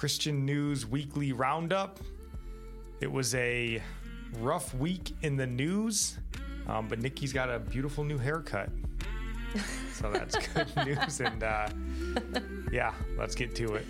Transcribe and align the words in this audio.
Christian 0.00 0.46
News 0.46 0.86
Weekly 0.86 1.32
Roundup. 1.32 2.00
It 3.02 3.12
was 3.12 3.34
a 3.34 3.82
rough 4.38 4.72
week 4.72 5.12
in 5.20 5.36
the 5.36 5.46
news, 5.46 6.16
um, 6.68 6.88
but 6.88 7.00
Nikki's 7.00 7.34
got 7.34 7.50
a 7.50 7.58
beautiful 7.58 8.02
new 8.02 8.16
haircut. 8.16 8.70
so 9.92 10.10
that's 10.10 10.38
good 10.54 10.86
news. 10.86 11.20
And 11.20 11.42
uh, 11.42 11.68
yeah, 12.72 12.94
let's 13.18 13.34
get 13.34 13.54
to 13.56 13.74
it. 13.74 13.84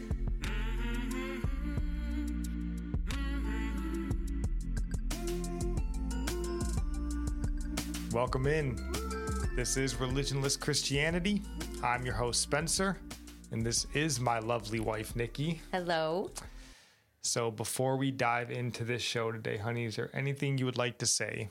Welcome 8.13 8.49
in. 8.49 8.75
This 9.55 9.77
is 9.77 9.95
Religionless 9.95 10.59
Christianity. 10.59 11.45
I'm 11.85 12.05
your 12.05 12.17
host, 12.17 12.43
Spencer, 12.43 12.99
and 13.51 13.65
this 13.65 13.87
is 13.95 14.21
my 14.21 14.39
lovely 14.39 14.81
wife, 14.81 15.17
Nikki. 15.17 15.61
Hello. 15.73 16.31
So, 17.23 17.51
before 17.51 17.97
we 17.97 18.11
dive 18.11 18.51
into 18.51 18.85
this 18.85 19.03
show 19.03 19.31
today, 19.31 19.59
honey, 19.59 19.85
is 19.85 19.97
there 19.97 20.11
anything 20.15 20.57
you 20.59 20.65
would 20.65 20.79
like 20.79 20.99
to 20.99 21.07
say? 21.07 21.51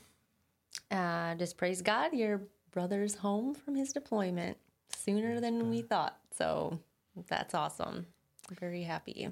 Uh, 0.90 1.34
just 1.36 1.56
praise 1.56 1.80
God, 1.82 2.12
your 2.12 2.42
brother's 2.72 3.14
home 3.14 3.54
from 3.54 3.76
his 3.76 3.92
deployment 3.92 4.56
sooner 4.96 5.40
than 5.40 5.70
we 5.70 5.82
thought. 5.82 6.18
So 6.36 6.78
that's 7.28 7.54
awesome. 7.54 8.06
I'm 8.48 8.56
very 8.56 8.82
happy. 8.82 9.28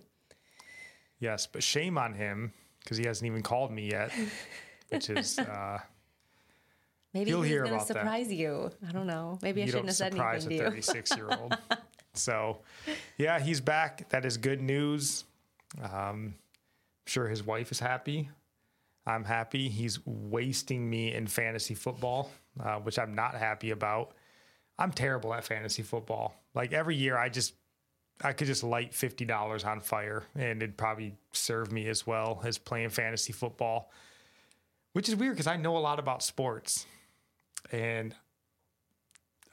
Yes, 1.19 1.47
but 1.47 1.62
shame 1.62 1.98
on 1.98 2.14
him 2.14 2.53
because 2.80 2.97
he 2.98 3.06
hasn't 3.06 3.27
even 3.27 3.42
called 3.42 3.72
me 3.72 3.91
yet, 3.91 4.12
which 4.91 5.10
is. 5.10 5.38
Uh, 5.38 5.78
Maybe 7.14 7.30
You'll 7.30 7.41
he's 7.42 7.50
hear 7.53 7.60
going 7.62 7.70
to 7.70 7.77
about 7.77 7.88
that. 7.88 7.94
surprise 7.94 8.30
you. 8.32 8.70
I 8.86 8.92
don't 8.92 9.06
know. 9.06 9.38
Maybe 9.42 9.62
I 9.62 9.66
shouldn't 9.66 9.86
have 9.86 9.97
said 9.97 10.12
surprise 10.12 10.44
anything 10.47 10.66
a 10.66 10.70
to 10.70 10.77
you. 10.77 10.82
36 10.86 11.16
year 11.16 11.28
old. 11.30 11.56
So, 12.19 12.58
yeah, 13.16 13.38
he's 13.38 13.61
back. 13.61 14.08
That 14.11 14.24
is 14.24 14.36
good 14.36 14.61
news. 14.61 15.24
Um, 15.83 15.92
I'm 15.92 16.34
sure 17.06 17.28
his 17.28 17.44
wife 17.44 17.70
is 17.72 17.80
happy. 17.80 18.28
I'm 19.06 19.25
happy. 19.25 19.69
He's 19.69 19.98
wasting 20.05 20.88
me 20.88 21.14
in 21.14 21.27
fantasy 21.27 21.75
football, 21.75 22.30
uh, 22.62 22.77
which 22.77 22.98
I'm 22.98 23.14
not 23.14 23.34
happy 23.34 23.70
about. 23.70 24.12
I'm 24.78 24.92
terrible 24.92 25.33
at 25.34 25.44
fantasy 25.44 25.83
football. 25.83 26.34
Like 26.55 26.72
every 26.72 26.94
year, 26.94 27.16
I 27.16 27.28
just 27.28 27.55
I 28.22 28.32
could 28.32 28.47
just 28.47 28.62
light 28.62 28.94
fifty 28.94 29.25
dollars 29.25 29.64
on 29.64 29.80
fire, 29.80 30.25
and 30.34 30.62
it'd 30.62 30.77
probably 30.77 31.14
serve 31.32 31.72
me 31.72 31.88
as 31.88 32.06
well 32.06 32.41
as 32.44 32.58
playing 32.58 32.91
fantasy 32.91 33.32
football. 33.32 33.91
Which 34.92 35.08
is 35.08 35.16
weird 35.16 35.34
because 35.34 35.47
I 35.47 35.56
know 35.56 35.77
a 35.77 35.78
lot 35.78 35.98
about 35.98 36.22
sports, 36.22 36.86
and 37.72 38.14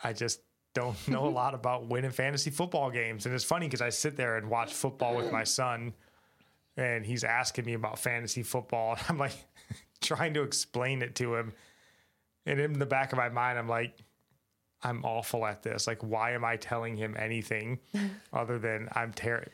I 0.04 0.14
just 0.14 0.42
don't 0.76 1.08
know 1.08 1.24
a 1.24 1.28
mm-hmm. 1.28 1.36
lot 1.36 1.56
about 1.56 1.88
winning 1.88 2.12
fantasy 2.12 2.52
football 2.52 2.92
games. 2.92 3.26
And 3.26 3.34
it's 3.34 3.44
funny 3.44 3.66
because 3.66 3.82
I 3.82 3.90
sit 3.90 4.16
there 4.16 4.38
and 4.38 4.50
watch 4.50 4.74
football 4.74 5.16
with 5.16 5.32
my 5.32 5.44
son, 5.44 5.94
and 6.78 7.04
he's 7.04 7.24
asking 7.24 7.66
me 7.66 7.74
about 7.74 7.98
fantasy 7.98 8.44
football. 8.44 8.92
And 8.92 9.02
I'm 9.10 9.18
like 9.18 9.34
trying 10.02 10.36
to 10.36 10.44
explain 10.44 11.02
it 11.02 11.16
to 11.16 11.36
him. 11.36 11.54
And 12.46 12.60
in 12.60 12.78
the 12.78 12.86
back 12.86 13.12
of 13.12 13.18
my 13.18 13.30
mind, 13.30 13.58
I'm 13.58 13.70
like, 13.70 13.98
I'm 14.84 15.04
awful 15.04 15.46
at 15.46 15.64
this. 15.64 15.88
Like, 15.88 16.04
why 16.04 16.34
am 16.34 16.46
I 16.46 16.58
telling 16.58 16.96
him 16.96 17.16
anything 17.18 17.80
other 18.34 18.60
than 18.60 18.90
I'm 18.92 19.14
terrible? 19.14 19.52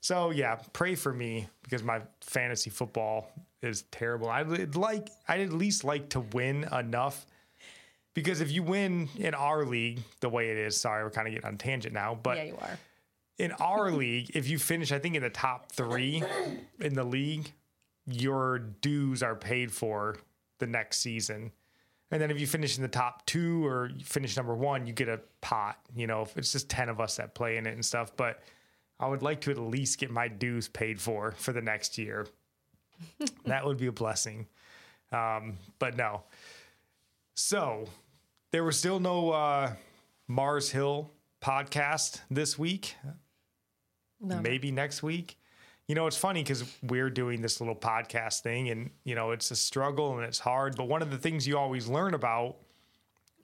So 0.00 0.30
yeah, 0.30 0.56
pray 0.72 0.94
for 0.94 1.12
me 1.12 1.48
because 1.62 1.82
my 1.82 2.00
fantasy 2.20 2.70
football 2.70 3.30
is 3.60 3.82
terrible. 3.90 4.28
I'd 4.28 4.74
like, 4.74 5.10
I'd 5.28 5.40
at 5.40 5.52
least 5.52 5.84
like 5.84 6.08
to 6.10 6.20
win 6.20 6.64
enough 6.72 7.26
because 8.14 8.40
if 8.40 8.50
you 8.50 8.62
win 8.62 9.08
in 9.16 9.34
our 9.34 9.64
league 9.64 10.00
the 10.20 10.28
way 10.28 10.50
it 10.50 10.56
is, 10.56 10.80
sorry, 10.80 11.02
we're 11.02 11.10
kind 11.10 11.26
of 11.26 11.34
getting 11.34 11.48
on 11.48 11.58
tangent 11.58 11.94
now, 11.94 12.18
but 12.20 12.36
yeah, 12.36 12.44
you 12.44 12.58
are. 12.60 12.78
in 13.38 13.52
our 13.52 13.90
league, 13.92 14.30
if 14.34 14.48
you 14.48 14.58
finish, 14.58 14.92
I 14.92 14.98
think 14.98 15.14
in 15.14 15.22
the 15.22 15.30
top 15.30 15.72
three 15.72 16.22
in 16.80 16.94
the 16.94 17.04
league, 17.04 17.52
your 18.06 18.58
dues 18.58 19.22
are 19.22 19.36
paid 19.36 19.72
for 19.72 20.16
the 20.58 20.66
next 20.66 20.98
season. 20.98 21.52
And 22.10 22.20
then 22.20 22.30
if 22.30 22.38
you 22.38 22.46
finish 22.46 22.76
in 22.76 22.82
the 22.82 22.88
top 22.88 23.24
two 23.24 23.66
or 23.66 23.88
you 23.88 24.04
finish 24.04 24.36
number 24.36 24.54
one, 24.54 24.86
you 24.86 24.92
get 24.92 25.08
a 25.08 25.20
pot. 25.40 25.78
You 25.96 26.06
know, 26.06 26.22
if 26.22 26.36
it's 26.36 26.52
just 26.52 26.68
10 26.68 26.90
of 26.90 27.00
us 27.00 27.16
that 27.16 27.34
play 27.34 27.56
in 27.56 27.66
it 27.66 27.72
and 27.72 27.84
stuff. 27.84 28.14
But 28.16 28.42
I 29.00 29.08
would 29.08 29.22
like 29.22 29.40
to 29.42 29.50
at 29.50 29.58
least 29.58 29.98
get 29.98 30.10
my 30.10 30.28
dues 30.28 30.68
paid 30.68 31.00
for 31.00 31.32
for 31.32 31.52
the 31.52 31.62
next 31.62 31.96
year. 31.96 32.26
that 33.46 33.64
would 33.64 33.78
be 33.78 33.86
a 33.86 33.92
blessing. 33.92 34.46
Um, 35.10 35.56
but 35.78 35.96
no. 35.96 36.22
So 37.34 37.86
there 38.52 38.62
was 38.62 38.78
still 38.78 39.00
no 39.00 39.30
uh, 39.30 39.72
Mars 40.28 40.70
Hill 40.70 41.10
podcast 41.42 42.20
this 42.30 42.58
week. 42.58 42.96
No. 44.20 44.40
Maybe 44.40 44.70
next 44.70 45.02
week. 45.02 45.38
You 45.88 45.94
know, 45.94 46.06
it's 46.06 46.16
funny 46.16 46.42
because 46.42 46.64
we're 46.82 47.10
doing 47.10 47.42
this 47.42 47.60
little 47.60 47.74
podcast 47.74 48.40
thing 48.40 48.68
and, 48.68 48.90
you 49.04 49.14
know, 49.14 49.32
it's 49.32 49.50
a 49.50 49.56
struggle 49.56 50.16
and 50.16 50.24
it's 50.24 50.38
hard. 50.38 50.76
But 50.76 50.86
one 50.86 51.02
of 51.02 51.10
the 51.10 51.18
things 51.18 51.46
you 51.46 51.58
always 51.58 51.88
learn 51.88 52.14
about, 52.14 52.56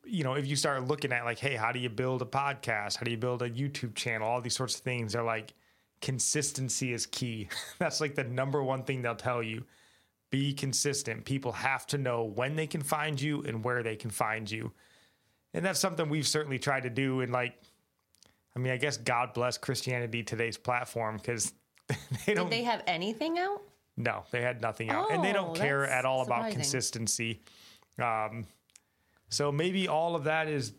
you 0.04 0.22
know, 0.24 0.34
if 0.34 0.46
you 0.46 0.54
start 0.54 0.86
looking 0.86 1.12
at 1.12 1.24
like, 1.24 1.38
hey, 1.38 1.56
how 1.56 1.72
do 1.72 1.80
you 1.80 1.88
build 1.88 2.22
a 2.22 2.26
podcast? 2.26 2.96
How 2.96 3.04
do 3.04 3.10
you 3.10 3.16
build 3.16 3.42
a 3.42 3.50
YouTube 3.50 3.94
channel? 3.94 4.28
All 4.28 4.40
these 4.40 4.54
sorts 4.54 4.76
of 4.76 4.82
things. 4.82 5.14
They're 5.14 5.24
like, 5.24 5.52
consistency 6.00 6.92
is 6.92 7.06
key. 7.06 7.48
That's 7.78 8.00
like 8.00 8.14
the 8.14 8.24
number 8.24 8.62
one 8.62 8.84
thing 8.84 9.02
they'll 9.02 9.16
tell 9.16 9.42
you. 9.42 9.64
Be 10.30 10.52
consistent. 10.52 11.24
People 11.24 11.52
have 11.52 11.86
to 11.88 11.98
know 11.98 12.22
when 12.22 12.56
they 12.56 12.66
can 12.66 12.82
find 12.82 13.20
you 13.20 13.42
and 13.42 13.64
where 13.64 13.82
they 13.82 13.96
can 13.96 14.10
find 14.10 14.48
you. 14.50 14.72
And 15.54 15.64
that's 15.64 15.80
something 15.80 16.08
we've 16.08 16.26
certainly 16.26 16.58
tried 16.58 16.82
to 16.84 16.90
do. 16.90 17.20
And 17.20 17.32
like, 17.32 17.54
I 18.54 18.58
mean, 18.58 18.72
I 18.72 18.76
guess 18.76 18.96
God 18.96 19.32
bless 19.34 19.56
Christianity 19.58 20.22
today's 20.22 20.56
platform 20.58 21.16
because 21.16 21.52
they 22.26 22.34
don't. 22.34 22.50
Did 22.50 22.58
they 22.58 22.64
have 22.64 22.82
anything 22.86 23.38
out? 23.38 23.62
no, 23.96 24.22
they 24.30 24.40
had 24.42 24.60
nothing 24.62 24.90
out, 24.90 25.10
and 25.10 25.24
they 25.24 25.32
don't 25.32 25.50
Oh, 25.56 25.60
care 25.60 25.84
at 25.84 26.04
all 26.04 26.22
about 26.22 26.52
consistency. 26.52 27.40
Um, 28.00 28.46
so 29.28 29.50
maybe 29.50 29.88
all 29.88 30.14
of 30.14 30.24
that 30.24 30.46
is 30.46 30.72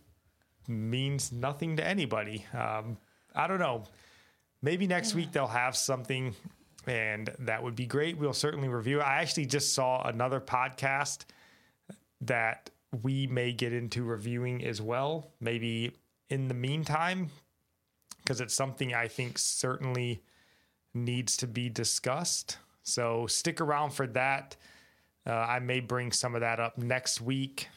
means 0.70 1.32
nothing 1.34 1.76
to 1.78 1.86
anybody. 1.86 2.46
Um, 2.54 2.98
I 3.36 3.48
don't 3.48 3.60
know. 3.60 3.84
Maybe 4.62 4.88
next 4.88 5.16
week 5.16 5.34
they'll 5.34 5.48
have 5.48 5.76
something, 5.76 6.34
and 6.88 7.30
that 7.40 7.62
would 7.62 7.76
be 7.76 7.86
great. 7.86 8.18
We'll 8.18 8.32
certainly 8.32 8.70
review. 8.70 9.00
it. 9.00 9.04
I 9.04 9.22
actually 9.22 9.48
just 9.48 9.74
saw 9.74 10.08
another 10.08 10.40
podcast 10.40 11.26
that 12.22 12.70
we 13.04 13.28
may 13.28 13.52
get 13.52 13.74
into 13.74 14.04
reviewing 14.04 14.64
as 14.66 14.82
well. 14.82 15.32
Maybe 15.40 15.92
in 16.30 16.48
the 16.48 16.54
meantime, 16.54 17.30
because 18.24 18.42
it's 18.42 18.54
something 18.54 18.94
I 18.94 19.08
think 19.08 19.38
certainly 19.38 20.24
needs 20.94 21.38
to 21.38 21.48
be 21.48 21.70
discussed. 21.70 22.58
So 22.84 23.28
stick 23.28 23.62
around 23.62 23.92
for 23.92 24.08
that. 24.08 24.56
Uh, 25.26 25.34
I 25.34 25.60
may 25.60 25.80
bring 25.80 26.12
some 26.12 26.36
of 26.36 26.42
that 26.42 26.60
up 26.60 26.78
next 26.78 27.22
week. 27.22 27.70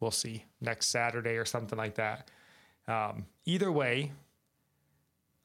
We'll 0.00 0.10
see 0.10 0.44
next 0.60 0.88
Saturday 0.88 1.36
or 1.36 1.44
something 1.44 1.78
like 1.78 1.94
that. 1.94 2.30
Um, 2.88 3.26
either 3.46 3.70
way, 3.70 4.12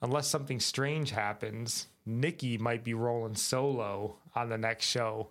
unless 0.01 0.27
something 0.27 0.59
strange 0.59 1.11
happens, 1.11 1.87
Nikki 2.05 2.57
might 2.57 2.83
be 2.83 2.93
rolling 2.93 3.35
solo 3.35 4.17
on 4.35 4.49
the 4.49 4.57
next 4.57 4.85
show. 4.85 5.29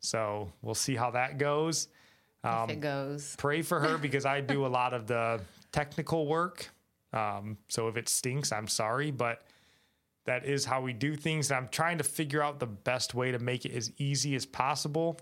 So 0.00 0.52
we'll 0.62 0.74
see 0.74 0.96
how 0.96 1.10
that 1.12 1.38
goes. 1.38 1.88
Um, 2.42 2.70
if 2.70 2.76
it 2.76 2.80
goes. 2.80 3.34
pray 3.36 3.62
for 3.62 3.80
her 3.80 3.98
because 4.02 4.24
I 4.24 4.40
do 4.40 4.66
a 4.66 4.68
lot 4.68 4.94
of 4.94 5.06
the 5.06 5.40
technical 5.72 6.26
work. 6.26 6.68
Um, 7.12 7.58
so 7.68 7.88
if 7.88 7.96
it 7.96 8.08
stinks, 8.08 8.52
I'm 8.52 8.68
sorry, 8.68 9.10
but 9.10 9.42
that 10.24 10.44
is 10.44 10.64
how 10.64 10.80
we 10.80 10.92
do 10.92 11.16
things. 11.16 11.50
And 11.50 11.58
I'm 11.58 11.68
trying 11.68 11.98
to 11.98 12.04
figure 12.04 12.42
out 12.42 12.60
the 12.60 12.66
best 12.66 13.14
way 13.14 13.32
to 13.32 13.38
make 13.38 13.64
it 13.64 13.72
as 13.72 13.92
easy 13.98 14.34
as 14.34 14.46
possible. 14.46 15.18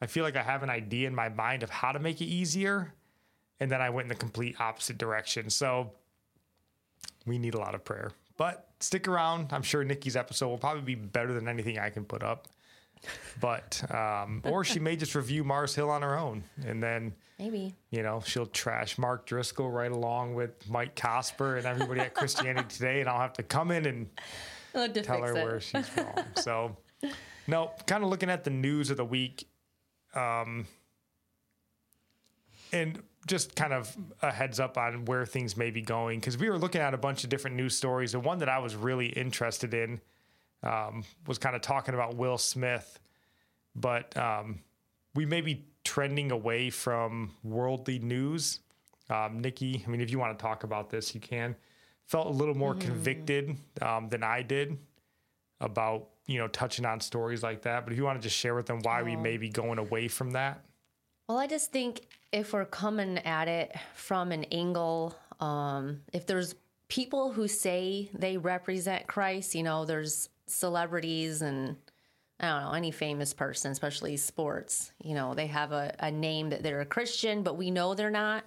I 0.00 0.06
feel 0.06 0.24
like 0.24 0.36
I 0.36 0.42
have 0.42 0.62
an 0.62 0.70
idea 0.70 1.06
in 1.06 1.14
my 1.14 1.28
mind 1.28 1.62
of 1.62 1.70
how 1.70 1.92
to 1.92 1.98
make 1.98 2.20
it 2.20 2.26
easier. 2.26 2.92
And 3.60 3.70
then 3.70 3.80
I 3.80 3.90
went 3.90 4.06
in 4.06 4.08
the 4.08 4.14
complete 4.16 4.60
opposite 4.60 4.98
direction. 4.98 5.48
So 5.50 5.92
we 7.26 7.38
need 7.38 7.54
a 7.54 7.58
lot 7.58 7.74
of 7.74 7.84
prayer. 7.84 8.10
But 8.36 8.68
stick 8.80 9.06
around. 9.06 9.52
I'm 9.52 9.62
sure 9.62 9.84
Nikki's 9.84 10.16
episode 10.16 10.48
will 10.48 10.58
probably 10.58 10.82
be 10.82 10.94
better 10.96 11.32
than 11.32 11.46
anything 11.48 11.78
I 11.78 11.90
can 11.90 12.04
put 12.04 12.22
up. 12.22 12.48
But, 13.40 13.82
um, 13.94 14.42
or 14.44 14.64
she 14.64 14.78
may 14.78 14.96
just 14.96 15.14
review 15.14 15.44
Mars 15.44 15.74
Hill 15.74 15.90
on 15.90 16.02
her 16.02 16.18
own. 16.18 16.44
And 16.66 16.82
then 16.82 17.14
Maybe. 17.38 17.74
you 17.90 18.02
know, 18.02 18.22
she'll 18.24 18.46
trash 18.46 18.96
Mark 18.98 19.26
Driscoll 19.26 19.70
right 19.70 19.90
along 19.90 20.34
with 20.34 20.68
Mike 20.68 20.94
Cosper 20.94 21.58
and 21.58 21.66
everybody 21.66 22.00
at 22.00 22.14
Christianity 22.14 22.68
Today, 22.74 23.00
and 23.00 23.08
I'll 23.08 23.20
have 23.20 23.34
to 23.34 23.42
come 23.42 23.70
in 23.70 23.86
and 23.86 24.08
tell 25.04 25.22
her 25.22 25.36
it. 25.36 25.44
where 25.44 25.60
she's 25.60 25.90
wrong. 25.96 26.24
So, 26.36 26.76
no, 27.46 27.72
kind 27.86 28.04
of 28.04 28.10
looking 28.10 28.30
at 28.30 28.44
the 28.44 28.50
news 28.50 28.90
of 28.90 28.96
the 28.96 29.04
week, 29.04 29.48
um, 30.14 30.66
and 32.72 33.02
just 33.26 33.56
kind 33.56 33.72
of 33.72 33.96
a 34.22 34.30
heads 34.30 34.60
up 34.60 34.76
on 34.76 35.04
where 35.06 35.24
things 35.24 35.56
may 35.56 35.70
be 35.70 35.80
going 35.80 36.20
because 36.20 36.36
we 36.36 36.48
were 36.50 36.58
looking 36.58 36.80
at 36.80 36.92
a 36.94 36.98
bunch 36.98 37.24
of 37.24 37.30
different 37.30 37.56
news 37.56 37.76
stories. 37.76 38.14
And 38.14 38.24
one 38.24 38.38
that 38.38 38.48
I 38.48 38.58
was 38.58 38.76
really 38.76 39.06
interested 39.06 39.72
in 39.74 40.00
um, 40.64 41.04
was 41.26 41.38
kind 41.38 41.54
of 41.54 41.62
talking 41.62 41.94
about 41.94 42.16
Will 42.16 42.38
Smith, 42.38 42.98
but 43.76 44.16
um, 44.16 44.60
we 45.14 45.26
may 45.26 45.40
be 45.40 45.66
trending 45.84 46.32
away 46.32 46.70
from 46.70 47.30
worldly 47.44 47.98
news. 47.98 48.60
Um, 49.10 49.40
Nikki, 49.40 49.84
I 49.86 49.90
mean, 49.90 50.00
if 50.00 50.10
you 50.10 50.18
want 50.18 50.36
to 50.36 50.42
talk 50.42 50.64
about 50.64 50.90
this, 50.90 51.14
you 51.14 51.20
can. 51.20 51.54
Felt 52.06 52.26
a 52.26 52.30
little 52.30 52.54
more 52.54 52.74
convicted 52.74 53.56
um, 53.80 54.08
than 54.08 54.22
I 54.22 54.42
did 54.42 54.78
about 55.60 56.08
you 56.26 56.38
know 56.38 56.48
touching 56.48 56.84
on 56.84 57.00
stories 57.00 57.42
like 57.42 57.62
that. 57.62 57.84
But 57.84 57.92
if 57.92 57.98
you 57.98 58.04
want 58.04 58.20
to 58.20 58.22
just 58.22 58.36
share 58.36 58.54
with 58.54 58.66
them 58.66 58.80
why 58.82 59.02
we 59.02 59.16
may 59.16 59.36
be 59.36 59.48
going 59.48 59.78
away 59.78 60.08
from 60.08 60.32
that, 60.32 60.64
Well, 61.28 61.38
I 61.38 61.46
just 61.46 61.72
think 61.72 62.06
if 62.32 62.52
we're 62.52 62.66
coming 62.66 63.18
at 63.18 63.48
it 63.48 63.74
from 63.94 64.32
an 64.32 64.44
angle, 64.44 65.16
um, 65.40 66.00
if 66.12 66.26
there's 66.26 66.54
people 66.88 67.32
who 67.32 67.48
say 67.48 68.10
they 68.12 68.36
represent 68.36 69.06
Christ, 69.06 69.54
you 69.54 69.62
know, 69.62 69.84
there's 69.84 70.28
celebrities 70.46 71.42
and 71.42 71.76
I 72.40 72.48
don't 72.48 72.62
know, 72.62 72.72
any 72.72 72.90
famous 72.90 73.32
person, 73.32 73.70
especially 73.70 74.16
sports, 74.16 74.92
you 75.02 75.14
know, 75.14 75.34
they 75.34 75.46
have 75.46 75.72
a, 75.72 75.94
a 76.00 76.10
name 76.10 76.50
that 76.50 76.62
they're 76.62 76.80
a 76.80 76.86
Christian, 76.86 77.42
but 77.42 77.56
we 77.56 77.70
know 77.70 77.94
they're 77.94 78.10
not. 78.10 78.44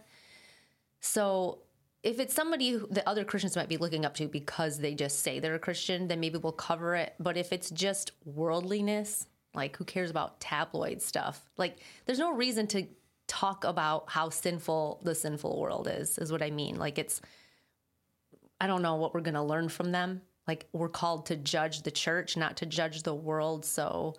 So 0.99 1.59
if 2.03 2.19
it's 2.19 2.33
somebody 2.33 2.79
that 2.91 3.07
other 3.07 3.23
Christians 3.23 3.55
might 3.55 3.69
be 3.69 3.77
looking 3.77 4.05
up 4.05 4.13
to 4.15 4.27
because 4.27 4.77
they 4.77 4.93
just 4.93 5.19
say 5.19 5.39
they're 5.39 5.55
a 5.55 5.59
Christian, 5.59 6.07
then 6.07 6.19
maybe 6.19 6.37
we'll 6.37 6.51
cover 6.51 6.95
it. 6.95 7.13
But 7.19 7.37
if 7.37 7.53
it's 7.53 7.69
just 7.69 8.11
worldliness, 8.25 9.27
like 9.53 9.77
who 9.77 9.85
cares 9.85 10.11
about 10.11 10.39
tabloid 10.39 11.01
stuff? 11.01 11.49
Like 11.57 11.77
there's 12.05 12.19
no 12.19 12.33
reason 12.33 12.67
to 12.67 12.87
talk 13.27 13.63
about 13.63 14.09
how 14.09 14.29
sinful 14.29 15.01
the 15.03 15.15
sinful 15.15 15.59
world 15.59 15.87
is, 15.91 16.17
is 16.17 16.31
what 16.31 16.41
I 16.41 16.51
mean. 16.51 16.77
Like 16.77 16.97
it's, 16.97 17.21
I 18.59 18.67
don't 18.67 18.81
know 18.81 18.95
what 18.95 19.13
we're 19.13 19.21
going 19.21 19.33
to 19.33 19.43
learn 19.43 19.69
from 19.69 19.91
them. 19.91 20.21
Like 20.47 20.67
we're 20.71 20.89
called 20.89 21.25
to 21.27 21.35
judge 21.35 21.81
the 21.81 21.91
church, 21.91 22.37
not 22.37 22.57
to 22.57 22.65
judge 22.65 23.03
the 23.03 23.13
world. 23.13 23.65
So 23.65 24.15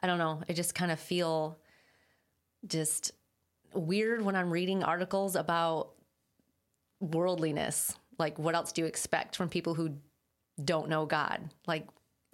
I 0.00 0.06
don't 0.06 0.18
know. 0.18 0.42
I 0.48 0.52
just 0.52 0.74
kind 0.74 0.92
of 0.92 1.00
feel 1.00 1.58
just 2.66 3.12
weird 3.72 4.22
when 4.22 4.36
I'm 4.36 4.50
reading 4.50 4.82
articles 4.82 5.36
about 5.36 5.92
worldliness. 7.00 7.96
Like, 8.18 8.38
what 8.38 8.54
else 8.54 8.72
do 8.72 8.82
you 8.82 8.86
expect 8.86 9.36
from 9.36 9.48
people 9.48 9.74
who 9.74 9.96
don't 10.62 10.88
know 10.88 11.06
God? 11.06 11.50
Like, 11.66 11.86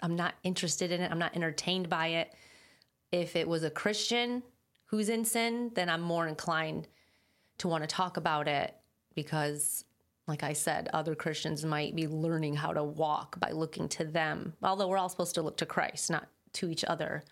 I'm 0.03 0.17
not 0.17 0.35
interested 0.43 0.93
in 0.93 1.01
it. 1.01 1.11
I'm 1.11 1.19
not 1.19 1.37
entertained 1.37 1.89
by 1.89 2.09
it. 2.09 2.35
If 3.11 3.37
it 3.37 3.47
was 3.47 3.63
a 3.63 3.71
Christian 3.71 4.43
who's 4.87 5.09
in 5.09 5.25
sin, 5.25 5.71
then 5.75 5.89
I'm 5.89 6.01
more 6.01 6.27
inclined 6.27 6.89
to 7.59 7.69
want 7.69 7.83
to 7.83 7.89
talk 7.89 8.17
about 8.17 8.49
it 8.49 8.75
because, 9.15 9.85
like 10.27 10.43
I 10.43 10.53
said, 10.53 10.89
other 10.93 11.15
Christians 11.15 11.65
might 11.65 11.97
be 11.97 12.07
learning 12.07 12.55
how 12.57 12.73
to 12.73 12.85
walk 12.85 13.39
by 13.41 13.51
looking 13.51 13.89
to 13.91 14.05
them. 14.05 14.53
Although 14.63 14.89
we're 14.89 14.99
all 14.99 15.09
supposed 15.09 15.35
to 15.35 15.43
look 15.43 15.57
to 15.59 15.67
Christ, 15.67 16.11
not 16.11 16.29
to 16.55 16.71
each 16.71 16.85
other. 16.85 17.25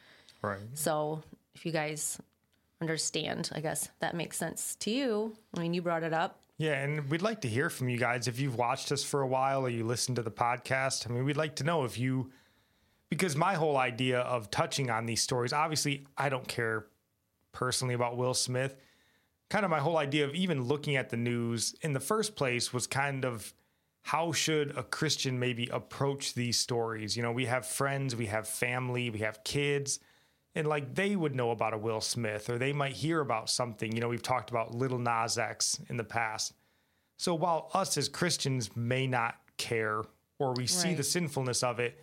right? 0.43 0.59
So 0.75 1.23
if 1.55 1.65
you 1.65 1.73
guys 1.73 2.19
understand, 2.81 3.51
I 3.55 3.61
guess 3.61 3.91
that 4.01 4.15
makes 4.15 4.37
sense 4.37 4.75
to 4.77 4.91
you. 4.91 5.37
I 5.57 5.61
mean, 5.61 5.75
you 5.75 5.83
brought 5.83 6.03
it 6.03 6.13
up. 6.13 6.41
Yeah, 6.59 6.73
and 6.83 7.09
we'd 7.09 7.23
like 7.23 7.41
to 7.43 7.49
hear 7.49 7.71
from 7.71 7.89
you 7.89 7.97
guys 7.97 8.29
if 8.29 8.39
you've 8.39 8.57
watched 8.57 8.93
us 8.93 9.03
for 9.03 9.23
a 9.23 9.27
while 9.27 9.63
or 9.63 9.71
you 9.71 9.85
listen 9.85 10.15
to 10.17 10.23
the 10.23 10.31
podcast. 10.31 11.09
I 11.09 11.13
mean, 11.13 11.25
we'd 11.25 11.37
like 11.37 11.57
to 11.57 11.65
know 11.65 11.85
if 11.85 11.99
you, 11.99 12.31
because 13.09 13.35
my 13.35 13.55
whole 13.55 13.79
idea 13.79 14.21
of 14.21 14.51
touching 14.51 14.91
on 14.91 15.07
these 15.07 15.23
stories, 15.23 15.53
obviously, 15.55 16.07
I 16.19 16.29
don't 16.29 16.47
care 16.47 16.87
personally 17.53 17.95
about 17.95 18.17
Will 18.19 18.35
Smith. 18.35 18.77
Kind 19.51 19.65
of 19.65 19.71
my 19.71 19.81
whole 19.81 19.99
idea 19.99 20.25
of 20.25 20.35
even 20.35 20.63
looking 20.65 20.97
at 20.97 21.11
the 21.11 21.17
news 21.17 21.75
in 21.83 21.93
the 21.93 22.01
first 22.01 22.37
place 22.37 22.73
was 22.73 22.87
kind 22.87 23.25
of 23.25 23.53
how 24.03 24.33
should 24.33 24.77
a 24.77 24.83
Christian 24.83 25.39
maybe 25.39 25.69
approach 25.73 26.35
these 26.35 26.59
stories? 26.59 27.17
You 27.17 27.23
know, 27.23 27.33
we 27.33 27.47
have 27.47 27.67
friends, 27.67 28.17
we 28.17 28.27
have 28.27 28.49
family, 28.49 29.11
we 29.11 29.19
have 29.19 29.45
kids, 29.45 29.99
and 30.55 30.67
like 30.67 30.95
they 30.95 31.17
would 31.17 31.35
know 31.35 31.51
about 31.51 31.75
a 31.75 31.79
Will 31.79 32.01
Smith 32.01 32.49
or 32.49 32.59
they 32.59 32.73
might 32.73 32.93
hear 32.93 33.21
about 33.21 33.51
something. 33.51 33.93
You 33.93 34.01
know, 34.01 34.09
we've 34.09 34.23
talked 34.23 34.51
about 34.51 34.75
Little 34.75 34.99
Nas 34.99 35.37
X 35.37 35.79
in 35.89 35.97
the 35.97 36.05
past. 36.05 36.55
So 37.19 37.35
while 37.35 37.71
us 37.75 37.99
as 37.99 38.09
Christians 38.09 38.75
may 38.75 39.07
not 39.07 39.35
care 39.59 40.03
or 40.39 40.55
we 40.55 40.67
see 40.67 40.95
the 40.95 41.03
sinfulness 41.03 41.63
of 41.63 41.79
it, 41.79 42.03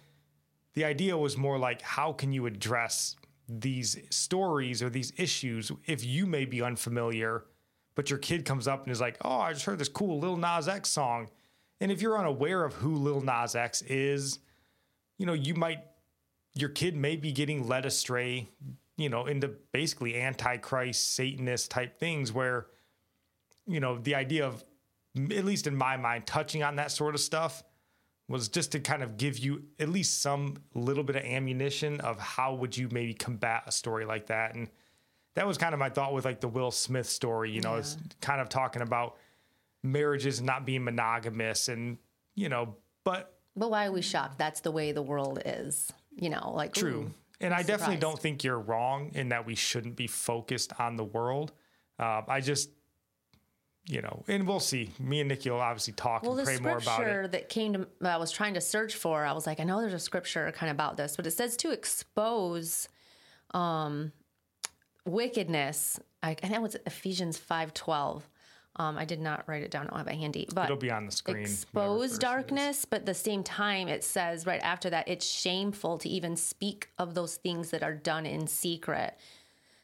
the 0.76 0.86
idea 0.86 1.18
was 1.18 1.38
more 1.38 1.58
like 1.58 1.82
how 1.82 2.14
can 2.14 2.32
you 2.32 2.46
address 2.46 3.16
these 3.48 3.98
stories 4.10 4.84
or 4.84 4.90
these 4.90 5.14
issues 5.18 5.72
if 5.86 6.04
you 6.04 6.26
may 6.26 6.46
be 6.46 6.62
unfamiliar, 6.62 7.46
but 7.96 8.10
your 8.10 8.20
kid 8.20 8.46
comes 8.46 8.68
up 8.68 8.84
and 8.84 8.92
is 8.92 9.02
like, 9.02 9.18
"Oh, 9.22 9.40
I 9.40 9.54
just 9.54 9.66
heard 9.66 9.80
this 9.80 9.90
cool 9.90 10.20
Lil 10.20 10.38
Nas 10.38 10.68
X 10.68 10.90
song," 10.90 11.30
and 11.80 11.92
if 11.92 12.02
you're 12.02 12.18
unaware 12.18 12.64
of 12.64 12.74
who 12.76 12.96
Lil 12.96 13.22
Nas 13.22 13.56
X 13.56 13.82
is, 13.84 14.40
you 15.18 15.26
know 15.26 15.34
you 15.34 15.56
might 15.56 15.84
your 16.58 16.70
kid 16.70 16.96
may 16.96 17.16
be 17.16 17.32
getting 17.32 17.68
led 17.68 17.86
astray, 17.86 18.48
you 18.98 19.10
know, 19.10 19.26
into 19.26 19.50
basically 19.72 20.20
antichrist, 20.20 21.14
Satanist 21.14 21.72
type 21.72 22.00
things 22.00 22.32
where, 22.32 22.68
you 23.68 23.80
know, 23.80 23.98
the 24.00 24.16
idea 24.16 24.46
of, 24.46 24.64
at 25.16 25.46
least 25.46 25.68
in 25.68 25.76
my 25.76 25.98
mind, 25.98 26.26
touching 26.26 26.64
on 26.64 26.78
that 26.78 26.92
sort 26.92 27.16
of 27.16 27.22
stuff 27.22 27.64
was 28.30 28.50
just 28.50 28.74
to 28.74 28.80
kind 28.80 29.04
of 29.04 29.18
give 29.18 29.38
you 29.38 29.64
at 29.80 29.90
least 29.90 30.22
some 30.22 30.58
little 30.74 31.04
bit 31.04 31.16
of 31.16 31.24
ammunition 31.24 32.02
of 32.02 32.20
how 32.20 32.54
would 32.56 32.76
you 32.76 32.90
maybe 32.92 33.14
combat 33.14 33.64
a 33.68 33.72
story 33.72 34.06
like 34.06 34.28
that. 34.28 34.54
And 34.54 34.70
that 35.36 35.48
was 35.48 35.58
kind 35.58 35.74
of 35.74 35.80
my 35.80 35.90
thought 35.90 36.14
with 36.14 36.26
like 36.26 36.42
the 36.42 36.48
Will 36.48 36.72
Smith 36.72 37.08
story, 37.08 37.52
you 37.52 37.62
know, 37.62 37.76
it's 37.76 37.96
kind 38.22 38.42
of 38.42 38.50
talking 38.50 38.82
about 38.82 39.16
marriages 39.84 40.42
not 40.42 40.66
being 40.66 40.84
monogamous 40.84 41.70
and, 41.70 41.98
you 42.36 42.50
know, 42.50 42.76
but 43.06 43.38
But 43.56 43.72
why 43.72 43.86
are 43.86 43.92
we 43.92 44.02
shocked? 44.02 44.38
That's 44.38 44.60
the 44.60 44.72
way 44.72 44.92
the 44.92 45.02
world 45.02 45.42
is. 45.46 45.92
You 46.20 46.30
know, 46.30 46.52
like 46.54 46.74
True. 46.74 47.02
ooh, 47.02 47.14
and 47.40 47.54
I 47.54 47.62
definitely 47.62 47.98
don't 47.98 48.20
think 48.20 48.44
you're 48.44 48.60
wrong 48.60 49.12
in 49.14 49.30
that 49.30 49.46
we 49.46 49.56
shouldn't 49.56 49.96
be 49.96 50.08
focused 50.08 50.74
on 50.80 50.96
the 50.98 51.04
world. 51.06 51.54
Uh, 52.00 52.24
I 52.28 52.42
just, 52.42 52.72
you 53.89 54.01
know, 54.01 54.24
and 54.28 54.48
we'll 54.48 54.60
see. 54.60 54.92
Me 55.00 55.19
and 55.22 55.30
Nikki 55.30 55.50
will 55.50 55.62
obviously 55.62 55.94
talk 55.94 56.24
Well, 56.24 56.38
and 56.38 56.45
pray 56.45 56.57
more 56.60 56.78
about 56.78 56.81
it. 56.81 56.86
the 56.86 56.92
scripture 56.92 57.22
it. 57.24 57.31
that 57.31 57.50
came 57.50 57.74
to, 57.74 57.88
I 58.04 58.18
was 58.18 58.31
trying 58.31 58.54
to 58.56 58.62
search 58.62 58.95
for, 58.95 59.24
I 59.24 59.31
was 59.34 59.48
like, 59.48 59.60
I 59.60 59.63
know 59.63 59.80
there's 59.80 59.94
a 59.94 60.00
scripture 60.00 60.51
kind 60.51 60.69
of 60.69 60.75
about 60.75 60.98
this, 60.98 61.16
but 61.16 61.25
it 61.25 61.31
says 61.31 61.56
to 61.57 61.71
expose 61.71 62.90
um, 63.54 64.12
wickedness. 65.06 66.00
I, 66.23 66.35
I 66.44 66.47
know 66.50 66.66
it's 66.66 66.76
Ephesians 66.85 67.38
five 67.38 67.73
twelve. 67.73 68.28
Um, 68.80 68.95
I 68.95 69.06
did 69.06 69.19
not 69.19 69.44
write 69.47 69.64
it 69.64 69.71
down. 69.71 69.88
I 69.88 69.90
don't 69.90 69.97
have 69.97 70.07
it 70.07 70.16
handy, 70.19 70.47
but 70.54 70.66
It'll 70.66 70.78
be 70.78 70.92
on 70.92 71.07
the 71.07 71.12
screen. 71.12 71.38
expose 71.38 72.16
it 72.16 72.21
darkness, 72.21 72.85
but 72.85 73.00
at 73.00 73.06
the 73.07 73.14
same 73.16 73.42
time, 73.42 73.88
it 73.88 74.04
says 74.04 74.45
right 74.45 74.62
after 74.62 74.92
that, 74.92 75.07
it's 75.07 75.26
shameful 75.26 75.97
to 75.97 76.07
even 76.09 76.35
speak 76.35 76.90
of 77.00 77.16
those 77.16 77.38
things 77.38 77.71
that 77.71 77.81
are 77.81 77.95
done 77.95 78.28
in 78.28 78.45
secret. 78.45 79.18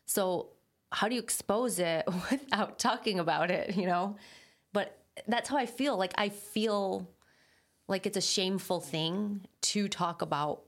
So, 0.05 0.49
how 0.93 1.09
do 1.09 1.15
you 1.15 1.21
expose 1.21 1.79
it 1.79 2.05
without 2.31 2.79
talking 2.79 3.19
about 3.19 3.51
it, 3.51 3.75
you 3.75 3.87
know? 3.87 4.15
But 4.71 4.97
that's 5.27 5.49
how 5.49 5.57
I 5.57 5.65
feel. 5.65 5.97
Like, 5.97 6.13
I 6.17 6.29
feel 6.29 7.09
like 7.87 8.05
it's 8.05 8.17
a 8.17 8.21
shameful 8.21 8.79
thing 8.79 9.41
to 9.61 9.87
talk 9.87 10.21
about 10.21 10.61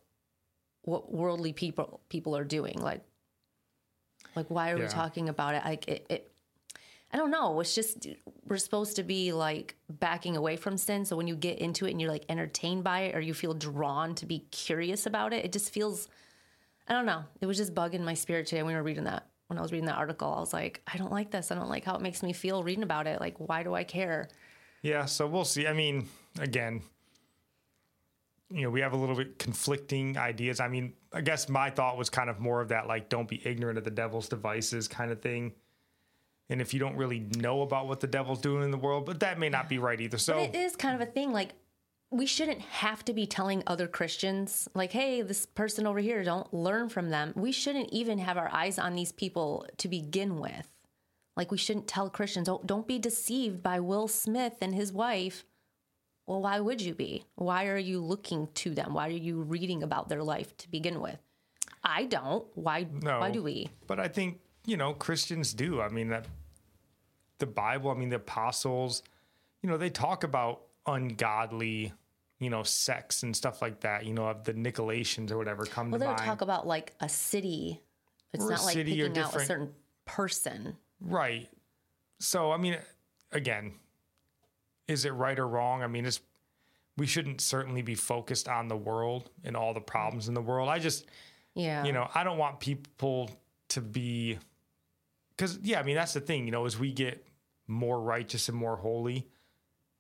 what 0.82 1.12
worldly 1.12 1.54
people 1.54 2.02
people 2.10 2.36
are 2.36 2.44
doing. 2.44 2.80
Like, 2.80 3.02
like 4.36 4.48
why 4.50 4.72
are 4.72 4.78
we 4.78 4.88
talking 4.88 5.30
about 5.30 5.56
it? 5.56 5.64
Like, 5.64 5.88
it, 5.88 6.06
it 6.10 6.32
I 7.12 7.18
don't 7.18 7.32
know. 7.32 7.60
It's 7.60 7.74
just 7.74 8.08
we're 8.46 8.58
supposed 8.58 8.98
to 8.98 9.04
be 9.04 9.32
like 9.32 9.76
backing 9.90 10.36
away 10.36 10.58
from 10.58 10.78
sin. 10.78 11.06
So 11.06 11.16
when 11.16 11.28
you 11.28 11.36
get 11.36 11.60
into 11.60 11.86
it 11.86 11.92
and 11.92 12.02
you're 12.02 12.12
like 12.12 12.26
entertained 12.30 12.84
by 12.84 13.02
it 13.02 13.16
or 13.16 13.22
you 13.22 13.34
feel 13.34 13.54
drawn 13.54 14.16
to 14.16 14.26
be 14.26 14.40
curious 14.52 15.06
about 15.06 15.34
it, 15.34 15.46
it 15.46 15.52
just 15.52 15.72
feels 15.72 16.10
I 16.88 16.94
don't 16.94 17.06
know. 17.06 17.24
It 17.42 17.46
was 17.46 17.58
just 17.58 17.74
bugging 17.74 18.02
my 18.02 18.14
spirit 18.14 18.48
today 18.48 18.64
when 18.64 18.74
we 18.74 18.78
were 18.78 18.84
reading 18.84 19.06
that. 19.06 19.28
When 19.48 19.60
I 19.60 19.62
was 19.62 19.72
reading 19.72 19.86
that 19.86 19.98
article, 19.98 20.34
I 20.34 20.40
was 20.40 20.54
like, 20.54 20.82
I 20.92 20.98
don't 20.98 21.12
like 21.12 21.30
this. 21.30 21.52
I 21.52 21.56
don't 21.56 21.70
like 21.70 21.86
how 21.86 21.96
it 21.96 22.02
makes 22.02 22.24
me 22.24 22.34
feel 22.34 22.64
reading 22.64 22.84
about 22.84 23.06
it. 23.06 23.20
Like, 23.20 23.36
why 23.38 23.64
do 23.64 23.76
I 23.76 23.84
care? 23.84 24.28
Yeah, 24.82 25.06
so 25.06 25.28
we'll 25.28 25.46
see. 25.46 25.68
I 25.68 25.74
mean, 25.74 26.08
again, 26.40 26.82
you 28.50 28.64
know, 28.64 28.70
we 28.70 28.82
have 28.82 28.94
a 28.94 28.98
little 28.98 29.16
bit 29.16 29.38
conflicting 29.40 30.18
ideas. 30.18 30.60
I 30.60 30.68
mean, 30.68 30.94
I 31.14 31.22
guess 31.22 31.50
my 31.50 31.70
thought 31.70 31.98
was 31.98 32.10
kind 32.10 32.30
of 32.30 32.40
more 32.40 32.62
of 32.62 32.70
that, 32.70 32.88
like, 32.88 33.10
don't 33.10 33.28
be 33.28 33.42
ignorant 33.46 33.78
of 33.78 33.84
the 33.84 33.92
devil's 33.92 34.30
devices 34.30 34.88
kind 34.88 35.12
of 35.12 35.22
thing. 35.22 35.54
And 36.50 36.62
if 36.62 36.74
you 36.74 36.80
don't 36.80 36.96
really 36.96 37.20
know 37.38 37.62
about 37.64 37.88
what 37.88 38.00
the 38.00 38.08
devil's 38.08 38.40
doing 38.40 38.64
in 38.64 38.72
the 38.72 38.78
world, 38.78 39.06
but 39.06 39.20
that 39.22 39.40
may 39.40 39.50
not 39.50 39.68
be 39.68 39.80
right 39.80 40.00
either. 40.00 40.20
So, 40.20 40.34
But 40.34 40.56
it 40.56 40.56
is 40.56 40.76
kind 40.76 41.00
of 41.00 41.08
a 41.08 41.12
thing. 41.12 41.32
Like, 41.32 41.54
we 42.12 42.26
shouldn't 42.26 42.62
have 42.62 43.04
to 43.06 43.14
be 43.14 43.26
telling 43.26 43.64
other 43.66 43.88
Christians, 43.88 44.70
like, 44.74 44.92
hey, 44.92 45.22
this 45.22 45.46
person 45.46 45.88
over 45.88 46.00
here, 46.00 46.24
don't 46.24 46.54
learn 46.54 46.90
from 46.90 47.10
them. 47.10 47.34
We 47.36 47.52
shouldn't 47.52 47.90
even 47.92 48.20
have 48.20 48.38
our 48.38 48.50
eyes 48.54 48.80
on 48.80 48.96
these 48.96 49.12
people 49.12 49.66
to 49.78 49.88
begin 49.88 50.40
with. 50.40 50.68
Like, 51.36 51.52
we 51.52 51.58
shouldn't 51.58 51.88
tell 51.88 52.10
Christians, 52.10 52.48
oh, 52.48 52.62
don't 52.66 52.88
be 52.88 53.00
deceived 53.00 53.62
by 53.62 53.80
Will 53.80 54.08
Smith 54.08 54.54
and 54.62 54.74
his 54.74 54.94
wife. 54.94 55.44
Well, 56.26 56.42
why 56.42 56.60
would 56.60 56.82
you 56.82 56.94
be? 56.94 57.26
Why 57.36 57.68
are 57.68 57.78
you 57.78 58.00
looking 58.00 58.48
to 58.56 58.74
them? 58.74 58.94
Why 58.94 59.08
are 59.08 59.12
you 59.12 59.42
reading 59.42 59.84
about 59.84 60.08
their 60.08 60.24
life 60.24 60.56
to 60.58 60.72
begin 60.72 61.02
with? 61.02 61.20
I 61.84 62.06
don't. 62.06 62.46
Why? 62.56 62.88
No. 63.02 63.20
Why 63.20 63.32
do 63.32 63.44
we? 63.44 63.70
But 63.86 64.00
I 64.00 64.08
think, 64.08 64.40
you 64.66 64.78
know, 64.78 64.94
Christians 64.94 65.54
do. 65.54 65.82
I 65.82 65.90
mean, 65.90 66.10
that 66.10 66.26
the 67.40 67.46
Bible, 67.46 67.92
I 67.92 67.96
mean, 67.96 68.10
the 68.10 68.16
apostles, 68.16 69.04
you 69.62 69.70
know, 69.70 69.78
they 69.78 69.90
talk 69.90 70.24
about 70.24 70.62
ungodly, 70.88 71.94
you 72.40 72.50
know, 72.50 72.64
sex 72.64 73.24
and 73.24 73.36
stuff 73.36 73.62
like 73.62 73.82
that, 73.82 74.06
you 74.06 74.14
know, 74.14 74.28
of 74.28 74.44
the 74.44 74.54
Nicolaitans 74.54 75.32
or 75.32 75.38
whatever 75.38 75.66
come 75.66 75.92
Well, 75.92 76.00
to 76.00 76.06
mind. 76.08 76.20
talk 76.20 76.42
about 76.42 76.68
like 76.68 76.94
a 77.00 77.10
city. 77.10 77.82
It's 78.34 78.44
Or 78.44 78.52
not 78.52 78.64
like 78.66 78.76
picking 78.76 79.18
out 79.18 79.36
a 79.36 79.46
certain 79.46 79.72
person. 80.06 80.76
Right. 81.00 81.50
So, 82.20 82.52
I 82.52 82.58
mean, 82.58 82.78
again, 83.32 83.74
is 84.88 85.06
it 85.06 85.12
right 85.12 85.38
or 85.40 85.48
wrong? 85.48 85.84
I 85.84 85.88
mean, 85.88 86.06
it's 86.06 86.20
we 86.98 87.06
shouldn't 87.08 87.42
certainly 87.42 87.82
be 87.82 87.96
focused 87.96 88.48
on 88.48 88.68
the 88.70 88.78
world 88.78 89.30
and 89.44 89.56
all 89.58 89.74
the 89.74 89.82
problems 89.82 90.28
in 90.30 90.34
the 90.34 90.42
world. 90.42 90.70
I 90.70 90.80
just, 90.80 91.06
Yeah. 91.54 91.84
you 91.84 91.92
know, 91.92 92.10
I 92.14 92.24
don't 92.24 92.38
want 92.38 92.60
people 92.60 93.30
to 93.70 93.82
be 93.82 94.38
because 95.32 95.60
yeah, 95.64 95.80
I 95.80 95.84
mean 95.84 95.96
that's 95.96 96.14
the 96.14 96.22
thing, 96.22 96.46
you 96.46 96.52
know, 96.52 96.66
as 96.66 96.78
we 96.80 96.92
get 96.94 97.26
more 97.68 98.00
righteous 98.00 98.48
and 98.48 98.58
more 98.58 98.78
holy, 98.78 99.28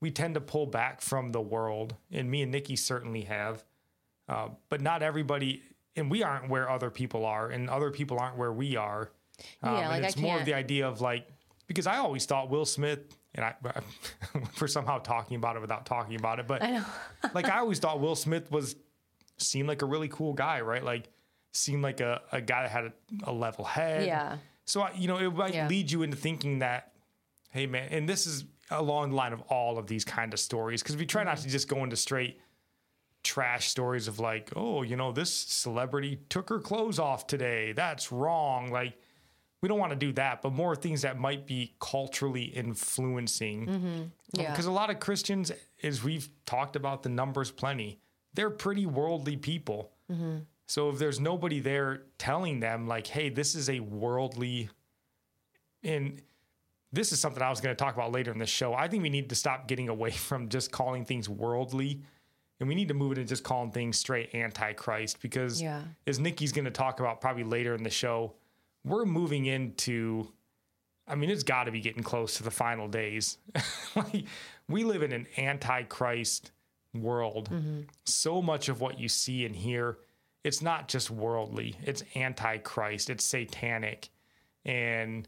we 0.05 0.11
tend 0.11 0.35
to 0.35 0.39
pull 0.41 0.67
back 0.67 1.01
from 1.01 1.31
the 1.31 1.41
world, 1.41 1.95
and 2.11 2.29
me 2.29 2.43
and 2.43 2.51
Nikki 2.51 2.75
certainly 2.75 3.21
have, 3.23 3.63
uh, 4.29 4.49
but 4.69 4.79
not 4.79 5.01
everybody, 5.01 5.63
and 5.95 6.11
we 6.11 6.21
aren't 6.21 6.47
where 6.47 6.69
other 6.69 6.91
people 6.91 7.25
are, 7.25 7.49
and 7.49 7.67
other 7.71 7.89
people 7.89 8.19
aren't 8.19 8.37
where 8.37 8.53
we 8.53 8.75
are. 8.75 9.09
Um, 9.63 9.73
Yeah, 9.73 9.79
and 9.79 9.89
like 9.89 10.03
I 10.03 10.05
it's 10.05 10.15
more 10.17 10.33
of 10.35 10.37
can't- 10.41 10.45
the 10.45 10.53
idea 10.53 10.87
of 10.87 11.01
like 11.01 11.27
because 11.65 11.87
I 11.87 11.97
always 11.97 12.23
thought 12.27 12.51
Will 12.51 12.65
Smith 12.65 12.99
and 13.33 13.43
I 13.43 13.55
we're 14.61 14.67
somehow 14.67 14.99
talking 14.99 15.37
about 15.37 15.55
it 15.55 15.61
without 15.61 15.87
talking 15.87 16.15
about 16.15 16.37
it, 16.39 16.45
but 16.47 16.61
like 17.33 17.49
I 17.49 17.57
always 17.57 17.79
thought 17.79 17.99
Will 17.99 18.15
Smith 18.15 18.51
was 18.51 18.75
seemed 19.37 19.67
like 19.67 19.81
a 19.81 19.87
really 19.87 20.07
cool 20.09 20.33
guy, 20.33 20.61
right? 20.61 20.83
Like 20.83 21.09
seemed 21.51 21.81
like 21.81 21.99
a, 21.99 22.21
a 22.31 22.41
guy 22.41 22.61
that 22.61 22.69
had 22.71 22.85
a, 22.85 22.93
a 23.23 23.33
level 23.33 23.65
head. 23.65 24.05
Yeah. 24.05 24.37
So 24.65 24.81
I, 24.81 24.91
you 24.91 25.07
know, 25.07 25.17
it 25.17 25.33
might 25.33 25.55
Yeah. 25.55 25.67
lead 25.67 25.89
you 25.89 26.03
into 26.03 26.15
thinking 26.15 26.59
that, 26.59 26.91
hey 27.55 27.67
man, 27.67 27.87
and 27.89 28.07
this 28.07 28.27
is 28.27 28.43
along 28.69 29.11
the 29.11 29.15
line 29.15 29.31
of 29.31 29.39
all 29.43 29.77
of 29.77 29.87
these 29.87 30.03
kind 30.03 30.33
of 30.33 30.39
stories 30.41 30.83
because 30.83 30.97
we 30.97 31.05
try 31.05 31.23
not 31.23 31.37
to 31.37 31.43
mm-hmm. 31.43 31.51
just 31.51 31.69
go 31.69 31.83
into 31.85 31.95
straight 31.95 32.37
trash 33.23 33.69
stories 33.69 34.09
of 34.09 34.19
like, 34.19 34.51
oh, 34.57 34.81
you 34.81 34.97
know, 34.97 35.13
this 35.13 35.31
celebrity 35.31 36.19
took 36.27 36.49
her 36.49 36.59
clothes 36.59 36.99
off 36.99 37.27
today. 37.27 37.71
That's 37.71 38.11
wrong. 38.11 38.71
Like, 38.71 38.99
we 39.61 39.69
don't 39.69 39.79
want 39.79 39.93
to 39.93 39.97
do 39.97 40.11
that, 40.13 40.41
but 40.41 40.51
more 40.51 40.75
things 40.75 41.03
that 41.03 41.17
might 41.17 41.47
be 41.47 41.75
culturally 41.79 42.43
influencing. 42.43 43.67
Mm-hmm. 43.67 44.01
Yeah. 44.33 44.51
Because 44.51 44.65
a 44.65 44.71
lot 44.71 44.89
of 44.89 44.99
Christians, 44.99 45.49
as 45.81 46.03
we've 46.03 46.27
talked 46.45 46.75
about 46.75 47.03
the 47.03 47.09
numbers 47.09 47.51
plenty, 47.51 47.99
they're 48.33 48.49
pretty 48.49 48.85
worldly 48.85 49.37
people. 49.37 49.91
Mm-hmm. 50.11 50.39
So 50.67 50.89
if 50.89 50.99
there's 50.99 51.21
nobody 51.21 51.61
there 51.61 52.03
telling 52.17 52.59
them, 52.59 52.85
like, 52.85 53.07
hey, 53.07 53.29
this 53.29 53.55
is 53.55 53.69
a 53.69 53.79
worldly, 53.79 54.69
and 55.83 56.21
this 56.95 57.11
is 57.11 57.19
something 57.19 57.43
I 57.43 57.49
was 57.49 57.61
going 57.61 57.75
to 57.75 57.81
talk 57.81 57.93
about 57.95 58.11
later 58.11 58.31
in 58.31 58.39
the 58.39 58.45
show. 58.45 58.73
I 58.73 58.87
think 58.87 59.03
we 59.03 59.09
need 59.09 59.29
to 59.29 59.35
stop 59.35 59.67
getting 59.67 59.89
away 59.89 60.11
from 60.29 60.49
just 60.49 60.71
calling 60.71 61.05
things 61.05 61.29
worldly. 61.29 62.01
And 62.59 62.69
we 62.69 62.75
need 62.75 62.87
to 62.87 62.93
move 62.93 63.11
into 63.11 63.25
just 63.25 63.43
calling 63.43 63.71
things 63.71 63.97
straight 63.97 64.33
antichrist 64.33 65.21
because, 65.21 65.61
Yeah. 65.61 65.81
as 66.07 66.19
Nikki's 66.19 66.53
going 66.53 66.65
to 66.65 66.71
talk 66.71 67.01
about 67.01 67.19
probably 67.19 67.43
later 67.43 67.75
in 67.75 67.83
the 67.83 67.89
show, 67.89 68.33
we're 68.85 69.05
moving 69.05 69.45
into 69.45 70.29
I 71.07 71.15
mean, 71.15 71.29
it's 71.29 71.43
got 71.43 71.65
to 71.65 71.71
be 71.71 71.81
getting 71.81 72.01
close 72.01 72.37
to 72.37 72.43
the 72.43 72.49
final 72.49 72.87
days. 72.87 73.37
like, 73.95 74.25
we 74.67 74.83
live 74.83 75.03
in 75.03 75.11
an 75.11 75.27
antichrist 75.37 76.51
world. 76.95 77.49
Mm-hmm. 77.51 77.81
So 78.05 78.41
much 78.41 78.69
of 78.69 78.81
what 78.81 78.99
you 78.99 79.07
see 79.07 79.45
and 79.45 79.55
hear, 79.55 79.99
it's 80.43 80.61
not 80.61 80.87
just 80.87 81.11
worldly, 81.11 81.75
it's 81.83 82.03
antichrist, 82.15 83.09
it's 83.09 83.23
satanic. 83.23 84.09
And 84.63 85.27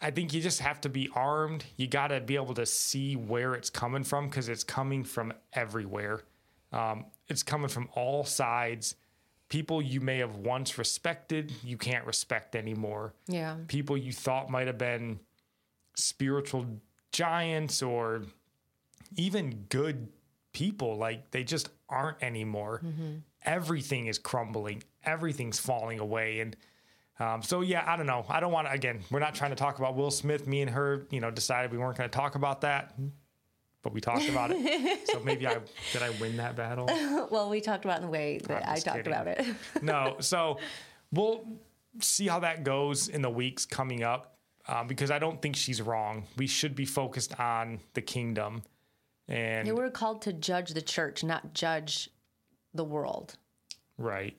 I 0.00 0.10
think 0.10 0.32
you 0.32 0.40
just 0.40 0.60
have 0.60 0.80
to 0.82 0.88
be 0.88 1.08
armed. 1.14 1.64
You 1.76 1.86
got 1.86 2.08
to 2.08 2.20
be 2.20 2.36
able 2.36 2.54
to 2.54 2.66
see 2.66 3.16
where 3.16 3.54
it's 3.54 3.70
coming 3.70 4.04
from 4.04 4.28
because 4.28 4.48
it's 4.48 4.64
coming 4.64 5.02
from 5.04 5.32
everywhere. 5.52 6.20
Um, 6.72 7.06
it's 7.28 7.42
coming 7.42 7.68
from 7.68 7.88
all 7.94 8.24
sides. 8.24 8.94
People 9.48 9.80
you 9.82 10.00
may 10.00 10.18
have 10.18 10.36
once 10.36 10.76
respected, 10.78 11.52
you 11.64 11.76
can't 11.78 12.04
respect 12.06 12.54
anymore 12.54 13.14
Yeah. 13.26 13.56
people 13.66 13.96
you 13.96 14.12
thought 14.12 14.50
might 14.50 14.66
have 14.66 14.76
been 14.78 15.20
spiritual 15.94 16.66
giants 17.12 17.82
or 17.82 18.22
even 19.16 19.64
good 19.68 20.08
people 20.52 20.96
like 20.96 21.30
they 21.30 21.42
just 21.44 21.68
aren't 21.88 22.22
anymore 22.22 22.82
everything 23.44 24.06
is 24.06 24.18
crumbling 24.18 24.82
everything's 25.04 25.58
falling 25.58 25.98
away 25.98 26.40
and 26.40 26.56
um, 27.20 27.42
so 27.42 27.60
yeah 27.60 27.84
i 27.86 27.96
don't 27.96 28.06
know 28.06 28.24
i 28.28 28.40
don't 28.40 28.52
want 28.52 28.66
to 28.66 28.72
again 28.72 29.00
we're 29.10 29.18
not 29.18 29.34
trying 29.34 29.50
to 29.50 29.56
talk 29.56 29.78
about 29.78 29.94
will 29.96 30.10
smith 30.10 30.46
me 30.46 30.60
and 30.62 30.70
her 30.70 31.06
you 31.10 31.20
know 31.20 31.30
decided 31.30 31.70
we 31.72 31.78
weren't 31.78 31.96
going 31.96 32.08
to 32.08 32.16
talk 32.16 32.34
about 32.34 32.60
that 32.62 32.94
but 33.82 33.92
we 33.92 34.00
talked 34.00 34.28
about 34.28 34.50
it 34.52 35.08
so 35.08 35.20
maybe 35.24 35.46
i 35.46 35.56
did 35.92 36.02
i 36.02 36.10
win 36.20 36.36
that 36.36 36.56
battle 36.56 36.86
Well, 37.30 37.50
we 37.50 37.60
talked 37.60 37.84
about 37.84 37.98
it 37.98 38.04
in 38.04 38.06
the 38.06 38.12
way 38.12 38.38
that 38.44 38.66
I 38.66 38.76
talked 38.78 38.98
kidding. 38.98 39.12
about 39.12 39.26
it. 39.28 39.44
no. 39.82 40.16
So 40.20 40.58
we'll 41.12 41.44
see 42.00 42.26
how 42.26 42.38
that 42.40 42.64
goes 42.64 43.08
in 43.08 43.20
the 43.20 43.28
weeks 43.28 43.66
coming 43.66 44.02
up 44.02 44.38
um, 44.66 44.86
because 44.86 45.10
I 45.10 45.18
don't 45.18 45.40
think 45.42 45.54
she's 45.56 45.82
wrong. 45.82 46.24
We 46.38 46.46
should 46.46 46.74
be 46.74 46.86
focused 46.86 47.38
on 47.38 47.80
the 47.92 48.00
kingdom. 48.00 48.62
And 49.28 49.66
Yeah, 49.66 49.74
we're 49.74 49.90
called 49.90 50.22
to 50.22 50.32
judge 50.32 50.70
the 50.70 50.80
church, 50.80 51.22
not 51.22 51.52
judge 51.52 52.08
the 52.72 52.84
world. 52.84 53.36
right. 53.98 54.36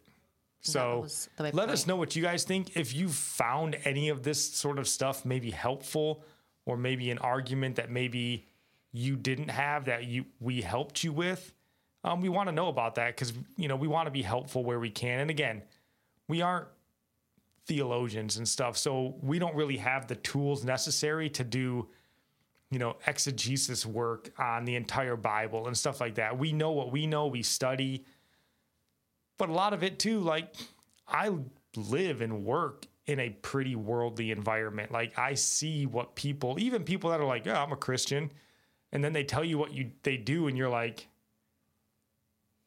So 0.61 1.01
was 1.01 1.29
the- 1.37 1.43
my 1.43 1.49
let 1.51 1.69
us 1.69 1.87
know 1.87 1.95
what 1.95 2.15
you 2.15 2.21
guys 2.21 2.43
think. 2.43 2.75
If 2.75 2.93
you 2.93 3.09
found 3.09 3.77
any 3.85 4.09
of 4.09 4.23
this 4.23 4.53
sort 4.53 4.77
of 4.79 4.87
stuff 4.87 5.25
maybe 5.25 5.51
helpful 5.51 6.23
or 6.65 6.77
maybe 6.77 7.09
an 7.11 7.17
argument 7.19 7.75
that 7.77 7.89
maybe 7.89 8.45
you 8.91 9.15
didn't 9.15 9.49
have 9.49 9.85
that 9.85 10.05
you 10.05 10.25
we 10.39 10.61
helped 10.61 11.03
you 11.03 11.13
with, 11.13 11.53
um, 12.03 12.21
we 12.21 12.29
want 12.29 12.47
to 12.49 12.51
know 12.53 12.67
about 12.67 12.95
that 12.95 13.15
because 13.15 13.33
you 13.55 13.67
know 13.67 13.75
we 13.75 13.87
want 13.87 14.07
to 14.07 14.11
be 14.11 14.21
helpful 14.21 14.63
where 14.63 14.79
we 14.79 14.89
can. 14.89 15.19
And 15.19 15.29
again, 15.29 15.63
we 16.27 16.41
aren't 16.41 16.67
theologians 17.65 18.37
and 18.37 18.47
stuff, 18.47 18.77
so 18.77 19.15
we 19.21 19.37
don't 19.39 19.55
really 19.55 19.77
have 19.77 20.07
the 20.07 20.15
tools 20.15 20.63
necessary 20.63 21.29
to 21.29 21.43
do 21.43 21.87
you 22.71 22.79
know 22.79 22.97
exegesis 23.07 23.85
work 23.85 24.31
on 24.37 24.65
the 24.65 24.75
entire 24.75 25.15
Bible 25.15 25.67
and 25.67 25.77
stuff 25.77 26.01
like 26.01 26.15
that. 26.15 26.37
We 26.37 26.51
know 26.51 26.71
what 26.71 26.91
we 26.91 27.07
know. 27.07 27.27
We 27.27 27.43
study, 27.43 28.05
but 29.39 29.50
a 29.50 29.53
lot 29.53 29.74
of 29.74 29.84
it 29.84 29.98
too, 29.98 30.19
like 30.19 30.53
I 31.08 31.31
live 31.75 32.22
and 32.22 32.46
work 32.46 32.86
in 33.08 33.19
a 33.19 33.29
pretty 33.29 33.75
worldly 33.75 34.29
environment. 34.29 34.91
Like 34.91 35.17
I 35.17 35.34
see 35.34 35.88
what 35.88 36.13
people, 36.13 36.58
even 36.60 36.84
people 36.84 37.10
that 37.10 37.19
are 37.19 37.25
like, 37.25 37.48
"Yeah, 37.48 37.63
I'm 37.63 37.72
a 37.72 37.75
Christian," 37.77 38.31
and 38.91 39.03
then 39.03 39.13
they 39.13 39.24
tell 39.24 39.43
you 39.43 39.58
what 39.58 39.74
you 39.74 39.89
they 40.03 40.17
do, 40.17 40.48
and 40.48 40.55
you're 40.55 40.69
like, 40.69 41.08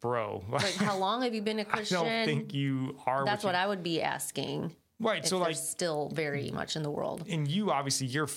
"Bro, 0.01 0.45
Like, 0.51 0.75
how 0.75 0.97
long 0.97 1.23
have 1.23 1.35
you 1.35 1.43
been 1.43 1.61
a 1.61 1.65
Christian? 1.65 1.99
I 2.01 2.01
don't 2.03 2.25
think 2.27 2.55
you 2.55 2.99
are." 3.07 3.25
That's 3.25 3.45
you, 3.45 3.49
what 3.49 3.55
I 3.55 3.69
would 3.69 3.85
be 3.85 4.03
asking. 4.03 4.75
right. 4.99 5.25
So 5.25 5.39
like, 5.39 5.55
still 5.55 6.11
very 6.13 6.51
much 6.51 6.75
in 6.75 6.83
the 6.83 6.91
world. 6.91 7.25
and 7.29 7.47
you 7.47 7.71
obviously 7.71 8.09
your 8.09 8.29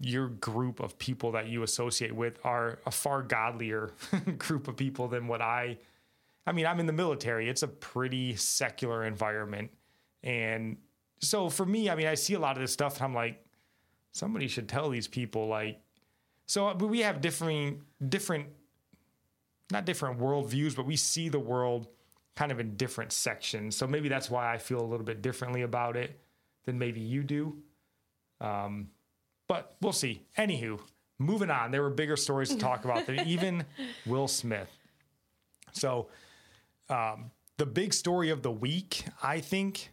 your 0.00 0.28
group 0.28 0.78
of 0.78 0.96
people 0.98 1.32
that 1.32 1.48
you 1.48 1.64
associate 1.64 2.14
with 2.14 2.38
are 2.44 2.78
a 2.86 2.90
far 2.90 3.20
godlier 3.22 3.90
group 4.38 4.68
of 4.68 4.76
people 4.76 5.08
than 5.08 5.26
what 5.26 5.42
I 5.42 5.78
I 6.48 6.52
mean, 6.52 6.64
I'm 6.64 6.80
in 6.80 6.86
the 6.86 6.94
military. 6.94 7.50
It's 7.50 7.62
a 7.62 7.68
pretty 7.68 8.34
secular 8.36 9.04
environment. 9.04 9.70
And 10.22 10.78
so 11.20 11.50
for 11.50 11.66
me, 11.66 11.90
I 11.90 11.94
mean, 11.94 12.06
I 12.06 12.14
see 12.14 12.32
a 12.32 12.38
lot 12.38 12.56
of 12.56 12.62
this 12.62 12.72
stuff 12.72 12.96
and 12.96 13.04
I'm 13.04 13.14
like 13.14 13.44
somebody 14.12 14.48
should 14.48 14.66
tell 14.66 14.88
these 14.88 15.06
people 15.06 15.46
like 15.46 15.78
so 16.46 16.72
but 16.72 16.86
we 16.86 17.00
have 17.00 17.20
differing 17.20 17.82
different 18.08 18.46
not 19.70 19.84
different 19.84 20.18
worldviews, 20.18 20.74
but 20.74 20.86
we 20.86 20.96
see 20.96 21.28
the 21.28 21.38
world 21.38 21.88
kind 22.34 22.50
of 22.50 22.60
in 22.60 22.76
different 22.76 23.12
sections. 23.12 23.76
So 23.76 23.86
maybe 23.86 24.08
that's 24.08 24.30
why 24.30 24.50
I 24.50 24.56
feel 24.56 24.80
a 24.80 24.86
little 24.86 25.04
bit 25.04 25.20
differently 25.20 25.60
about 25.60 25.98
it 25.98 26.18
than 26.64 26.78
maybe 26.78 27.00
you 27.00 27.22
do. 27.22 27.58
Um, 28.40 28.88
but 29.48 29.76
we'll 29.82 29.92
see. 29.92 30.22
Anywho, 30.38 30.80
moving 31.18 31.50
on. 31.50 31.70
There 31.70 31.82
were 31.82 31.90
bigger 31.90 32.16
stories 32.16 32.48
to 32.48 32.56
talk 32.56 32.86
about 32.86 33.04
than 33.04 33.20
even 33.26 33.66
Will 34.06 34.28
Smith. 34.28 34.70
So, 35.72 36.08
um, 36.88 37.30
the 37.56 37.66
big 37.66 37.92
story 37.92 38.30
of 38.30 38.42
the 38.42 38.50
week, 38.50 39.04
I 39.22 39.40
think, 39.40 39.90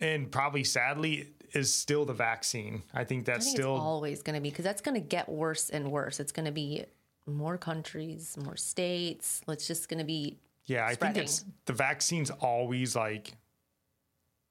and 0.00 0.30
probably 0.30 0.64
sadly, 0.64 1.28
is 1.52 1.72
still 1.72 2.04
the 2.04 2.14
vaccine. 2.14 2.82
I 2.94 3.04
think 3.04 3.28
I 3.28 3.32
that's 3.34 3.46
think 3.46 3.56
still 3.58 3.74
always 3.76 4.22
going 4.22 4.34
to 4.36 4.40
be 4.40 4.50
because 4.50 4.64
that's 4.64 4.80
going 4.80 4.94
to 4.94 5.06
get 5.06 5.28
worse 5.28 5.70
and 5.70 5.90
worse. 5.92 6.18
It's 6.20 6.32
going 6.32 6.46
to 6.46 6.52
be 6.52 6.84
more 7.26 7.58
countries, 7.58 8.36
more 8.42 8.56
states. 8.56 9.42
It's 9.48 9.66
just 9.66 9.88
going 9.88 9.98
to 9.98 10.04
be 10.04 10.38
Yeah, 10.66 10.86
I 10.86 10.94
spreading. 10.94 11.14
think 11.14 11.24
it's 11.26 11.44
the 11.66 11.72
vaccine's 11.74 12.30
always 12.30 12.96
like 12.96 13.34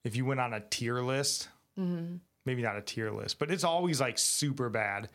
if 0.03 0.15
you 0.15 0.25
went 0.25 0.39
on 0.39 0.53
a 0.53 0.59
tier 0.61 0.99
list, 1.01 1.49
Mm-hmm. 1.79 2.17
maybe 2.45 2.61
not 2.61 2.75
a 2.75 2.81
tier 2.81 3.11
list, 3.11 3.39
but 3.39 3.49
it's 3.49 3.63
always 3.63 3.99
like 4.01 4.17
super 4.19 4.69
bad. 4.69 5.07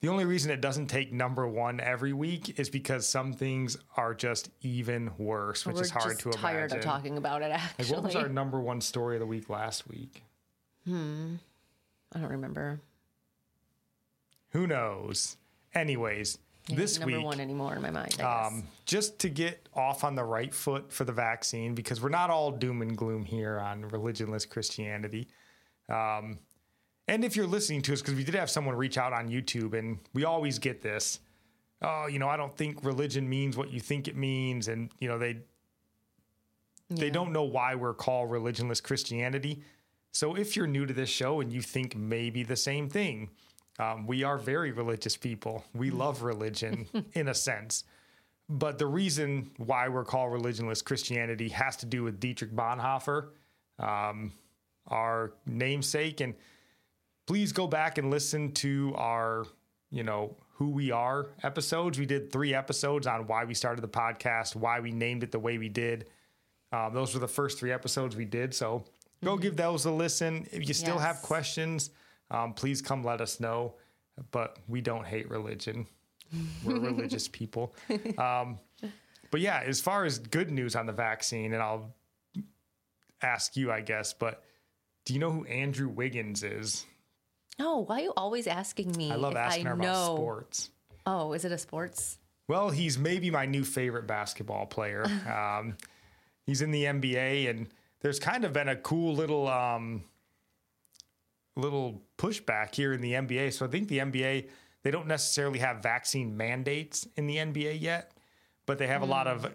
The 0.00 0.08
only 0.08 0.24
reason 0.24 0.50
it 0.50 0.62
doesn't 0.62 0.86
take 0.86 1.12
number 1.12 1.46
one 1.46 1.78
every 1.78 2.14
week 2.14 2.58
is 2.58 2.70
because 2.70 3.06
some 3.06 3.34
things 3.34 3.76
are 3.98 4.14
just 4.14 4.48
even 4.62 5.10
worse, 5.18 5.66
which 5.66 5.76
We're 5.76 5.82
is 5.82 5.90
hard 5.90 6.12
just 6.12 6.20
to 6.20 6.30
tired 6.30 6.70
imagine. 6.72 6.78
of 6.78 6.84
talking 6.84 7.16
about 7.18 7.42
it. 7.42 7.50
Actually, 7.50 7.84
Like, 7.84 7.94
what 7.94 8.04
was 8.04 8.16
our 8.16 8.28
number 8.28 8.58
one 8.60 8.80
story 8.80 9.16
of 9.16 9.20
the 9.20 9.26
week 9.26 9.50
last 9.50 9.86
week? 9.88 10.22
Hmm, 10.86 11.34
I 12.14 12.18
don't 12.20 12.30
remember. 12.30 12.80
Who 14.52 14.66
knows? 14.66 15.36
Anyways, 15.74 16.38
this 16.68 16.98
number 16.98 17.16
week, 17.18 17.24
one 17.24 17.38
anymore 17.40 17.76
in 17.76 17.82
my 17.82 17.90
mind. 17.90 18.18
Um, 18.22 18.64
just 18.86 19.18
to 19.20 19.28
get 19.28 19.68
off 19.74 20.02
on 20.02 20.14
the 20.14 20.24
right 20.24 20.52
foot 20.54 20.90
for 20.90 21.04
the 21.04 21.12
vaccine, 21.12 21.74
because 21.74 22.00
we're 22.00 22.08
not 22.08 22.30
all 22.30 22.50
doom 22.50 22.80
and 22.80 22.96
gloom 22.96 23.26
here 23.26 23.60
on 23.60 23.82
religionless 23.90 24.48
Christianity. 24.48 25.28
Um, 25.90 26.38
and 27.10 27.24
if 27.24 27.34
you're 27.34 27.46
listening 27.46 27.82
to 27.82 27.92
us, 27.92 28.00
because 28.00 28.14
we 28.14 28.22
did 28.22 28.36
have 28.36 28.48
someone 28.48 28.76
reach 28.76 28.96
out 28.96 29.12
on 29.12 29.28
YouTube, 29.28 29.76
and 29.76 29.98
we 30.14 30.24
always 30.24 30.60
get 30.60 30.80
this. 30.80 31.18
Oh, 31.82 32.06
you 32.06 32.20
know, 32.20 32.28
I 32.28 32.36
don't 32.36 32.56
think 32.56 32.84
religion 32.84 33.28
means 33.28 33.56
what 33.56 33.72
you 33.72 33.80
think 33.80 34.06
it 34.06 34.16
means, 34.16 34.68
and 34.68 34.90
you 35.00 35.08
know 35.08 35.18
they 35.18 35.38
they 36.88 37.10
don't 37.10 37.32
know 37.32 37.42
why 37.42 37.74
we're 37.74 37.94
called 37.94 38.30
religionless 38.30 38.80
Christianity. 38.80 39.60
So 40.12 40.36
if 40.36 40.54
you're 40.54 40.68
new 40.68 40.86
to 40.86 40.94
this 40.94 41.08
show 41.08 41.40
and 41.40 41.52
you 41.52 41.62
think 41.62 41.96
maybe 41.96 42.44
the 42.44 42.56
same 42.56 42.88
thing, 42.88 43.30
um, 43.80 44.06
we 44.06 44.22
are 44.22 44.38
very 44.38 44.70
religious 44.70 45.16
people. 45.16 45.64
We 45.74 45.90
love 45.90 46.22
religion 46.22 46.86
in 47.14 47.28
a 47.28 47.34
sense. 47.34 47.84
But 48.48 48.78
the 48.78 48.86
reason 48.86 49.50
why 49.56 49.88
we're 49.88 50.04
called 50.04 50.32
religionless 50.32 50.84
Christianity 50.84 51.48
has 51.50 51.76
to 51.78 51.86
do 51.86 52.04
with 52.04 52.20
Dietrich 52.20 52.52
Bonhoeffer, 52.52 53.28
um, 53.78 54.32
our 54.88 55.32
namesake. 55.46 56.20
And 56.20 56.34
please 57.30 57.52
go 57.52 57.68
back 57.68 57.96
and 57.96 58.10
listen 58.10 58.50
to 58.50 58.92
our, 58.96 59.44
you 59.92 60.02
know, 60.02 60.36
who 60.54 60.68
we 60.68 60.90
are 60.90 61.28
episodes. 61.44 61.96
We 61.96 62.04
did 62.04 62.32
three 62.32 62.54
episodes 62.54 63.06
on 63.06 63.28
why 63.28 63.44
we 63.44 63.54
started 63.54 63.82
the 63.82 63.88
podcast, 63.88 64.56
why 64.56 64.80
we 64.80 64.90
named 64.90 65.22
it 65.22 65.30
the 65.30 65.38
way 65.38 65.56
we 65.56 65.68
did. 65.68 66.08
Um, 66.72 66.92
those 66.92 67.14
were 67.14 67.20
the 67.20 67.28
first 67.28 67.60
three 67.60 67.70
episodes 67.70 68.16
we 68.16 68.24
did. 68.24 68.52
So 68.52 68.82
go 69.22 69.36
give 69.36 69.56
those 69.56 69.84
a 69.84 69.92
listen. 69.92 70.48
If 70.50 70.66
you 70.66 70.74
still 70.74 70.98
have 70.98 71.22
questions, 71.22 71.90
um, 72.32 72.52
please 72.52 72.82
come 72.82 73.04
let 73.04 73.20
us 73.20 73.38
know. 73.38 73.74
But 74.32 74.58
we 74.66 74.80
don't 74.80 75.06
hate 75.06 75.30
religion. 75.30 75.86
We're 76.64 76.80
religious 76.90 77.28
people. 77.28 77.76
Um, 78.18 78.58
but 79.30 79.40
yeah, 79.40 79.62
as 79.64 79.80
far 79.80 80.04
as 80.04 80.18
good 80.18 80.50
news 80.50 80.74
on 80.74 80.86
the 80.86 80.92
vaccine, 80.92 81.52
and 81.52 81.62
I'll 81.62 81.94
ask 83.22 83.56
you, 83.56 83.70
I 83.70 83.82
guess, 83.82 84.12
but 84.12 84.42
do 85.04 85.14
you 85.14 85.20
know 85.20 85.30
who 85.30 85.44
Andrew 85.44 85.88
Wiggins 85.88 86.42
is? 86.42 86.86
No, 87.60 87.84
why 87.84 88.00
are 88.00 88.04
you 88.04 88.12
always 88.16 88.46
asking 88.46 88.92
me? 88.96 89.12
I 89.12 89.16
love 89.16 89.32
if 89.32 89.38
asking 89.38 89.66
I 89.66 89.70
her 89.70 89.76
know? 89.76 89.84
about 89.84 90.16
sports. 90.16 90.70
Oh, 91.04 91.34
is 91.34 91.44
it 91.44 91.52
a 91.52 91.58
sports? 91.58 92.18
Well, 92.48 92.70
he's 92.70 92.98
maybe 92.98 93.30
my 93.30 93.44
new 93.44 93.64
favorite 93.64 94.06
basketball 94.06 94.64
player. 94.66 95.04
Um, 95.30 95.76
he's 96.46 96.62
in 96.62 96.70
the 96.70 96.84
NBA, 96.84 97.50
and 97.50 97.68
there's 98.00 98.18
kind 98.18 98.44
of 98.46 98.54
been 98.54 98.68
a 98.68 98.76
cool 98.76 99.14
little 99.14 99.46
um, 99.46 100.04
little 101.54 102.00
pushback 102.16 102.74
here 102.74 102.94
in 102.94 103.02
the 103.02 103.12
NBA. 103.12 103.52
So 103.52 103.66
I 103.66 103.68
think 103.68 103.88
the 103.88 103.98
NBA 103.98 104.48
they 104.82 104.90
don't 104.90 105.06
necessarily 105.06 105.58
have 105.58 105.82
vaccine 105.82 106.38
mandates 106.38 107.06
in 107.16 107.26
the 107.26 107.36
NBA 107.36 107.78
yet, 107.80 108.12
but 108.64 108.78
they 108.78 108.86
have 108.86 109.02
a 109.02 109.06
lot 109.06 109.26
of 109.26 109.52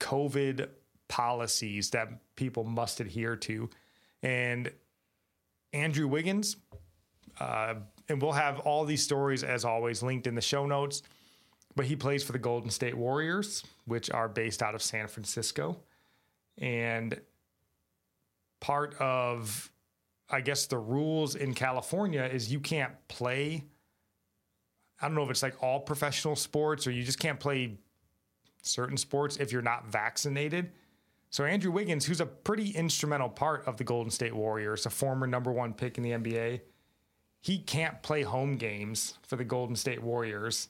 COVID 0.00 0.68
policies 1.06 1.90
that 1.90 2.08
people 2.34 2.64
must 2.64 2.98
adhere 2.98 3.36
to. 3.36 3.70
And 4.22 4.72
Andrew 5.72 6.08
Wiggins, 6.08 6.56
uh, 7.38 7.74
and 8.08 8.20
we'll 8.20 8.32
have 8.32 8.60
all 8.60 8.84
these 8.84 9.02
stories 9.02 9.44
as 9.44 9.64
always 9.64 10.02
linked 10.02 10.26
in 10.26 10.34
the 10.34 10.40
show 10.40 10.66
notes. 10.66 11.02
But 11.76 11.86
he 11.86 11.94
plays 11.94 12.24
for 12.24 12.32
the 12.32 12.38
Golden 12.38 12.70
State 12.70 12.96
Warriors, 12.96 13.62
which 13.86 14.10
are 14.10 14.28
based 14.28 14.62
out 14.62 14.74
of 14.74 14.82
San 14.82 15.06
Francisco. 15.06 15.78
And 16.58 17.20
part 18.58 18.94
of, 18.98 19.70
I 20.28 20.40
guess, 20.40 20.66
the 20.66 20.78
rules 20.78 21.36
in 21.36 21.54
California 21.54 22.22
is 22.22 22.52
you 22.52 22.60
can't 22.60 22.92
play. 23.08 23.64
I 25.00 25.06
don't 25.06 25.14
know 25.14 25.22
if 25.22 25.30
it's 25.30 25.42
like 25.42 25.62
all 25.62 25.80
professional 25.80 26.36
sports 26.36 26.86
or 26.86 26.90
you 26.90 27.04
just 27.04 27.20
can't 27.20 27.38
play 27.38 27.78
certain 28.62 28.96
sports 28.96 29.36
if 29.36 29.52
you're 29.52 29.62
not 29.62 29.86
vaccinated. 29.86 30.72
So 31.30 31.44
Andrew 31.44 31.70
Wiggins, 31.70 32.04
who's 32.04 32.20
a 32.20 32.26
pretty 32.26 32.70
instrumental 32.70 33.28
part 33.28 33.66
of 33.66 33.76
the 33.76 33.84
Golden 33.84 34.10
State 34.10 34.34
Warriors, 34.34 34.84
a 34.86 34.90
former 34.90 35.26
number 35.26 35.52
one 35.52 35.72
pick 35.72 35.96
in 35.96 36.02
the 36.02 36.10
NBA, 36.10 36.60
he 37.40 37.58
can't 37.58 38.02
play 38.02 38.22
home 38.22 38.56
games 38.56 39.14
for 39.26 39.36
the 39.36 39.44
Golden 39.44 39.76
State 39.76 40.02
Warriors. 40.02 40.68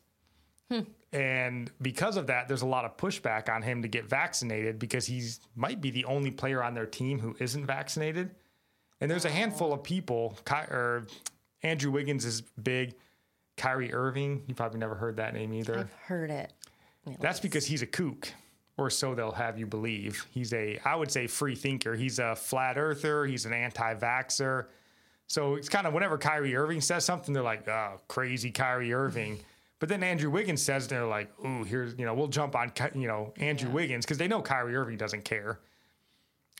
Hmm. 0.71 0.81
And 1.13 1.71
because 1.83 2.17
of 2.17 2.29
that, 2.29 2.47
there's 2.47 2.63
a 2.63 2.67
lot 2.67 2.85
of 2.85 2.97
pushback 2.97 3.49
on 3.49 3.63
him 3.63 3.83
to 3.83 3.89
get 3.89 4.05
vaccinated 4.09 4.79
because 4.79 5.07
he's 5.07 5.41
might 5.57 5.81
be 5.81 5.91
the 5.91 6.05
only 6.05 6.31
player 6.31 6.63
on 6.63 6.75
their 6.75 6.87
team 6.87 7.19
who 7.19 7.35
isn't 7.41 7.67
vaccinated. 7.67 8.31
And 9.01 9.11
there's 9.11 9.25
a 9.25 9.31
handful 9.31 9.73
of 9.73 9.83
people. 9.83 10.39
Ky- 10.45 10.71
Or 10.71 11.07
Andrew 11.63 11.91
Wiggins 11.91 12.25
is 12.25 12.43
big. 12.63 12.95
Kyrie 13.57 13.93
Irving, 13.93 14.45
you 14.47 14.55
probably 14.55 14.79
never 14.79 14.95
heard 14.95 15.17
that 15.17 15.35
name 15.35 15.53
either. 15.53 15.79
I've 15.81 15.93
heard 15.95 16.31
it. 16.31 16.53
That's 17.19 17.41
because 17.41 17.67
he's 17.67 17.83
a 17.83 17.87
kook, 17.87 18.33
or 18.79 18.89
so 18.91 19.15
they'll 19.15 19.33
have 19.33 19.59
you 19.59 19.67
believe. 19.67 20.25
He's 20.31 20.53
a, 20.55 20.79
I 20.85 20.95
would 20.95 21.11
say, 21.11 21.27
free 21.27 21.57
thinker. 21.57 21.95
He's 21.95 22.19
a 22.21 22.37
flat 22.37 22.79
earther. 22.79 23.27
He's 23.27 23.47
an 23.47 23.53
anti-vaxxer. 23.53 24.67
So 25.31 25.55
it's 25.55 25.69
kind 25.69 25.87
of 25.87 25.95
whenever 25.95 26.19
Kyrie 26.19 26.57
Irving 26.57 26.81
says 26.81 27.05
something, 27.05 27.33
they're 27.33 27.41
like, 27.41 27.69
"Oh, 27.69 28.01
crazy 28.09 28.51
Kyrie 28.51 28.93
Irving." 28.93 29.39
But 29.79 29.89
then 29.89 30.03
Andrew 30.03 30.29
Wiggins 30.29 30.61
says, 30.61 30.89
they're 30.89 31.07
like, 31.07 31.31
"Ooh, 31.47 31.63
here's 31.63 31.97
you 31.97 32.05
know, 32.05 32.15
we'll 32.15 32.27
jump 32.27 32.57
on 32.57 32.73
you 32.97 33.07
know 33.07 33.33
Andrew 33.37 33.71
Wiggins 33.71 34.05
because 34.05 34.19
they 34.19 34.27
know 34.27 34.43
Kyrie 34.43 34.75
Irving 34.75 34.97
doesn't 34.97 35.25
care." 35.25 35.61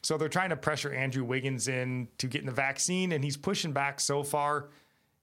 So 0.03 0.17
they're 0.17 0.29
trying 0.29 0.51
to 0.51 0.57
pressure 0.57 0.95
Andrew 0.95 1.25
Wiggins 1.25 1.67
in 1.67 2.07
to 2.19 2.29
getting 2.29 2.47
the 2.47 2.53
vaccine, 2.53 3.11
and 3.11 3.25
he's 3.25 3.37
pushing 3.37 3.73
back 3.73 3.99
so 3.99 4.23
far. 4.23 4.69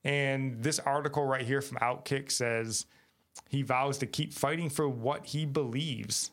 And 0.03 0.61
this 0.61 0.79
article 0.79 1.23
right 1.23 1.45
here 1.45 1.61
from 1.61 1.77
Outkick 1.77 2.31
says 2.31 2.85
he 3.47 3.61
vows 3.61 3.97
to 3.99 4.07
keep 4.07 4.33
fighting 4.33 4.69
for 4.69 4.89
what 4.89 5.25
he 5.25 5.45
believes. 5.45 6.31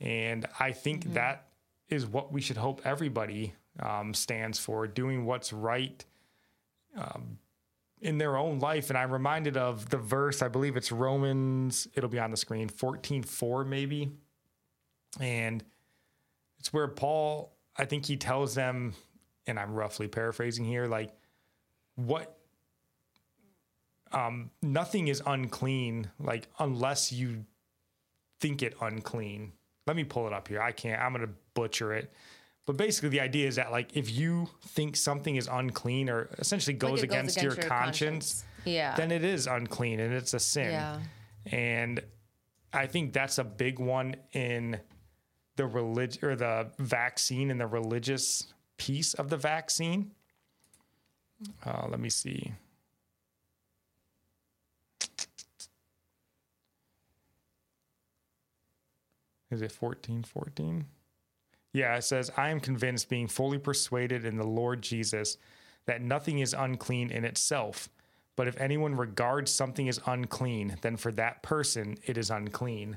And 0.00 0.46
I 0.58 0.72
think 0.72 1.12
that 1.12 1.48
is 1.90 2.06
what 2.06 2.32
we 2.32 2.40
should 2.40 2.56
hope 2.56 2.80
everybody 2.86 3.52
um, 3.80 4.14
stands 4.14 4.58
for 4.58 4.86
doing 4.86 5.26
what's 5.26 5.52
right 5.52 6.02
um, 6.96 7.38
in 8.00 8.18
their 8.18 8.36
own 8.36 8.58
life. 8.58 8.90
And 8.90 8.98
I'm 8.98 9.10
reminded 9.10 9.56
of 9.56 9.88
the 9.90 9.98
verse, 9.98 10.42
I 10.42 10.48
believe 10.48 10.76
it's 10.76 10.92
Romans, 10.92 11.88
it'll 11.94 12.10
be 12.10 12.18
on 12.18 12.30
the 12.30 12.36
screen, 12.36 12.68
14 12.68 13.22
4 13.22 13.64
maybe. 13.64 14.10
And 15.20 15.64
it's 16.58 16.72
where 16.72 16.88
Paul, 16.88 17.56
I 17.76 17.84
think 17.84 18.06
he 18.06 18.16
tells 18.16 18.54
them, 18.54 18.94
and 19.46 19.58
I'm 19.58 19.74
roughly 19.74 20.08
paraphrasing 20.08 20.64
here, 20.64 20.86
like, 20.86 21.12
what 21.96 22.38
um, 24.14 24.50
nothing 24.62 25.08
is 25.08 25.20
unclean, 25.26 26.10
like 26.20 26.48
unless 26.58 27.12
you 27.12 27.44
think 28.40 28.62
it 28.62 28.74
unclean. 28.80 29.52
Let 29.86 29.96
me 29.96 30.04
pull 30.04 30.26
it 30.26 30.32
up 30.32 30.48
here. 30.48 30.62
I 30.62 30.72
can't. 30.72 31.00
I'm 31.00 31.12
gonna 31.12 31.28
butcher 31.52 31.92
it. 31.92 32.12
But 32.66 32.76
basically, 32.78 33.10
the 33.10 33.20
idea 33.20 33.46
is 33.46 33.56
that 33.56 33.70
like 33.70 33.94
if 33.96 34.10
you 34.10 34.48
think 34.68 34.96
something 34.96 35.36
is 35.36 35.48
unclean 35.50 36.08
or 36.08 36.30
essentially 36.38 36.74
goes, 36.74 36.92
Like 36.92 36.98
it 37.00 37.04
against, 37.04 37.42
your, 37.42 37.54
conscience, 37.54 38.44
Yeah. 38.64 38.94
then 38.96 39.10
it 39.12 39.22
is 39.22 39.46
unclean 39.46 40.00
and 40.00 40.14
it's 40.14 40.32
a 40.32 40.40
sin. 40.40 40.70
yeah. 40.70 41.00
And 41.46 42.00
I 42.72 42.86
think 42.86 43.12
that's 43.12 43.36
a 43.38 43.44
big 43.44 43.78
one 43.78 44.16
in 44.32 44.80
the 45.56 45.66
relig- 45.66 46.24
or 46.24 46.34
the 46.36 46.70
vaccine 46.78 47.50
and 47.50 47.60
the 47.60 47.66
religious 47.66 48.52
piece 48.78 49.12
of 49.14 49.28
the 49.28 49.36
vaccine. 49.36 50.12
Uh, 51.66 51.86
let 51.90 52.00
me 52.00 52.08
see. 52.08 52.52
Is 59.50 59.62
it 59.62 59.70
1414? 59.72 60.86
Yeah, 61.74 61.96
it 61.96 62.02
says, 62.04 62.30
I 62.36 62.48
am 62.50 62.60
convinced, 62.60 63.08
being 63.10 63.26
fully 63.28 63.58
persuaded 63.58 64.24
in 64.24 64.36
the 64.38 64.46
Lord 64.46 64.80
Jesus, 64.80 65.36
that 65.86 66.00
nothing 66.00 66.38
is 66.38 66.54
unclean 66.54 67.10
in 67.10 67.24
itself. 67.24 67.90
But 68.36 68.48
if 68.48 68.58
anyone 68.60 68.94
regards 68.96 69.50
something 69.50 69.88
as 69.88 70.00
unclean, 70.06 70.76
then 70.80 70.96
for 70.96 71.12
that 71.12 71.42
person 71.42 71.98
it 72.06 72.16
is 72.16 72.30
unclean. 72.30 72.96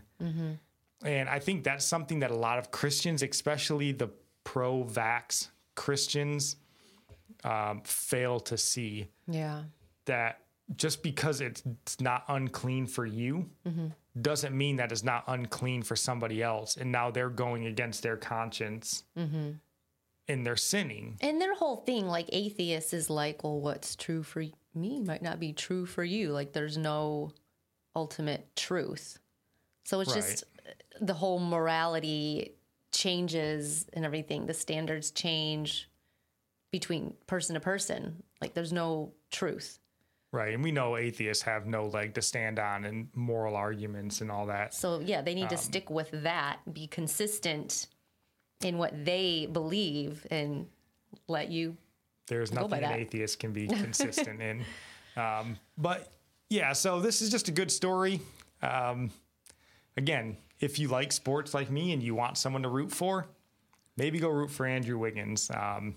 And 1.04 1.30
I 1.30 1.40
think 1.40 1.64
that's 1.64 1.86
something 1.86 2.20
that 2.20 2.32
a 2.32 2.36
lot 2.36 2.58
of 2.60 2.72
Christians, 2.72 3.22
especially 3.24 3.92
the 3.92 4.10
pro 4.44 4.84
vax 4.84 5.50
Christians, 5.76 6.56
um, 7.44 7.82
fail 7.84 8.40
to 8.42 8.58
see 8.58 9.08
Yeah. 9.28 9.64
that 10.06 10.42
just 10.76 11.02
because 11.04 11.40
it's, 11.42 11.62
it's 11.84 12.00
not 12.02 12.24
unclean 12.30 12.88
for 12.88 13.06
you 13.06 13.50
doesn't 14.22 14.58
mean 14.58 14.78
that 14.78 14.92
it's 14.92 15.04
not 15.04 15.24
unclean 15.28 15.84
for 15.84 15.96
somebody 15.96 16.42
else. 16.42 16.78
And 16.78 16.92
now 16.92 17.12
they're 17.12 17.30
going 17.30 17.66
against 17.66 18.04
their 18.04 18.18
conscience 18.18 19.04
mm-hmm. 19.18 19.52
and 20.28 20.46
they're 20.46 20.56
sinning. 20.56 21.18
And 21.22 21.42
their 21.42 21.56
whole 21.56 21.78
thing, 21.78 22.08
like 22.08 22.30
atheists, 22.32 22.94
is 22.94 23.10
like, 23.10 23.44
well, 23.44 23.60
what's 23.60 23.96
true 23.96 24.24
for 24.24 24.44
me 24.74 25.00
might 25.00 25.22
not 25.22 25.40
be 25.40 25.54
true 25.54 25.86
for 25.86 26.04
you. 26.04 26.32
Like 26.32 26.54
there's 26.54 26.78
no 26.78 27.32
ultimate 27.96 28.56
truth. 28.56 29.20
So 29.84 30.00
it's 30.02 30.14
just 30.14 30.44
the 31.00 31.14
whole 31.14 31.40
morality 31.40 32.56
changes 32.92 33.86
and 33.94 34.06
everything. 34.06 34.46
The 34.46 34.54
standards 34.54 35.12
change 35.12 35.90
between 36.72 37.14
person 37.26 37.54
to 37.54 37.60
person. 37.60 38.24
Like 38.42 38.54
there's 38.54 38.74
no 38.74 39.14
truth. 39.32 39.80
Right. 40.32 40.54
And 40.54 40.62
we 40.64 40.72
know 40.72 40.98
atheists 40.98 41.44
have 41.44 41.66
no 41.68 41.86
leg 41.88 42.14
to 42.16 42.22
stand 42.22 42.60
on 42.60 42.84
in 42.84 43.10
moral 43.16 43.56
arguments 43.56 44.20
and 44.22 44.30
all 44.30 44.46
that. 44.48 44.74
So 44.74 45.00
yeah, 45.00 45.22
they 45.22 45.34
need 45.34 45.44
Um, 45.44 45.50
to 45.50 45.58
stick 45.58 45.90
with 45.90 46.10
that, 46.24 46.60
be 46.72 46.86
consistent 46.88 47.88
in 48.62 48.78
what 48.78 49.06
they 49.06 49.46
believe 49.52 50.28
and 50.30 50.68
let 51.28 51.50
you 51.50 51.78
There's 52.28 52.52
nothing 52.52 52.84
an 52.84 52.92
atheist 52.92 53.40
can 53.40 53.54
be 53.54 53.68
consistent 53.84 54.42
in. 54.42 54.66
Um, 55.16 55.58
but 55.78 56.12
yeah, 56.50 56.74
so 56.74 57.00
this 57.00 57.22
is 57.22 57.30
just 57.30 57.48
a 57.48 57.52
good 57.52 57.72
story. 57.72 58.20
Um, 58.62 59.12
again, 59.96 60.38
if 60.60 60.78
you 60.78 60.90
like 60.90 61.12
sports 61.14 61.54
like 61.54 61.70
me 61.70 61.94
and 61.94 62.04
you 62.04 62.16
want 62.16 62.38
someone 62.38 62.64
to 62.64 62.70
root 62.70 62.92
for, 62.92 63.28
maybe 63.96 64.20
go 64.20 64.28
root 64.30 64.52
for 64.52 64.66
Andrew 64.66 64.98
Wiggins. 64.98 65.50
Um, 65.52 65.96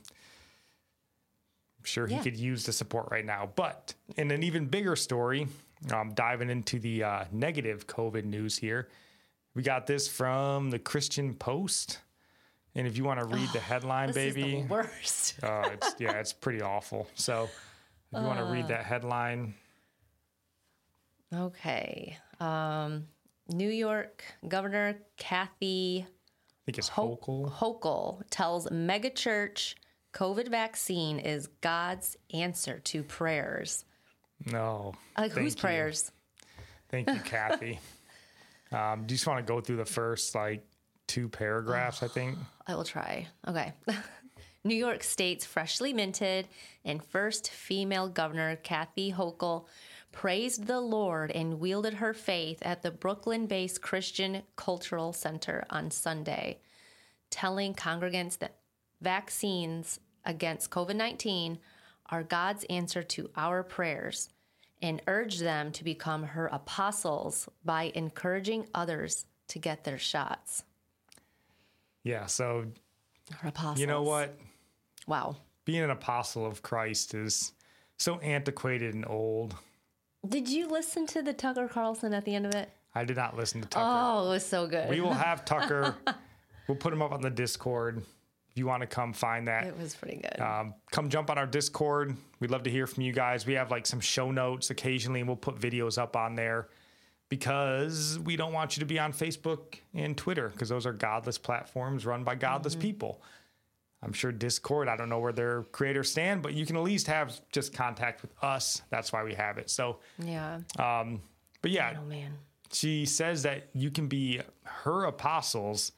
I'm 1.81 1.85
sure 1.85 2.07
he 2.07 2.15
Yeah. 2.17 2.23
could 2.23 2.37
use 2.37 2.65
the 2.65 2.73
support 2.73 3.09
right 3.11 3.25
now. 3.25 3.51
But 3.57 3.95
in 4.19 4.31
an 4.31 4.43
even 4.43 4.67
bigger 4.67 4.97
story, 4.97 5.49
um, 5.93 6.13
diving 6.15 6.51
into 6.51 6.79
the 6.79 7.03
uh, 7.05 7.25
negative 7.33 7.87
COVID 7.87 8.25
news 8.25 8.59
here, 8.59 8.89
we 9.55 9.63
got 9.63 9.87
this 9.87 10.07
from 10.07 10.69
the 10.71 10.79
Christian 10.79 11.35
Post. 11.35 12.01
And 12.75 12.87
if 12.87 12.97
you 12.99 13.05
want 13.05 13.19
to 13.19 13.27
read 13.27 13.49
the 13.55 13.61
headline, 13.61 14.13
baby, 14.13 14.61
the 14.63 14.67
worst. 14.69 15.43
uh, 15.43 15.71
it's, 15.73 15.95
yeah, 15.99 16.13
it's 16.13 16.33
pretty 16.35 16.61
awful. 16.61 17.09
So 17.15 17.45
if 18.13 18.19
you 18.21 18.27
want 18.27 18.39
to 18.39 18.45
Uh. 18.47 18.53
read 18.53 18.69
that 18.69 18.85
headline, 18.85 19.55
Okay. 21.33 22.17
Um, 22.41 23.07
New 23.49 23.69
York 23.71 24.25
Governor 24.49 24.99
Kathy 25.17 26.05
I 26.07 26.63
think 26.67 26.79
it's 26.79 26.89
Ho- 26.89 27.17
Hochul. 27.23 27.53
Hochul 27.53 28.23
tells 28.31 28.67
megachurch 28.69 29.75
COVID 30.13 30.49
vaccine 30.49 31.19
is 31.19 31.47
God's 31.61 32.17
answer 32.33 32.81
to 32.81 33.03
prayers. 33.03 33.85
No. 34.47 34.95
Like 35.17 35.33
whose 35.33 35.55
you. 35.55 35.61
prayers? 35.61 36.11
Thank 36.91 37.09
you, 37.09 37.21
Kathy. 37.21 37.79
um, 38.73 39.07
do 39.07 39.13
you 39.13 39.17
just 39.17 39.27
want 39.27 39.45
to 39.47 39.53
go 39.53 39.61
through 39.61 39.77
the 39.77 39.85
first 39.85 40.35
like 40.35 40.65
two 41.07 41.29
paragraphs? 41.29 42.03
I 42.03 42.09
think. 42.09 42.39
I 42.67 42.75
will 42.75 42.85
try. 42.85 43.29
Okay. 43.47 43.73
New 44.65 44.75
York 44.75 45.03
State's 45.03 45.47
freshly 45.47 45.95
minted 45.95 46.47
and 46.85 47.03
first 47.03 47.49
female 47.51 48.09
governor, 48.09 48.57
Kathy 48.57 49.11
Hochul, 49.13 49.67
praised 50.13 50.67
the 50.67 50.81
Lord 50.81 51.31
and 51.31 51.61
wielded 51.61 51.95
her 51.95 52.13
faith 52.13 52.59
at 52.63 52.83
the 52.83 52.91
Brooklyn 52.91 53.47
based 53.47 53.81
Christian 53.81 54.43
Cultural 54.57 55.13
Center 55.13 55.65
on 55.71 55.91
Sunday, 55.91 56.59
telling 57.31 57.75
congregants 57.75 58.39
that 58.39 58.57
vaccines 59.01 60.01
against 60.25 60.71
COVID 60.71 60.97
19 60.97 61.59
are 62.07 62.23
God's 62.23 62.65
answer 62.65 63.03
to 63.03 63.31
our 63.37 63.63
prayers 63.63 64.29
and 64.83 65.01
urged 65.07 65.43
them 65.43 65.71
to 65.73 65.85
become 65.85 66.23
her 66.25 66.47
apostles 66.49 67.49
by 67.65 67.93
encouraging 67.95 68.67
others 68.75 69.27
to 69.49 69.59
get 69.59 69.85
their 69.85 69.99
shots. 69.99 70.65
Yeah. 72.03 72.27
So 72.27 72.67
Her 73.39 73.49
apostles. 73.49 73.79
you 73.81 73.87
know 73.87 74.03
what? 74.03 74.37
Wow. 75.07 75.37
Being 75.65 75.83
an 75.83 75.91
apostle 75.91 76.47
of 76.47 76.63
Christ 76.63 77.15
is 77.15 77.53
so 77.99 78.19
antiquated 78.21 78.95
and 78.95 79.07
old. 79.07 79.55
Did 80.27 80.49
you 80.49 80.69
listen 80.69 81.07
to 81.09 81.23
the 81.23 81.33
Tucker 81.33 81.69
Carlson 81.69 82.13
at 82.15 82.25
the 82.25 82.35
end 82.35 82.47
of 82.47 82.55
it? 82.55 82.71
I 82.95 83.05
did 83.05 83.17
not 83.17 83.37
listen 83.37 83.61
to 83.61 83.69
Tucker. 83.69 83.87
Oh, 83.89 84.27
it 84.27 84.31
was 84.31 84.45
so 84.47 84.67
good. 84.67 84.89
We 84.89 85.01
will 85.01 85.13
have 85.29 85.45
Tucker. 85.45 85.95
we'll 86.67 86.77
put 86.77 86.93
him 86.93 87.03
up 87.03 87.13
on 87.13 87.21
the 87.21 87.31
Discord. 87.31 88.03
If 88.51 88.59
you 88.59 88.67
want 88.67 88.81
to 88.81 88.87
come 88.87 89.13
find 89.13 89.47
that, 89.49 89.65
it 89.65 89.79
was 89.79 89.95
pretty 89.95 90.17
good. 90.17 90.41
um, 90.41 90.75
come 90.91 91.09
jump 91.09 91.31
on 91.31 91.39
our 91.39 91.47
Discord. 91.47 92.17
We'd 92.41 92.51
love 92.51 92.65
to 92.65 92.71
hear 92.71 92.87
from 92.87 93.05
you 93.05 93.13
guys. 93.13 93.47
We 93.47 93.55
have 93.55 93.71
like 93.71 93.87
some 93.87 94.01
show 94.01 94.31
notes 94.31 94.71
occasionally, 94.71 95.21
and 95.21 95.29
we'll 95.29 95.37
put 95.37 95.57
videos 95.59 95.99
up 95.99 96.17
on 96.17 96.35
there 96.35 96.69
because 97.29 98.19
we 98.19 98.37
don't 98.37 98.53
want 98.53 98.77
you 98.77 98.81
to 98.81 98.87
be 98.87 98.99
on 98.99 99.13
Facebook 99.13 99.77
and 99.95 100.17
Twitter 100.17 100.49
because 100.49 100.69
those 100.69 100.85
are 100.85 100.93
godless 100.93 101.39
platforms 101.39 102.05
run 102.05 102.25
by 102.25 102.35
godless 102.35 102.75
people. 102.75 103.23
I'm 104.03 104.13
sure 104.13 104.33
Discord, 104.33 104.89
I 104.89 104.97
don't 104.97 105.09
know 105.09 105.19
where 105.19 105.33
their 105.33 105.63
creators 105.65 106.11
stand, 106.11 106.43
but 106.43 106.55
you 106.55 106.67
can 106.67 106.77
at 106.77 106.83
least 106.83 107.07
have 107.07 107.41
just 107.53 107.75
contact 107.75 108.23
with 108.23 108.33
us. 108.43 108.83
That's 108.91 109.13
why 109.13 109.23
we 109.23 109.35
have 109.35 109.59
it. 109.59 109.71
So, 109.71 109.99
yeah. 110.19 110.61
but 110.77 111.71
yeah, 111.71 111.99
oh 112.01 112.07
man. 112.07 112.33
she 112.73 113.05
says 113.05 113.43
that 113.43 113.69
you 113.75 113.91
can 113.91 114.09
be 114.09 114.41
her 114.63 115.05
apostles 115.05 115.93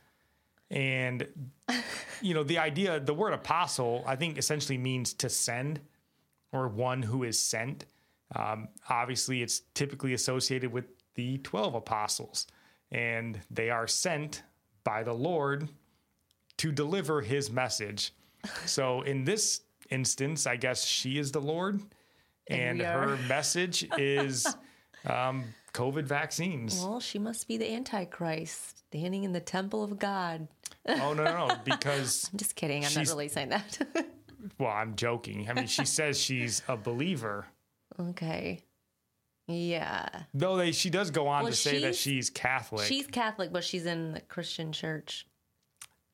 and 0.73 1.27
you 2.21 2.35
know 2.35 2.43
the 2.43 2.59
idea 2.59 2.99
the 2.99 3.15
word 3.15 3.33
apostle 3.33 4.03
i 4.07 4.17
think 4.17 4.39
essentially 4.39 4.79
means 4.79 5.13
to 5.13 5.29
send 5.29 5.81
or 6.53 6.69
one 6.69 7.03
who 7.03 7.25
is 7.25 7.39
sent. 7.39 7.87
Um, 8.37 8.69
obviously 8.89 9.43
it's 9.43 9.63
typically 9.75 10.15
associated 10.15 10.73
with 10.73 10.85
the 11.15 11.39
12 11.39 11.75
apostles. 11.75 12.47
And 12.91 13.41
they 13.51 13.71
are 13.71 13.87
sent 13.87 14.43
by 14.85 15.03
the 15.03 15.13
lord 15.13 15.69
to 16.59 16.71
deliver 16.71 17.23
his 17.23 17.51
message. 17.51 18.13
So 18.67 19.03
in 19.03 19.25
this 19.25 19.63
instance 19.91 20.47
i 20.47 20.57
guess 20.57 20.85
she 20.87 21.19
is 21.19 21.33
the 21.33 21.41
lord 21.41 21.83
and, 22.49 22.81
her 22.81 23.19
message 23.29 23.87
is 23.99 24.47
um, 25.07 25.45
covid 25.75 26.05
vaccines. 26.05 26.81
Well, 26.81 27.01
she 27.01 27.19
must 27.19 27.47
be 27.47 27.57
the 27.57 27.73
Antichrist 27.75 28.82
standing 28.93 29.25
in 29.25 29.33
the 29.33 29.41
temple 29.41 29.83
of 29.83 29.99
God. 29.99 30.49
Oh 30.87 31.15
no, 31.15 31.25
no, 31.25 31.47
no! 31.49 31.57
Because 31.65 32.29
I'm 32.33 32.39
just 32.39 32.55
kidding. 32.57 32.85
I'm 32.85 32.93
not 32.95 33.07
really 33.09 33.29
saying 33.29 33.49
that. 33.49 34.07
well, 34.59 34.71
I'm 34.71 34.97
joking. 34.97 35.49
I 35.49 35.55
mean, 35.55 35.67
she 35.67 35.85
says 35.87 36.21
she's 36.21 36.63
a 36.69 36.77
believer, 36.77 37.47
okay. 37.99 38.61
Yeah. 39.49 40.09
though 40.35 40.57
they 40.57 40.73
she 40.73 40.91
does 40.91 41.11
go 41.11 41.27
on 41.27 41.45
Well, 41.45 41.53
to 41.53 41.57
say 41.59 41.81
that 41.83 41.95
she's- 41.97 42.31
Catholic. 42.31 42.87
She's 42.87 43.07
Catholic, 43.07 43.53
but 43.53 43.65
she's 43.65 43.87
in 43.87 44.13
the 44.13 44.21
Christian 44.21 44.73
church. 44.73 45.27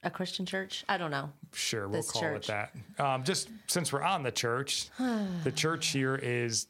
A 0.04 0.10
Christian 0.10 0.46
church? 0.46 0.84
I 0.88 0.96
don't 0.96 1.10
know. 1.10 1.30
sure, 1.52 1.88
we'll 1.88 1.98
this 2.00 2.10
call 2.12 2.22
church. 2.22 2.48
it 2.48 2.68
that. 2.96 3.04
Um, 3.04 3.24
just 3.24 3.48
since 3.66 3.92
we're 3.92 4.02
on 4.02 4.22
the 4.22 4.30
church, 4.30 4.88
the 4.98 5.52
church 5.52 5.88
here 5.88 6.14
is, 6.14 6.68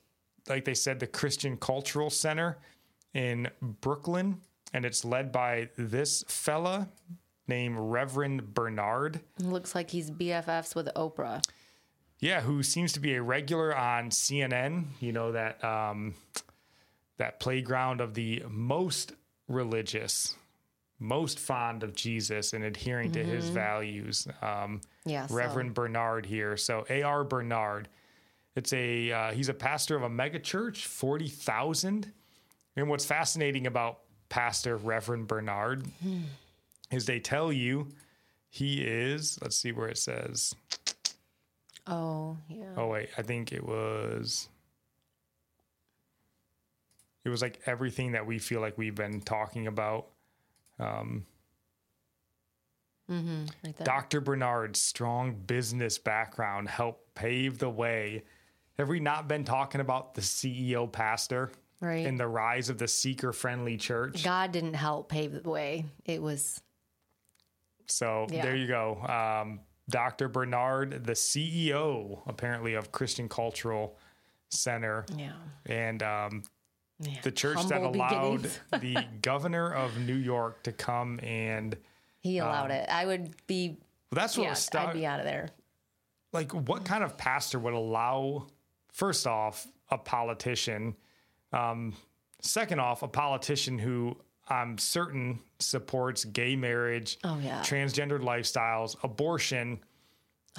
like 0.49 0.65
they 0.65 0.73
said, 0.75 0.99
the 0.99 1.07
Christian 1.07 1.59
Cultural 1.59 2.09
Center 2.09 2.57
in 3.13 3.49
Brooklyn, 3.61 4.41
and 4.73 4.85
it's 4.85 5.05
led 5.05 5.33
by 5.33 5.69
this 5.77 6.25
fella 6.29 6.89
named 7.47 7.77
Reverend 7.79 8.53
Bernard. 8.55 9.21
Looks 9.41 9.75
like 9.75 9.91
he's 9.91 10.11
BFFs 10.11 10.75
with 10.75 10.89
Oprah. 10.95 11.43
Yeah, 12.21 12.41
who 12.41 12.63
seems 12.63 12.93
to 12.95 13.01
be 13.01 13.15
a 13.15 13.23
regular 13.23 13.75
on 13.77 14.11
CNN. 14.11 14.87
You 15.01 15.13
know 15.13 15.33
that 15.33 15.63
um, 15.65 16.15
that 17.19 17.41
playground 17.41 18.01
of 18.01 18.15
the 18.15 18.43
most 18.49 19.13
religious, 19.49 20.35
most 20.99 21.39
fond 21.39 21.83
of 21.83 21.95
Jesus 21.95 22.53
and 22.53 22.65
adhering 22.65 23.13
to 23.13 23.25
his 23.25 23.49
values. 23.49 24.27
Um, 24.43 24.81
Yeah. 25.05 25.27
so- 25.27 25.35
Reverend 25.37 25.75
Bernard 25.75 26.27
here. 26.27 26.57
So 26.57 26.85
A.R. 26.91 27.25
Bernard. 27.25 27.89
It's 28.57 28.73
a 28.73 29.13
uh, 29.13 29.31
he's 29.33 29.49
a 29.49 29.55
pastor 29.55 29.95
of 29.95 30.03
a 30.03 30.09
mega 30.09 30.41
church, 30.41 30.87
forty 30.87 31.29
thousand. 31.29 32.13
And 32.77 32.89
what's 32.89 33.05
fascinating 33.05 33.67
about 33.69 34.01
Pastor 34.29 34.77
Reverend 34.77 35.27
Bernard 35.27 35.87
is 36.91 37.07
they 37.07 37.21
tell 37.21 37.53
you 37.53 37.89
he 38.51 38.83
is. 38.83 39.39
Let's 39.43 39.57
see 39.57 39.73
where 39.73 39.89
it 39.89 39.99
says. 39.99 40.55
Oh, 41.87 42.37
yeah. 42.49 42.65
Oh 42.77 42.89
wait, 42.89 43.09
I 43.17 43.23
think 43.23 43.53
it 43.53 43.65
was. 43.65 44.49
It 47.25 47.31
was 47.31 47.43
like 47.43 47.61
everything 47.67 48.13
that 48.13 48.27
we 48.27 48.39
feel 48.39 48.61
like 48.61 48.79
we've 48.79 48.95
been 48.95 49.21
talking 49.21 49.67
about. 49.67 50.07
Um, 50.79 51.27
mm-hmm, 53.11 53.45
Like 53.65 53.77
that. 53.77 53.85
Dr. 53.85 54.21
Bernard's 54.21 54.81
strong 54.81 55.35
business 55.35 55.99
background 55.99 56.69
helped 56.69 57.15
pave 57.15 57.59
the 57.59 57.69
way. 57.71 58.25
Have 58.79 58.89
we 58.89 59.01
not 59.01 59.29
been 59.29 59.45
talking 59.45 59.81
about 59.81 60.15
the 60.15 60.21
CEO 60.21 60.91
pastor 60.91 61.51
Right. 61.81 62.07
and 62.07 62.19
the 62.19 62.27
rise 62.27 62.71
of 62.71 62.79
the 62.79 62.89
seeker 62.89 63.33
friendly 63.33 63.77
church? 63.77 64.25
God 64.25 64.51
didn't 64.53 64.75
help 64.75 65.09
pave 65.09 65.43
the 65.43 65.49
way. 65.49 65.85
It 66.05 66.21
was 66.21 66.61
So 67.87 68.27
Yeah. 68.31 68.43
there 68.43 68.57
you 68.57 68.67
go. 68.67 69.01
Um, 69.03 69.61
Dr. 69.89 70.29
Bernard, 70.29 71.05
the 71.05 71.15
CEO 71.15 72.21
apparently 72.27 72.75
of 72.75 72.93
Christian 72.93 73.29
Cultural 73.29 73.97
Center, 74.51 75.07
yeah. 75.17 75.33
and 75.67 76.03
um, 76.03 76.43
yeah. 77.01 77.21
the 77.23 77.31
church 77.33 77.65
that 77.69 77.81
allowed 77.83 78.51
the 78.81 79.07
governor 79.23 79.73
of 79.73 79.99
New 79.99 80.15
York 80.17 80.63
to 80.65 80.73
come 80.73 81.19
and 81.23 81.77
He 82.21 82.39
allowed 82.39 82.71
it. 82.71 82.89
I 82.91 83.07
would 83.07 83.35
be 83.47 83.79
well, 84.11 84.17
that's 84.23 84.37
what 84.37 84.45
yeah, 84.45 84.51
was 84.51 84.69
I'd 84.75 84.93
be 84.93 85.07
out 85.07 85.21
of 85.21 85.25
there. 85.27 85.49
like 86.33 86.53
what 86.53 86.85
kind 86.85 87.03
of 87.05 87.17
pastor 87.17 87.59
would 87.59 87.75
allow 87.75 88.47
first 88.93 89.27
off, 89.27 89.67
a 89.91 89.97
politician. 89.97 90.95
Um, 91.53 91.95
second 92.41 92.81
off, 92.81 93.03
a 93.03 93.09
politician 93.09 93.79
who 93.79 94.17
I'm 94.49 94.79
certain 94.79 95.41
supports 95.59 96.25
gay 96.25 96.57
marriage, 96.57 97.19
Oh, 97.25 97.39
yeah. 97.39 97.61
transgendered 97.63 98.21
lifestyles, 98.23 98.97
abortion, 99.05 99.81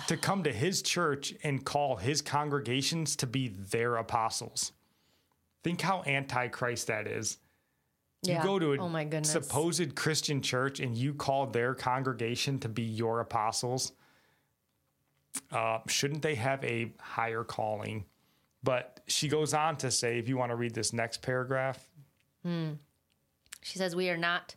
to 0.08 0.18
come 0.28 0.44
to 0.44 0.52
his 0.54 0.82
church 0.82 1.34
and 1.44 1.64
call 1.66 1.96
his 1.96 2.22
congregations 2.22 3.16
to 3.18 3.28
be 3.28 3.48
their 3.50 3.98
apostles. 3.98 4.72
Think 5.64 5.82
how 5.82 6.04
antichrist 6.06 6.88
that 6.88 7.08
is. 7.08 7.38
You 8.24 8.34
Yeah. 8.34 8.44
go 8.44 8.60
to 8.60 8.74
a 8.74 8.78
oh 8.80 8.90
my 8.90 9.04
goodness. 9.06 9.32
supposed 9.32 9.96
Christian 9.96 10.42
church 10.42 10.80
and 10.80 10.96
you 10.98 11.14
call 11.14 11.48
their 11.48 11.74
congregation 11.74 12.60
to 12.60 12.70
be 12.70 12.84
your 12.84 13.22
apostles. 13.22 13.94
Uh, 15.52 15.80
shouldn't 15.88 16.22
they 16.22 16.36
have 16.36 16.64
a 16.64 16.92
higher 17.00 17.44
calling? 17.44 18.06
But 18.64 18.99
she 19.10 19.28
goes 19.28 19.54
on 19.54 19.78
to 19.78 19.92
say, 19.92 20.18
if 20.20 20.30
you 20.30 20.38
want 20.38 20.52
to 20.52 20.56
read 20.56 20.74
this 20.74 20.94
next 20.94 21.22
paragraph, 21.22 21.88
hmm. 22.44 22.72
She 23.62 23.78
says, 23.78 23.96
We 23.96 24.10
are 24.10 24.18
not 24.18 24.56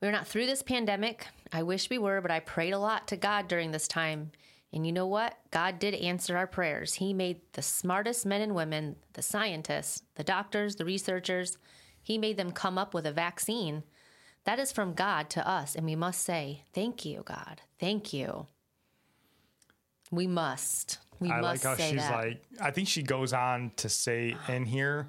we 0.00 0.08
are 0.08 0.12
not 0.12 0.26
through 0.26 0.46
this 0.46 0.62
pandemic. 0.62 1.26
I 1.52 1.62
wish 1.62 1.90
we 1.90 1.98
were, 1.98 2.20
but 2.22 2.30
I 2.30 2.40
prayed 2.40 2.72
a 2.72 2.78
lot 2.78 3.06
to 3.08 3.16
God 3.16 3.48
during 3.48 3.70
this 3.70 3.86
time. 3.86 4.32
And 4.72 4.86
you 4.86 4.92
know 4.92 5.06
what? 5.06 5.36
God 5.50 5.78
did 5.78 5.94
answer 5.94 6.36
our 6.36 6.46
prayers. 6.46 6.94
He 6.94 7.12
made 7.12 7.40
the 7.52 7.62
smartest 7.62 8.24
men 8.24 8.40
and 8.40 8.54
women, 8.54 8.96
the 9.12 9.22
scientists, 9.22 10.04
the 10.14 10.24
doctors, 10.24 10.76
the 10.76 10.84
researchers. 10.84 11.58
He 12.00 12.16
made 12.16 12.38
them 12.38 12.52
come 12.52 12.78
up 12.78 12.94
with 12.94 13.04
a 13.04 13.12
vaccine. 13.12 13.82
That 14.44 14.58
is 14.58 14.72
from 14.72 14.94
God 14.94 15.28
to 15.30 15.46
us, 15.46 15.74
and 15.74 15.84
we 15.84 15.96
must 15.96 16.22
say, 16.22 16.62
Thank 16.72 17.04
you, 17.04 17.22
God. 17.26 17.60
Thank 17.78 18.12
you. 18.12 18.46
We 20.10 20.26
must. 20.26 20.98
We 21.20 21.30
I 21.30 21.40
like 21.40 21.62
how 21.62 21.76
she's 21.76 21.96
that. 21.96 22.12
like, 22.12 22.42
I 22.60 22.70
think 22.70 22.88
she 22.88 23.02
goes 23.02 23.32
on 23.32 23.72
to 23.76 23.88
say 23.88 24.34
in 24.48 24.64
here 24.64 25.08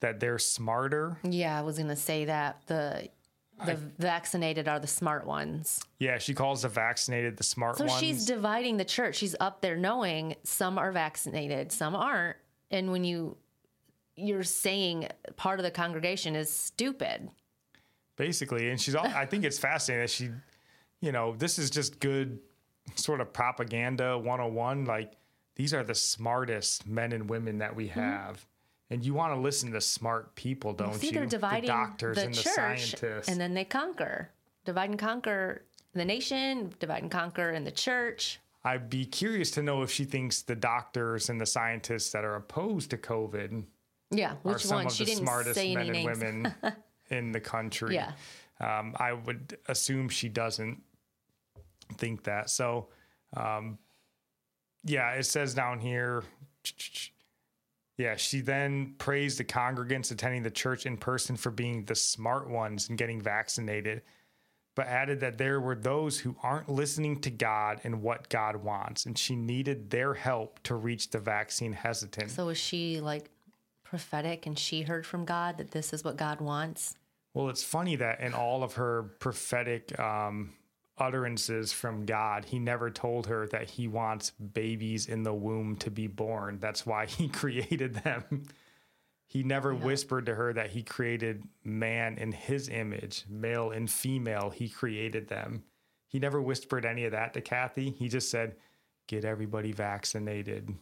that 0.00 0.20
they're 0.20 0.38
smarter. 0.38 1.18
yeah, 1.24 1.58
I 1.58 1.62
was 1.62 1.76
gonna 1.78 1.96
say 1.96 2.24
that. 2.26 2.62
The 2.66 3.08
the 3.66 3.74
vaccinated 3.98 4.68
are 4.68 4.80
the 4.80 4.86
smart 4.86 5.26
ones. 5.26 5.84
Yeah, 5.98 6.16
she 6.16 6.32
calls 6.32 6.62
the 6.62 6.68
vaccinated 6.68 7.36
the 7.36 7.42
smart 7.42 7.76
So 7.76 7.84
ones. 7.84 8.00
she's 8.00 8.24
dividing 8.24 8.78
the 8.78 8.86
church. 8.86 9.16
She's 9.16 9.36
up 9.38 9.60
there 9.60 9.76
knowing 9.76 10.36
some 10.44 10.78
are 10.78 10.90
vaccinated, 10.92 11.70
some 11.70 11.94
aren't. 11.94 12.38
And 12.70 12.90
when 12.90 13.04
you 13.04 13.36
you're 14.16 14.44
saying 14.44 15.08
part 15.36 15.58
of 15.58 15.64
the 15.64 15.70
congregation 15.70 16.36
is 16.36 16.50
stupid. 16.50 17.28
basically 18.16 18.68
and 18.70 18.78
she's 18.80 18.94
all 18.94 19.06
i 19.06 19.24
think 19.24 19.44
it's 19.44 19.58
fascinating 19.58 20.02
that 20.04 20.10
she 20.10 20.28
you 21.00 21.10
know 21.12 21.34
this 21.36 21.58
is 21.58 21.70
just 21.70 22.00
good 22.00 22.38
sort 22.96 23.20
of 23.22 23.32
propaganda 23.32 24.18
101 24.18 24.84
like 24.84 25.12
these 25.60 25.74
are 25.74 25.82
the 25.84 25.94
smartest 25.94 26.86
men 26.88 27.12
and 27.12 27.28
women 27.28 27.58
that 27.58 27.76
we 27.76 27.88
have 27.88 28.46
and 28.88 29.04
you 29.04 29.12
want 29.12 29.34
to 29.34 29.38
listen 29.38 29.70
to 29.70 29.80
smart 29.80 30.34
people 30.34 30.72
don't 30.72 30.94
See, 30.94 31.08
you 31.08 31.12
they're 31.12 31.26
dividing 31.26 31.62
the 31.62 31.66
doctors 31.68 32.16
the 32.16 32.24
and 32.24 32.34
the 32.34 32.42
scientists 32.42 33.28
and 33.28 33.38
then 33.38 33.52
they 33.52 33.64
conquer, 33.66 34.30
divide 34.64 34.88
and 34.88 34.98
conquer 34.98 35.62
the 35.92 36.04
nation, 36.04 36.72
divide 36.78 37.02
and 37.02 37.10
conquer 37.10 37.50
in 37.50 37.64
the 37.64 37.70
church. 37.70 38.40
i'd 38.64 38.88
be 38.88 39.04
curious 39.04 39.50
to 39.50 39.62
know 39.62 39.82
if 39.82 39.90
she 39.90 40.04
thinks 40.04 40.40
the 40.40 40.56
doctors 40.56 41.28
and 41.28 41.38
the 41.38 41.44
scientists 41.46 42.10
that 42.12 42.24
are 42.24 42.36
opposed 42.36 42.88
to 42.90 42.96
covid 42.96 43.64
Yeah, 44.10 44.36
are 44.46 44.58
some 44.58 44.76
one? 44.78 44.86
of 44.86 44.92
She 44.92 45.04
the 45.04 45.16
smartest 45.16 45.56
men 45.62 45.76
and 45.76 45.92
names. 45.92 46.06
women 46.20 46.54
in 47.10 47.32
the 47.32 47.40
country 47.40 47.96
Yeah. 47.96 48.12
um, 48.60 48.94
i 48.98 49.12
would 49.12 49.58
assume 49.68 50.08
she 50.08 50.30
doesn't 50.30 50.82
think 51.98 52.22
that 52.24 52.48
so 52.48 52.88
um, 53.36 53.78
yeah 54.84 55.12
it 55.12 55.24
says 55.24 55.54
down 55.54 55.78
here 55.78 56.22
yeah 57.98 58.16
she 58.16 58.40
then 58.40 58.94
praised 58.98 59.38
the 59.38 59.44
congregants 59.44 60.10
attending 60.10 60.42
the 60.42 60.50
church 60.50 60.86
in 60.86 60.96
person 60.96 61.36
for 61.36 61.50
being 61.50 61.84
the 61.84 61.94
smart 61.94 62.48
ones 62.48 62.88
and 62.88 62.98
getting 62.98 63.20
vaccinated 63.20 64.02
but 64.76 64.86
added 64.86 65.20
that 65.20 65.36
there 65.36 65.60
were 65.60 65.74
those 65.74 66.18
who 66.20 66.36
aren't 66.42 66.68
listening 66.68 67.20
to 67.20 67.30
god 67.30 67.80
and 67.84 68.02
what 68.02 68.28
god 68.28 68.56
wants 68.56 69.06
and 69.06 69.18
she 69.18 69.34
needed 69.36 69.90
their 69.90 70.14
help 70.14 70.62
to 70.62 70.74
reach 70.74 71.10
the 71.10 71.18
vaccine 71.18 71.72
hesitant 71.72 72.30
So 72.30 72.48
is 72.48 72.58
she 72.58 73.00
like 73.00 73.30
prophetic 73.90 74.46
and 74.46 74.56
she 74.56 74.82
heard 74.82 75.04
from 75.04 75.24
God 75.24 75.58
that 75.58 75.72
this 75.72 75.92
is 75.92 76.04
what 76.04 76.16
God 76.16 76.40
wants? 76.40 76.94
Well, 77.34 77.48
it's 77.48 77.64
funny 77.64 77.96
that 77.96 78.20
in 78.20 78.34
all 78.34 78.62
of 78.62 78.74
her 78.74 79.02
prophetic 79.18 79.98
um, 79.98 80.52
utterances 81.00 81.72
from 81.72 82.04
God, 82.04 82.44
he 82.44 82.58
never 82.58 82.90
told 82.90 83.26
her 83.26 83.46
that 83.48 83.70
he 83.70 83.88
wants 83.88 84.30
babies 84.30 85.06
in 85.06 85.22
the 85.22 85.34
womb 85.34 85.76
to 85.76 85.90
be 85.90 86.06
born. 86.06 86.58
That's 86.60 86.84
why 86.86 87.06
he 87.06 87.28
created 87.42 87.94
them. 87.94 88.44
He 89.26 89.42
never 89.44 89.72
whispered 89.74 90.26
to 90.26 90.34
her 90.34 90.52
that 90.52 90.70
he 90.70 90.82
created 90.82 91.44
man 91.62 92.18
in 92.18 92.32
his 92.32 92.68
image, 92.68 93.24
male 93.28 93.70
and 93.70 93.88
female. 93.88 94.50
He 94.50 94.68
created 94.68 95.28
them. 95.28 95.62
He 96.08 96.18
never 96.18 96.42
whispered 96.42 96.84
any 96.84 97.04
of 97.04 97.12
that 97.12 97.34
to 97.34 97.40
Kathy. 97.40 97.90
He 97.90 98.08
just 98.08 98.28
said, 98.28 98.56
get 99.06 99.24
everybody 99.24 99.70
vaccinated, 99.70 100.74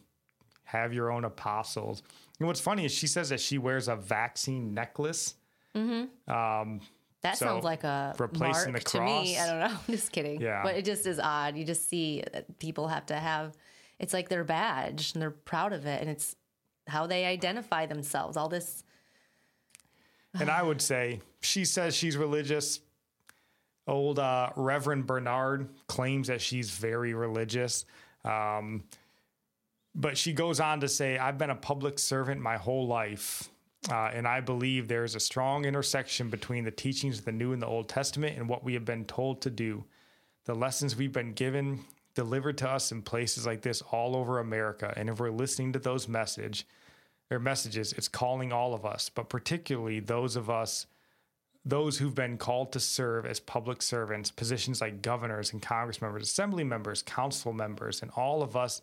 have 0.63 0.93
your 0.93 1.11
own 1.11 1.25
apostles. 1.25 2.01
And 2.39 2.47
what's 2.47 2.59
funny 2.59 2.85
is 2.85 2.91
she 2.91 3.07
says 3.07 3.29
that 3.29 3.39
she 3.39 3.57
wears 3.57 3.87
a 3.87 3.95
vaccine 3.95 4.73
necklace. 4.73 5.35
Mm-hmm. 5.75 6.31
Um, 6.31 6.81
That 7.21 7.37
So, 7.37 7.45
sounds 7.45 7.63
like 7.63 7.83
a 7.83 8.15
replacing 8.17 8.71
mark 8.73 8.83
the 8.83 8.89
to 8.91 9.01
me. 9.01 9.37
I 9.37 9.45
don't 9.45 9.59
know. 9.59 9.77
I'm 9.87 9.93
just 9.93 10.11
kidding. 10.11 10.39
Yeah. 10.39 10.63
But 10.63 10.75
it 10.75 10.85
just 10.85 11.05
is 11.05 11.19
odd. 11.19 11.57
You 11.57 11.65
just 11.65 11.89
see 11.89 12.23
that 12.31 12.59
people 12.59 12.87
have 12.87 13.05
to 13.07 13.15
have 13.15 13.57
it's 13.99 14.13
like 14.13 14.29
their 14.29 14.45
badge 14.45 15.11
and 15.13 15.21
they're 15.21 15.29
proud 15.29 15.73
of 15.73 15.85
it 15.85 16.01
and 16.01 16.09
it's 16.09 16.35
how 16.87 17.05
they 17.05 17.25
identify 17.25 17.85
themselves. 17.85 18.37
All 18.37 18.47
this 18.49 18.83
And 20.39 20.49
I 20.49 20.63
would 20.63 20.81
say 20.81 21.21
she 21.41 21.65
says 21.65 21.95
she's 21.95 22.17
religious. 22.17 22.79
Old 23.87 24.19
uh, 24.19 24.51
Reverend 24.55 25.07
Bernard 25.07 25.69
claims 25.87 26.27
that 26.27 26.41
she's 26.41 26.69
very 26.69 27.13
religious. 27.13 27.85
Um, 28.23 28.83
but 29.95 30.17
she 30.17 30.31
goes 30.31 30.59
on 30.59 30.81
to 30.81 30.87
say, 30.87 31.17
I've 31.17 31.37
been 31.37 31.49
a 31.49 31.55
public 31.55 31.97
servant 31.97 32.39
my 32.39 32.57
whole 32.57 32.87
life. 32.87 33.49
Uh, 33.89 34.11
and 34.13 34.27
I 34.27 34.41
believe 34.41 34.87
there 34.87 35.05
is 35.05 35.15
a 35.15 35.19
strong 35.19 35.65
intersection 35.65 36.29
between 36.29 36.65
the 36.65 36.71
teachings 36.71 37.19
of 37.19 37.25
the 37.25 37.31
New 37.31 37.53
and 37.53 37.61
the 37.61 37.67
Old 37.67 37.87
Testament 37.87 38.37
and 38.37 38.49
what 38.49 38.63
we 38.63 38.73
have 38.73 38.85
been 38.85 39.05
told 39.05 39.41
to 39.41 39.49
do. 39.49 39.85
The 40.45 40.55
lessons 40.55 40.95
we've 40.95 41.13
been 41.13 41.33
given, 41.33 41.85
delivered 42.19 42.57
to 42.57 42.69
us 42.69 42.91
in 42.91 43.01
places 43.01 43.45
like 43.45 43.61
this 43.61 43.81
all 43.91 44.15
over 44.15 44.39
America. 44.39 44.93
And 44.97 45.09
if 45.09 45.19
we're 45.19 45.29
listening 45.31 45.71
to 45.73 45.79
those 45.79 46.09
message, 46.09 46.67
their 47.29 47.39
messages, 47.39 47.93
it's 47.93 48.09
calling 48.09 48.51
all 48.51 48.73
of 48.73 48.85
us, 48.85 49.09
but 49.09 49.29
particularly 49.29 50.01
those 50.01 50.35
of 50.35 50.49
us, 50.49 50.87
those 51.63 51.97
who've 51.97 52.15
been 52.15 52.37
called 52.37 52.73
to 52.73 52.79
serve 52.79 53.25
as 53.25 53.39
public 53.39 53.81
servants, 53.81 54.31
positions 54.31 54.81
like 54.81 55.01
governors 55.01 55.53
and 55.53 55.61
congress 55.61 56.01
members, 56.01 56.23
assembly 56.23 56.63
members, 56.63 57.03
council 57.03 57.53
members, 57.53 58.01
and 58.01 58.11
all 58.17 58.41
of 58.41 58.57
us 58.57 58.81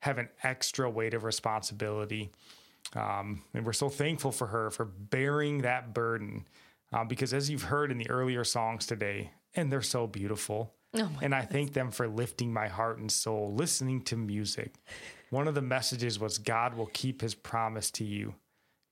have 0.00 0.18
an 0.18 0.28
extra 0.44 0.88
weight 0.88 1.14
of 1.14 1.24
responsibility. 1.24 2.30
Um, 2.94 3.42
and 3.54 3.66
we're 3.66 3.72
so 3.72 3.88
thankful 3.88 4.32
for 4.32 4.46
her 4.48 4.70
for 4.70 4.84
bearing 4.84 5.62
that 5.62 5.92
burden. 5.94 6.46
Uh, 6.92 7.04
because 7.04 7.34
as 7.34 7.50
you've 7.50 7.64
heard 7.64 7.90
in 7.90 7.98
the 7.98 8.08
earlier 8.08 8.44
songs 8.44 8.86
today, 8.86 9.32
and 9.54 9.70
they're 9.70 9.82
so 9.82 10.06
beautiful. 10.06 10.74
and 11.20 11.34
I 11.34 11.42
thank 11.42 11.74
them 11.74 11.90
for 11.90 12.08
lifting 12.08 12.52
my 12.52 12.68
heart 12.68 12.98
and 12.98 13.12
soul, 13.12 13.52
listening 13.54 14.02
to 14.04 14.16
music. 14.16 14.74
One 15.30 15.46
of 15.46 15.54
the 15.54 15.62
messages 15.62 16.18
was 16.18 16.38
God 16.38 16.74
will 16.74 16.90
keep 16.92 17.20
his 17.20 17.34
promise 17.34 17.90
to 17.92 18.04
you. 18.04 18.34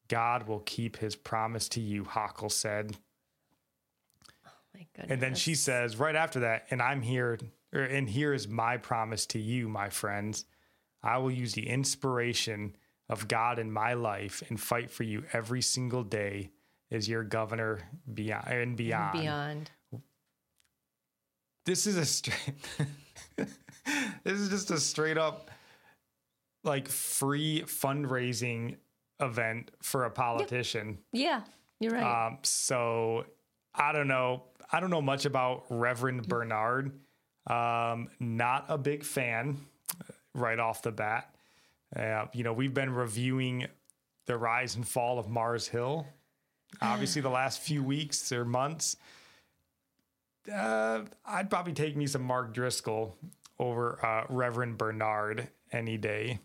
God 0.09 0.47
will 0.47 0.61
keep 0.61 0.99
his 0.99 1.17
promise 1.17 1.69
to 1.71 1.81
you, 1.81 2.05
Hochul 2.05 2.53
said. 2.53 2.97
Oh 4.47 4.51
my 4.75 4.87
goodness. 4.95 5.13
And 5.13 5.23
then 5.23 5.35
she 5.35 5.55
says 5.55 5.97
right 5.97 6.15
after 6.15 6.41
that, 6.41 6.67
and 6.71 6.83
I'm 6.83 7.01
here, 7.01 7.39
or, 7.73 7.81
and 7.81 8.09
here 8.09 8.35
is 8.35 8.47
my 8.47 8.77
promise 8.77 9.27
to 9.27 9.39
you, 9.39 9.69
my 9.69 9.89
friends. 9.89 10.45
I 11.03 11.19
will 11.19 11.31
use 11.31 11.55
the 11.55 11.67
inspiration 11.67 12.77
of 13.09 13.29
God 13.29 13.59
in 13.59 13.71
my 13.71 13.95
life 13.95 14.43
and 14.49 14.61
fight 14.61 14.91
for 14.91 15.03
you 15.03 15.25
every 15.33 15.63
single 15.63 16.03
day 16.03 16.51
as 16.91 17.09
your 17.09 17.23
governor 17.25 17.81
beyond 18.13 18.49
and 18.49 18.77
beyond. 18.77 19.21
beyond. 19.21 19.71
This 21.65 21.87
is 21.87 21.97
a 21.97 22.05
straight. 22.05 22.55
this 24.25 24.41
is 24.41 24.49
just 24.49 24.71
a 24.71 24.79
straight 24.79 25.19
up, 25.19 25.51
like 26.63 26.89
free 26.89 27.63
fundraising 27.67 28.77
event 29.21 29.71
for 29.83 30.05
a 30.05 30.11
politician. 30.11 30.99
Yeah, 31.13 31.43
you're 31.81 31.93
right. 31.93 32.27
Um, 32.27 32.39
so 32.43 33.27
I 33.75 33.93
don't 33.93 34.09
know. 34.09 34.45
I 34.71 34.81
don't 34.81 34.91
know 34.91 35.03
much 35.03 35.27
about 35.27 35.65
Reverend 35.71 36.29
Bernard. 36.29 36.93
Um, 37.49 38.09
not 38.19 38.67
a 38.69 38.79
big 38.79 39.05
fan 39.05 39.59
right 40.35 40.59
off 40.59 40.83
the 40.83 40.93
bat. 40.93 41.36
Uh, 41.95 42.27
you 42.33 42.43
know, 42.45 42.53
we've 42.53 42.75
been 42.75 42.93
reviewing 42.93 43.67
the 44.27 44.37
rise 44.37 44.75
and 44.77 44.87
fall 44.87 45.19
of 45.19 45.29
Mars 45.29 45.69
Hill. 45.69 46.07
Obviously, 46.83 47.23
the 47.23 47.31
last 47.31 47.61
few 47.61 47.83
weeks 47.83 48.33
or 48.33 48.45
months. 48.45 48.97
Uh, 50.53 51.03
I'd 51.25 51.51
probably 51.51 51.73
take 51.73 51.97
me 51.97 52.07
some 52.07 52.23
Mark 52.23 52.53
Driscoll 52.55 53.17
over 53.59 54.05
uh, 54.05 54.25
Reverend 54.29 54.79
Bernard 54.79 55.49
any 55.73 55.97
day. 55.97 56.41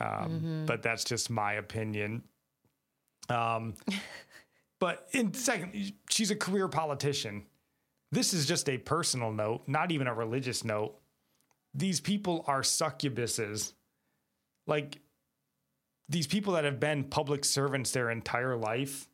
Um, 0.00 0.64
But 0.66 0.82
that's 0.82 1.04
just 1.04 1.30
my 1.30 1.54
opinion. 1.54 2.22
Um, 3.28 3.74
but 4.80 5.06
in 5.12 5.32
second, 5.34 5.92
she's 6.10 6.30
a 6.30 6.36
career 6.36 6.68
politician. 6.68 7.44
This 8.10 8.34
is 8.34 8.46
just 8.46 8.68
a 8.68 8.78
personal 8.78 9.32
note, 9.32 9.62
not 9.66 9.90
even 9.92 10.06
a 10.06 10.14
religious 10.14 10.64
note. 10.64 10.94
These 11.74 12.00
people 12.00 12.44
are 12.46 12.62
succubuses. 12.62 13.72
Like 14.66 15.00
these 16.08 16.26
people 16.26 16.54
that 16.54 16.64
have 16.64 16.80
been 16.80 17.04
public 17.04 17.44
servants 17.44 17.90
their 17.90 18.10
entire 18.10 18.56
life. 18.56 19.08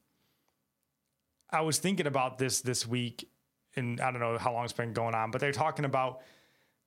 I 1.50 1.62
was 1.62 1.78
thinking 1.78 2.06
about 2.06 2.38
this 2.38 2.60
this 2.60 2.86
week, 2.86 3.28
and 3.76 4.00
I 4.00 4.10
don't 4.10 4.20
know 4.20 4.38
how 4.38 4.52
long 4.52 4.64
it's 4.64 4.72
been 4.72 4.92
going 4.92 5.14
on, 5.14 5.30
but 5.30 5.40
they're 5.40 5.52
talking 5.52 5.84
about 5.84 6.20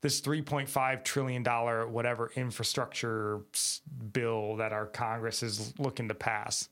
this 0.02 0.22
3.5 0.22 1.04
trillion 1.04 1.44
dollar 1.44 1.88
whatever 1.88 2.32
infrastructure 2.36 3.42
bill 4.12 4.58
that 4.58 4.74
our 4.74 4.86
Congress 4.86 5.44
is 5.44 5.74
looking 5.80 6.10
to 6.10 6.14
pass. 6.14 6.70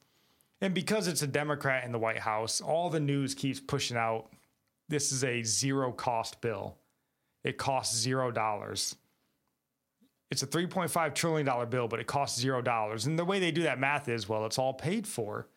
And 0.59 0.73
because 0.73 1.07
it's 1.07 1.21
a 1.23 1.27
Democrat 1.27 1.85
in 1.85 1.91
the 1.91 1.97
White 1.97 2.19
House, 2.19 2.61
all 2.61 2.89
the 2.89 2.99
news 2.99 3.33
keeps 3.33 3.59
pushing 3.59 3.97
out 3.97 4.29
this 4.89 5.13
is 5.13 5.23
a 5.23 5.41
zero 5.43 5.91
cost 5.91 6.41
bill. 6.41 6.77
It 7.43 7.57
costs 7.57 7.97
zero 7.97 8.29
dollars. 8.29 8.97
It's 10.31 10.43
a 10.43 10.47
$3.5 10.47 11.13
trillion 11.13 11.69
bill, 11.69 11.87
but 11.89 11.99
it 11.99 12.07
costs 12.07 12.39
zero 12.39 12.61
dollars. 12.61 13.05
And 13.05 13.19
the 13.19 13.25
way 13.25 13.39
they 13.39 13.51
do 13.51 13.63
that 13.63 13.79
math 13.79 14.07
is 14.07 14.29
well, 14.29 14.45
it's 14.45 14.57
all 14.57 14.73
paid 14.73 15.05
for. 15.05 15.49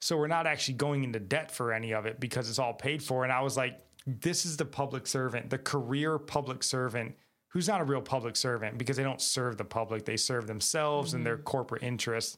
So 0.00 0.18
we're 0.18 0.26
not 0.26 0.46
actually 0.46 0.74
going 0.74 1.02
into 1.02 1.18
debt 1.18 1.50
for 1.50 1.72
any 1.72 1.94
of 1.94 2.04
it 2.04 2.20
because 2.20 2.50
it's 2.50 2.58
all 2.58 2.74
paid 2.74 3.02
for. 3.02 3.24
And 3.24 3.32
I 3.32 3.40
was 3.40 3.56
like, 3.56 3.80
this 4.06 4.44
is 4.44 4.58
the 4.58 4.66
public 4.66 5.06
servant, 5.06 5.48
the 5.48 5.56
career 5.56 6.18
public 6.18 6.62
servant 6.62 7.14
who's 7.48 7.68
not 7.68 7.80
a 7.80 7.84
real 7.84 8.02
public 8.02 8.36
servant 8.36 8.76
because 8.76 8.98
they 8.98 9.02
don't 9.02 9.22
serve 9.22 9.56
the 9.56 9.64
public, 9.64 10.04
they 10.04 10.16
serve 10.16 10.46
themselves 10.46 11.14
and 11.14 11.24
their 11.24 11.36
mm-hmm. 11.36 11.44
corporate 11.44 11.82
interests. 11.82 12.36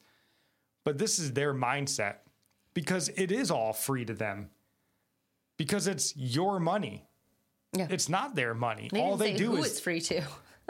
But 0.85 0.99
this 0.99 1.19
is 1.19 1.33
their 1.33 1.53
mindset 1.53 2.17
because 2.75 3.09
it 3.17 3.33
is 3.33 3.51
all 3.51 3.73
free 3.73 4.05
to 4.05 4.15
them 4.15 4.51
because 5.57 5.89
it's 5.89 6.15
your 6.17 6.61
money. 6.61 7.09
Yeah. 7.73 7.89
It's 7.91 8.09
not 8.09 8.37
their 8.37 8.55
money. 8.55 8.89
They 8.93 9.01
all 9.01 9.17
they 9.17 9.35
do 9.35 9.57
is 9.57 9.67
it's 9.67 9.81
free 9.81 10.01
to. 10.03 10.23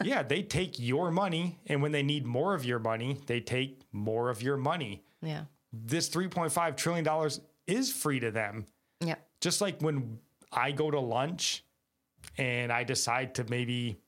Yeah, 0.04 0.22
they 0.22 0.42
take 0.42 0.78
your 0.78 1.10
money, 1.10 1.58
and 1.66 1.80
when 1.80 1.92
they 1.92 2.02
need 2.02 2.26
more 2.26 2.54
of 2.54 2.64
your 2.64 2.78
money, 2.78 3.20
they 3.26 3.40
take 3.40 3.80
more 3.92 4.28
of 4.28 4.42
your 4.42 4.56
money. 4.56 5.02
Yeah. 5.22 5.44
This 5.72 6.08
$3.5 6.10 6.76
trillion 6.76 7.30
is 7.66 7.92
free 7.92 8.20
to 8.20 8.30
them. 8.30 8.66
Yeah. 9.00 9.16
Just 9.40 9.60
like 9.60 9.80
when 9.80 10.18
I 10.52 10.72
go 10.72 10.90
to 10.90 11.00
lunch 11.00 11.64
and 12.38 12.72
I 12.72 12.84
decide 12.84 13.34
to 13.36 13.44
maybe 13.48 13.98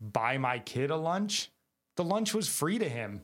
buy 0.00 0.38
my 0.38 0.58
kid 0.58 0.90
a 0.90 0.96
lunch, 0.96 1.50
the 1.96 2.04
lunch 2.04 2.34
was 2.34 2.48
free 2.48 2.78
to 2.78 2.88
him. 2.88 3.22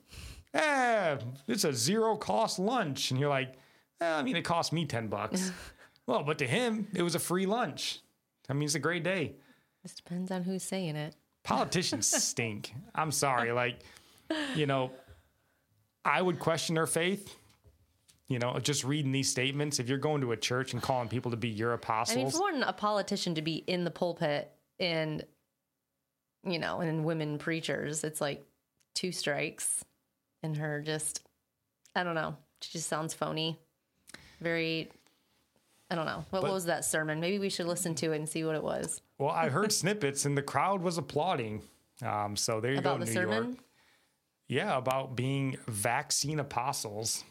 Eh, 0.55 1.16
it's 1.48 1.64
a 1.64 1.72
zero 1.72 2.16
cost 2.16 2.59
lunch. 2.59 3.11
And 3.11 3.18
you're 3.20 3.31
like, 3.31 3.55
eh, 4.01 4.14
I 4.14 4.22
mean, 4.22 4.37
it 4.37 4.42
cost 4.42 4.72
me 4.72 4.85
10 4.85 5.09
bucks. 5.09 5.51
well, 6.07 6.22
but 6.22 6.38
to 6.38 6.46
him, 6.46 6.88
it 6.94 7.03
was 7.03 7.14
a 7.14 7.18
free 7.18 7.46
lunch. 7.46 8.01
I 8.48 8.53
mean, 8.55 8.64
it's 8.64 8.75
a 8.75 8.81
great 8.81 9.05
day 9.05 9.35
This 9.83 9.94
depends 9.94 10.31
on 10.31 10.42
who's 10.42 10.62
saying 10.62 10.96
it. 10.96 11.14
Politicians 11.45 12.07
stink. 12.07 12.73
I'm 12.95 13.11
sorry. 13.11 13.53
Like, 13.53 13.81
you 14.55 14.67
know, 14.67 14.91
I 16.05 16.21
would 16.21 16.39
question 16.39 16.75
their 16.75 16.87
faith. 16.87 17.37
You 18.29 18.39
know, 18.39 18.59
just 18.61 18.85
reading 18.85 19.13
these 19.13 19.29
statements. 19.31 19.79
If 19.79 19.89
you're 19.89 19.99
going 19.99 20.23
to 20.23 20.33
a 20.33 20.37
church 20.37 20.73
and 20.73 20.83
calling 20.83 21.09
people 21.09 21.33
to 21.33 21.37
be 21.37 21.49
your 21.49 21.71
I 21.71 21.73
mean, 21.73 21.79
apostles, 21.81 22.33
for 22.35 22.41
one, 22.41 22.63
a 22.63 22.73
politician 22.73 23.35
to 23.35 23.43
be 23.43 23.57
in 23.57 23.85
the 23.85 23.91
pulpit 23.91 24.51
and, 24.81 25.25
you 26.43 26.59
know, 26.59 26.81
and 26.81 27.05
women 27.05 27.37
preachers, 27.37 28.05
it's 28.05 28.21
like 28.23 28.43
two 28.95 29.13
strikes. 29.13 29.85
And 30.43 30.57
her 30.57 30.81
just, 30.81 31.21
I 31.95 32.05
don't 32.05 32.15
know. 32.15 32.37
She 32.63 32.73
just 32.73 32.89
sounds 32.89 33.13
phony. 33.13 33.59
Very, 34.41 34.91
I 35.91 35.95
don't 35.95 36.07
know. 36.07 36.25
What, 36.31 36.43
But- 36.43 36.53
was 36.53 36.65
that 36.65 36.85
sermon? 36.85 37.21
Maybe 37.21 37.39
we 37.39 37.51
should 37.51 37.67
listen 37.67 37.95
to 37.97 38.13
it 38.13 38.17
and 38.17 38.29
see 38.29 38.45
what 38.45 38.57
it 38.57 38.63
was. 38.63 39.03
Well, 39.23 39.35
I 39.35 39.49
heard 39.49 39.73
snippets 39.73 40.25
and 40.25 40.37
the 40.37 40.43
crowd 40.43 40.83
was 40.83 40.99
applauding. 40.99 41.63
Um, 42.05 42.37
so 42.37 42.61
there 42.61 42.73
you 42.73 42.79
About 42.79 42.99
go, 42.99 43.05
the 43.05 43.11
New 43.11 43.13
sermon? 43.13 43.45
York. 43.45 43.57
Yeah, 44.49 44.77
about 44.77 45.15
being 45.17 45.57
vaccine 45.69 46.41
apostles. 46.41 47.25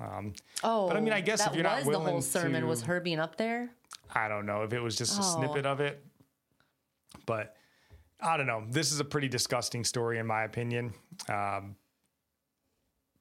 Um, 0.00 0.34
Oh, 0.62 0.88
But 0.88 0.96
I 0.96 1.00
mean, 1.00 1.12
I 1.12 1.20
guess 1.20 1.46
if 1.46 1.54
you're 1.54 1.62
not 1.64 1.78
was 1.78 1.86
the 1.86 1.92
whole 1.94 2.04
willing 2.04 2.22
sermon 2.22 2.66
was 2.66 2.82
her 2.82 3.00
being 3.00 3.18
up 3.18 3.36
there. 3.36 3.70
I 4.14 4.28
don't 4.28 4.46
know 4.46 4.62
if 4.62 4.72
it 4.72 4.80
was 4.80 4.96
just 4.96 5.18
a 5.18 5.22
Oh. 5.22 5.36
snippet 5.38 5.64
of 5.66 5.80
it, 5.80 6.04
but 7.26 7.56
I 8.20 8.36
don't 8.36 8.46
know. 8.46 8.64
This 8.68 8.92
is 8.92 9.00
a 9.00 9.04
pretty 9.04 9.28
disgusting 9.28 9.84
story, 9.84 10.18
in 10.18 10.26
my 10.26 10.44
opinion. 10.44 10.92
Um, 11.28 11.76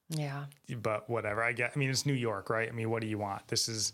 Yeah. 0.10 0.45
but 0.78 1.10
whatever. 1.10 1.41
I 1.43 1.54
get. 1.54 1.71
I 1.76 1.80
mean, 1.80 1.89
it's 1.89 2.06
New 2.06 2.13
York, 2.13 2.50
right? 2.50 2.67
I 2.67 2.71
mean, 2.71 2.89
what 2.89 3.02
do 3.02 3.08
you 3.08 3.17
want? 3.17 3.47
This 3.47 3.69
is 3.69 3.93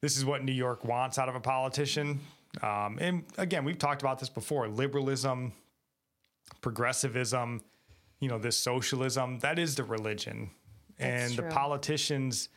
this 0.00 0.16
is 0.16 0.24
what 0.24 0.44
New 0.44 0.52
York 0.52 0.84
wants 0.84 1.18
out 1.18 1.28
of 1.28 1.34
a 1.34 1.40
politician. 1.40 2.20
Um, 2.62 2.98
and 3.00 3.24
again, 3.36 3.64
we've 3.64 3.78
talked 3.78 4.02
about 4.02 4.18
this 4.18 4.28
before: 4.28 4.68
liberalism, 4.68 5.52
progressivism, 6.60 7.62
you 8.20 8.28
know, 8.28 8.38
this 8.38 8.58
socialism. 8.58 9.38
That 9.40 9.58
is 9.58 9.74
the 9.74 9.84
religion, 9.84 10.50
and 10.98 11.36
the 11.36 11.42
politicians, 11.44 12.48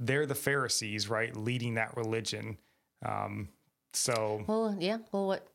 they're 0.00 0.26
the 0.26 0.34
Pharisees, 0.34 1.08
right? 1.08 1.36
Leading 1.36 1.74
that 1.74 1.96
religion. 1.96 2.58
Um, 3.04 3.48
so 3.92 4.44
Well, 4.46 4.76
yeah. 4.80 4.98
Well, 5.12 5.26
what 5.26 5.46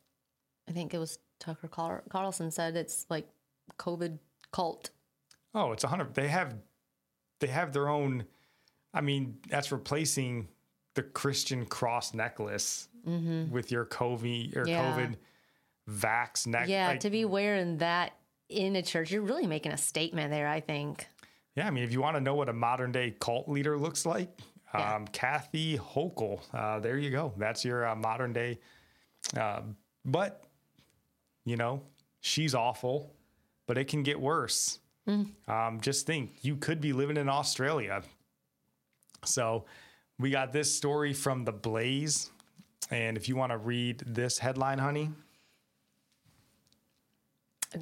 I 0.68 0.72
think 0.72 0.94
it 0.94 0.98
was 0.98 1.20
Tucker 1.40 1.68
Carl- 1.68 2.04
Carlson 2.10 2.52
said 2.52 2.76
it's 2.76 3.06
like 3.10 3.28
COVID 3.78 4.20
cult. 4.52 4.92
Oh, 5.54 5.72
it's 5.72 5.84
a 5.84 5.88
hundred. 5.88 6.14
They 6.14 6.28
have, 6.28 6.56
they 7.40 7.48
have 7.48 7.74
their 7.74 7.90
own. 7.90 8.26
I 8.94 9.02
mean, 9.02 9.38
that's 9.50 9.72
replacing 9.72 10.48
the 11.00 11.04
Christian 11.04 11.66
cross 11.66 12.14
necklace 12.14 12.88
with 13.06 13.72
your 13.72 13.86
COVID 13.86 14.56
or 14.58 14.66
Mm-hmm. 14.66 14.68
Yeah. 14.70 14.98
COVID 14.98 15.16
vax 15.90 16.46
neck. 16.46 16.68
Yeah, 16.68 16.90
like- 16.90 17.00
to 17.00 17.10
be 17.10 17.26
wearing 17.26 17.78
that 17.78 18.14
in 18.50 18.76
a 18.76 18.82
church, 18.84 19.12
you're 19.12 19.22
really 19.22 19.48
making 19.48 19.72
a 19.72 19.78
statement 19.78 20.30
there. 20.32 20.48
I 20.48 20.60
think. 20.60 21.08
yeah. 21.56 21.68
I 21.68 21.72
mean, 21.72 21.84
if 21.84 21.92
you 21.94 22.02
want 22.02 22.18
to 22.18 22.22
know 22.22 22.36
what 22.36 22.50
a 22.50 22.54
modern 22.54 22.92
day 22.92 23.16
cult 23.20 23.48
leader 23.48 23.78
looks 23.78 24.06
like, 24.06 24.30
Yeah. 24.76 24.96
um, 24.96 25.08
Kathy 25.08 25.78
Hochul. 25.78 26.42
Uh, 26.54 26.80
there 26.80 26.98
you 26.98 27.10
go. 27.12 27.34
That's 27.38 27.64
your 27.66 27.88
uh, 27.88 27.96
modern 27.96 28.34
day. 28.34 28.60
Uh, 29.38 29.62
but 30.06 30.44
you 31.46 31.56
know, 31.58 31.82
she's 32.20 32.54
awful, 32.54 33.16
but 33.66 33.78
it 33.78 33.86
can 33.88 34.04
get 34.04 34.20
worse. 34.20 34.80
Um, 35.48 35.80
just 35.82 36.06
think, 36.06 36.44
you 36.44 36.56
could 36.56 36.80
be 36.80 36.94
living 36.94 37.18
in 37.18 37.30
Australia. 37.30 38.04
So 39.26 39.66
we 40.20 40.30
got 40.30 40.52
this 40.52 40.74
story 40.74 41.14
from 41.14 41.46
the 41.46 41.52
Blaze. 41.52 42.30
And 42.92 43.18
if 43.18 43.30
you 43.30 43.36
want 43.36 43.52
to 43.52 43.58
read 43.58 44.04
this 44.06 44.38
headline, 44.38 44.80
honey, 44.80 45.10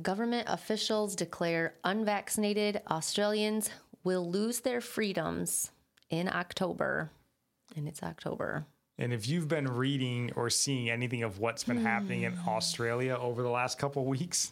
Government 0.01 0.49
officials 0.49 1.15
declare 1.15 1.75
unvaccinated 1.85 2.81
Australians 2.91 3.69
will 4.03 4.29
lose 4.29 4.59
their 4.59 4.81
freedoms 4.81 5.71
in 6.09 6.27
October. 6.27 7.09
And 7.75 7.87
it's 7.87 8.03
October. 8.03 8.65
and 8.97 9.13
if 9.13 9.29
you've 9.29 9.47
been 9.47 9.67
reading 9.67 10.31
or 10.35 10.49
seeing 10.49 10.89
anything 10.89 11.23
of 11.23 11.39
what's 11.39 11.63
been 11.63 11.81
happening 11.81 12.23
in 12.23 12.33
hmm. 12.33 12.49
Australia 12.49 13.15
over 13.15 13.43
the 13.43 13.49
last 13.49 13.79
couple 13.79 14.01
of 14.01 14.07
weeks, 14.09 14.51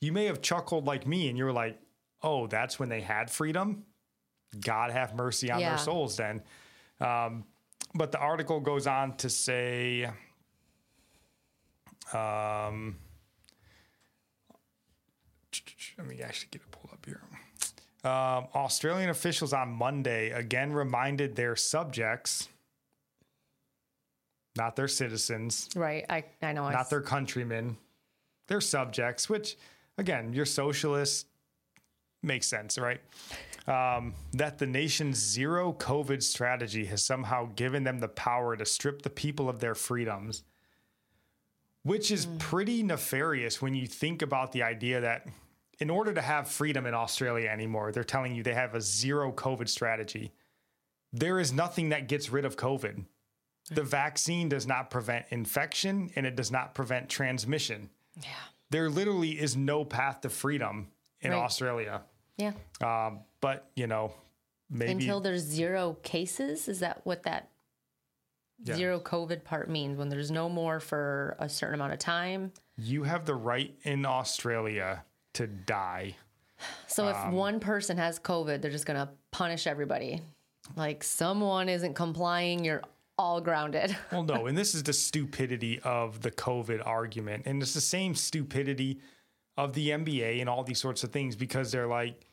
you 0.00 0.12
may 0.12 0.26
have 0.26 0.42
chuckled 0.42 0.84
like 0.84 1.06
me 1.06 1.28
and 1.28 1.38
you 1.38 1.44
were 1.44 1.52
like, 1.52 1.78
oh, 2.22 2.46
that's 2.46 2.78
when 2.78 2.90
they 2.90 3.00
had 3.00 3.30
freedom. 3.30 3.84
God 4.60 4.90
have 4.90 5.14
mercy 5.14 5.50
on 5.50 5.60
Yeah. 5.60 5.70
their 5.70 5.78
souls 5.78 6.16
then. 6.16 6.42
Um, 7.00 7.44
but 7.94 8.12
the 8.12 8.18
article 8.18 8.60
goes 8.60 8.86
on 8.86 9.16
to 9.18 9.30
say, 9.30 10.10
um, 12.12 12.96
let 15.98 16.06
me 16.06 16.20
actually 16.22 16.48
get 16.50 16.62
it 16.62 16.70
pulled 16.70 16.92
up 16.92 17.04
here. 17.06 17.20
Um, 18.04 18.48
Australian 18.54 19.10
officials 19.10 19.52
on 19.52 19.70
Monday 19.70 20.30
again 20.30 20.72
reminded 20.72 21.36
their 21.36 21.56
subjects, 21.56 22.48
not 24.56 24.76
their 24.76 24.88
citizens, 24.88 25.68
Right. 25.74 26.04
I, 26.10 26.24
I 26.42 26.52
know. 26.52 26.68
Not 26.68 26.80
s- 26.82 26.90
their 26.90 27.00
countrymen, 27.00 27.76
their 28.48 28.60
subjects, 28.60 29.28
which 29.30 29.56
again, 29.96 30.32
you're 30.34 30.44
socialist, 30.44 31.26
makes 32.22 32.46
sense, 32.46 32.76
right? 32.76 33.00
Um, 33.66 34.12
that 34.34 34.58
the 34.58 34.66
nation's 34.66 35.16
zero 35.16 35.72
COVID 35.72 36.22
strategy 36.22 36.84
has 36.86 37.02
somehow 37.02 37.48
given 37.56 37.82
them 37.82 37.98
the 37.98 38.08
power 38.08 38.56
to 38.56 38.66
strip 38.66 39.00
the 39.00 39.08
people 39.08 39.48
of 39.48 39.58
their 39.60 39.74
freedoms, 39.74 40.42
which 41.82 42.10
is 42.10 42.26
pretty 42.38 42.82
nefarious 42.82 43.62
when 43.62 43.74
you 43.74 43.86
think 43.86 44.20
about 44.20 44.52
the 44.52 44.62
idea 44.62 45.00
that 45.00 45.26
in 45.80 45.88
order 45.88 46.12
to 46.12 46.20
have 46.20 46.46
freedom 46.48 46.84
in 46.84 46.92
Australia 46.92 47.48
anymore, 47.48 47.90
they're 47.90 48.04
telling 48.04 48.34
you 48.34 48.42
they 48.42 48.52
have 48.54 48.74
a 48.74 48.80
zero 48.82 49.32
COVID 49.32 49.68
strategy. 49.68 50.32
There 51.12 51.40
is 51.40 51.52
nothing 51.52 51.88
that 51.88 52.06
gets 52.06 52.30
rid 52.30 52.44
of 52.44 52.56
COVID. 52.56 53.06
The 53.70 53.82
vaccine 53.82 54.50
does 54.50 54.66
not 54.66 54.90
prevent 54.90 55.24
infection 55.30 56.10
and 56.16 56.26
it 56.26 56.36
does 56.36 56.50
not 56.50 56.74
prevent 56.74 57.08
transmission. 57.08 57.88
Yeah. 58.20 58.28
There 58.70 58.90
literally 58.90 59.40
is 59.40 59.56
no 59.56 59.84
path 59.86 60.20
to 60.20 60.28
freedom 60.28 60.88
in 61.22 61.30
Right. 61.30 61.38
Australia. 61.38 62.02
Yeah. 62.36 62.52
Um, 62.82 63.20
but 63.40 63.70
you 63.76 63.86
know, 63.86 64.12
maybe 64.70 64.92
Until 64.92 65.20
there's 65.20 65.42
zero 65.42 65.96
cases, 66.02 66.68
is 66.68 66.80
that 66.80 67.00
what 67.04 67.22
that 67.24 67.50
Yeah. 68.62 68.74
zero 68.76 69.00
COVID 69.00 69.44
part 69.44 69.68
means? 69.68 69.98
When 69.98 70.08
there's 70.08 70.30
no 70.30 70.48
more 70.48 70.80
for 70.80 71.36
a 71.38 71.48
certain 71.48 71.74
amount 71.74 71.92
of 71.92 71.98
time. 71.98 72.52
you 72.76 73.04
have 73.04 73.24
the 73.24 73.34
right 73.36 73.72
in 73.84 74.04
Australia 74.04 75.04
to 75.34 75.46
die. 75.46 76.16
So 76.88 77.08
if 77.08 77.16
Um, 77.16 77.32
one 77.32 77.60
person 77.60 77.98
has 77.98 78.18
COVID, 78.18 78.60
they're 78.62 78.70
just 78.70 78.86
gonna 78.86 79.12
punish 79.30 79.66
everybody. 79.68 80.22
Like 80.76 81.04
someone 81.04 81.68
isn't 81.68 81.94
complying, 81.94 82.64
you're 82.64 82.82
all 83.16 83.40
grounded. 83.40 83.96
Well, 84.10 84.24
no, 84.24 84.46
and 84.48 84.58
this 84.58 84.74
is 84.74 84.82
the 84.82 84.92
stupidity 84.92 85.78
of 85.80 86.22
the 86.22 86.32
COVID 86.32 86.84
argument. 86.84 87.46
And 87.46 87.62
it's 87.62 87.74
the 87.74 87.80
same 87.80 88.14
stupidity 88.16 89.00
of 89.56 89.72
the 89.72 89.90
NBA 89.90 90.40
and 90.40 90.48
all 90.48 90.64
these 90.64 90.80
sorts 90.80 91.04
of 91.04 91.10
things 91.12 91.36
because 91.36 91.70
they're 91.70 91.86
like, 91.86 92.26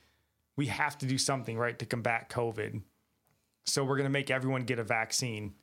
we 0.57 0.65
have 0.67 0.97
to 0.99 1.05
do 1.05 1.17
something, 1.17 1.57
right, 1.57 1.77
to 1.79 1.85
combat 1.85 2.29
COVID. 2.29 2.81
So 3.65 3.83
we're 3.83 3.95
going 3.97 4.05
to 4.05 4.11
make 4.11 4.29
everyone 4.31 4.63
get 4.63 4.79
a 4.79 4.83
vaccine. 4.83 5.53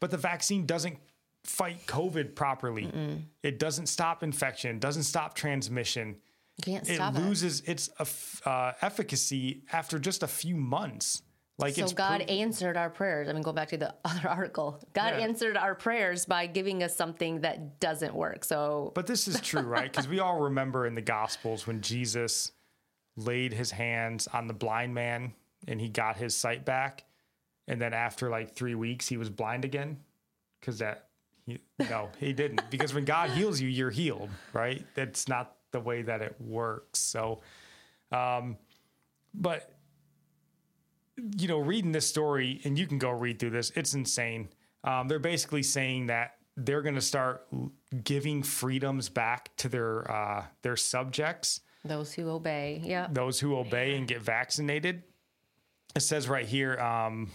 But 0.00 0.10
the 0.10 0.16
vaccine 0.16 0.66
doesn't 0.66 0.98
fight 1.44 1.86
COVID 1.86 2.34
properly. 2.34 2.90
It 3.42 3.58
doesn't 3.58 3.86
stop 3.86 4.22
infection, 4.22 4.78
doesn't 4.78 5.02
stop 5.04 5.34
transmission. 5.34 6.16
You 6.58 6.62
can't 6.74 6.88
It 6.88 6.94
stop 6.96 7.14
it. 7.16 7.20
loses 7.20 7.60
its 7.62 7.90
uh, 8.44 8.72
efficacy 8.82 9.62
after 9.72 9.98
just 9.98 10.22
a 10.22 10.26
few 10.28 10.56
months. 10.56 11.22
Like 11.58 11.74
So 11.74 11.84
it's 11.84 11.92
God 11.92 12.18
prov- 12.18 12.30
answered 12.30 12.76
our 12.76 12.90
prayers. 12.90 13.28
I 13.28 13.32
mean, 13.32 13.42
go 13.42 13.52
back 13.52 13.68
to 13.68 13.76
the 13.76 13.94
other 14.04 14.28
article. 14.28 14.82
God 14.94 15.14
Yeah. 15.18 15.24
answered 15.24 15.56
our 15.56 15.74
prayers 15.74 16.24
by 16.26 16.46
giving 16.46 16.82
us 16.82 16.96
something 16.96 17.42
that 17.42 17.78
doesn't 17.78 18.14
work. 18.14 18.44
So 18.44 18.92
But 18.94 19.06
this 19.06 19.28
is 19.28 19.40
true, 19.40 19.62
right? 19.62 19.90
Because 19.90 20.08
we 20.08 20.18
all 20.18 20.40
remember 20.40 20.86
in 20.86 20.94
the 20.94 21.02
Gospels 21.02 21.66
when 21.66 21.80
Jesus 21.82 22.52
laid 23.16 23.52
his 23.52 23.70
hands 23.70 24.26
on 24.28 24.46
the 24.46 24.54
blind 24.54 24.94
man 24.94 25.34
and 25.68 25.80
he 25.80 25.88
got 25.88 26.16
his 26.16 26.34
sight 26.34 26.64
back. 26.64 27.04
And 27.68 27.80
then 27.80 27.92
after 27.94 28.28
like 28.30 28.54
three 28.56 28.74
weeks, 28.74 29.06
he 29.06 29.16
was 29.16 29.28
blind 29.30 29.64
again. 29.64 29.98
Because 30.60 30.78
that, 30.78 31.08
he, 31.46 31.58
no, 31.78 32.08
he 32.18 32.32
didn't. 32.32 32.62
Because 32.70 32.94
when 32.94 33.04
God 33.04 33.30
heals 33.30 33.60
you, 33.60 33.68
you're 33.68 33.90
healed, 33.90 34.30
right? 34.52 34.84
That's 34.94 35.28
not 35.28 35.56
the 35.70 35.80
way 35.80 36.02
that 36.02 36.22
it 36.22 36.34
works. 36.40 36.98
So, 36.98 37.40
um, 38.10 38.56
but, 39.34 39.70
you 41.16 41.48
know, 41.48 41.58
reading 41.58 41.92
this 41.92 42.06
story, 42.06 42.60
and 42.64 42.78
you 42.78 42.86
can 42.86 42.98
go 42.98 43.10
read 43.10 43.38
through 43.38 43.50
this, 43.50 43.70
it's 43.74 43.94
insane. 43.94 44.48
Um, 44.84 45.08
they're 45.08 45.18
basically 45.18 45.62
saying 45.62 46.06
that 46.06 46.36
they're 46.56 46.82
going 46.82 46.94
to 46.94 47.00
start 47.00 47.46
giving 48.04 48.42
freedoms 48.42 49.08
back 49.08 49.56
to 49.58 49.68
their 49.68 50.10
uh, 50.10 50.44
their 50.62 50.76
subjects, 50.76 51.60
those 51.84 52.12
who 52.12 52.28
obey, 52.30 52.80
yeah. 52.84 53.08
those 53.10 53.40
who 53.40 53.56
obey 53.56 53.96
and 53.96 54.06
get 54.06 54.22
vaccinated. 54.22 55.02
It 55.94 56.00
says 56.00 56.28
right 56.28 56.46
here, 56.46 56.78
um, 56.78 57.30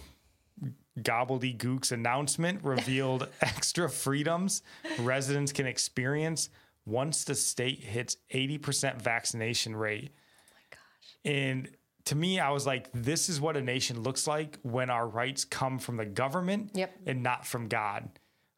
Gobbledygook's 0.98 1.92
announcement 1.92 2.64
revealed 2.64 3.28
extra 3.40 3.88
freedoms 3.88 4.62
residents 4.98 5.52
can 5.52 5.66
experience 5.66 6.50
once 6.86 7.24
the 7.24 7.34
state 7.34 7.84
hits 7.84 8.16
80% 8.32 9.00
vaccination 9.00 9.76
rate. 9.76 10.10
Oh 10.16 10.54
my 10.54 10.62
gosh. 10.70 11.16
And 11.24 11.70
to 12.08 12.14
me, 12.14 12.40
I 12.40 12.50
was 12.50 12.66
like, 12.66 12.88
this 12.94 13.28
is 13.28 13.38
what 13.38 13.54
a 13.54 13.60
nation 13.60 14.02
looks 14.02 14.26
like 14.26 14.58
when 14.62 14.88
our 14.88 15.06
rights 15.06 15.44
come 15.44 15.78
from 15.78 15.98
the 15.98 16.06
government 16.06 16.70
Yep. 16.72 16.90
and 17.06 17.22
not 17.22 17.46
from 17.46 17.68
God. 17.68 18.08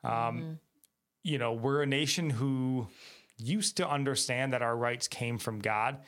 Um, 0.04 0.60
You 1.22 1.36
know, 1.36 1.52
we're 1.52 1.82
a 1.82 1.86
nation 1.86 2.30
who 2.30 2.86
used 3.36 3.76
to 3.78 3.88
understand 3.88 4.52
that 4.52 4.62
our 4.62 4.74
rights 4.76 5.06
came 5.08 5.36
from 5.36 5.58
God, 5.58 5.98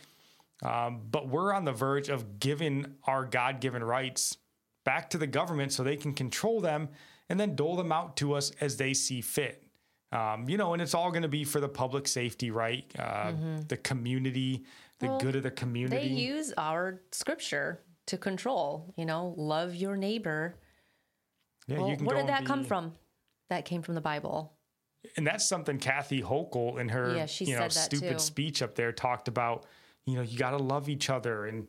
um, 0.63 1.03
but 1.11 1.29
we're 1.29 1.53
on 1.53 1.65
the 1.65 1.73
verge 1.73 2.09
of 2.09 2.39
giving 2.39 2.95
our 3.05 3.27
God 3.27 3.61
given 3.61 3.83
rights 3.85 4.39
back 4.85 5.11
to 5.11 5.19
the 5.19 5.27
government 5.27 5.73
so 5.73 5.83
they 5.83 5.97
can 5.97 6.15
control 6.15 6.61
them 6.61 6.89
and 7.29 7.39
then 7.41 7.55
dole 7.57 7.77
them 7.77 7.91
out 7.93 8.17
to 8.19 8.33
us 8.35 8.53
as 8.61 8.77
they 8.77 8.95
see 8.95 9.21
fit. 9.21 9.62
Um, 10.13 10.49
you 10.49 10.59
know, 10.59 10.75
and 10.75 10.83
it's 10.83 10.95
all 10.95 11.11
going 11.11 11.23
to 11.23 11.29
be 11.29 11.43
for 11.43 11.59
the 11.61 11.69
public 11.69 12.07
safety, 12.07 12.51
right? 12.51 12.85
Uh, 12.99 13.33
The 13.69 13.79
community, 13.79 14.65
the 14.99 15.09
good 15.21 15.37
of 15.37 15.43
the 15.43 15.51
community. 15.51 15.97
They 16.09 16.15
use 16.15 16.53
our 16.57 17.01
scripture 17.11 17.81
to 18.07 18.19
control, 18.19 18.93
you 18.97 19.07
know, 19.07 19.35
love 19.37 19.75
your 19.75 19.97
neighbor. 19.97 20.57
Yeah, 21.67 21.79
Well, 21.79 21.89
you 21.89 21.97
can 21.97 22.05
where 22.07 22.17
did 22.17 22.29
that 22.29 22.41
and 22.41 22.47
come 22.47 22.65
from? 22.65 22.93
That 23.49 23.65
came 23.65 23.83
from 23.83 23.95
the 23.95 24.01
Bible. 24.01 24.53
And 25.17 25.27
that's 25.27 25.49
something 25.49 25.79
Kathy 25.79 26.23
Hochul 26.23 26.79
in 26.79 26.89
her 26.91 27.17
Yeah, 27.17 27.27
she 27.27 27.47
you 27.47 27.59
know 27.59 27.69
stupid 27.69 28.19
too. 28.19 28.19
speech 28.19 28.63
up 28.63 28.75
there 28.75 28.93
talked 28.93 29.29
about. 29.29 29.67
You 30.05 30.17
know, 30.17 30.23
you 30.23 30.39
got 30.39 30.51
to 30.51 30.59
love 30.59 30.89
each 30.89 31.11
other, 31.11 31.47
and 31.47 31.69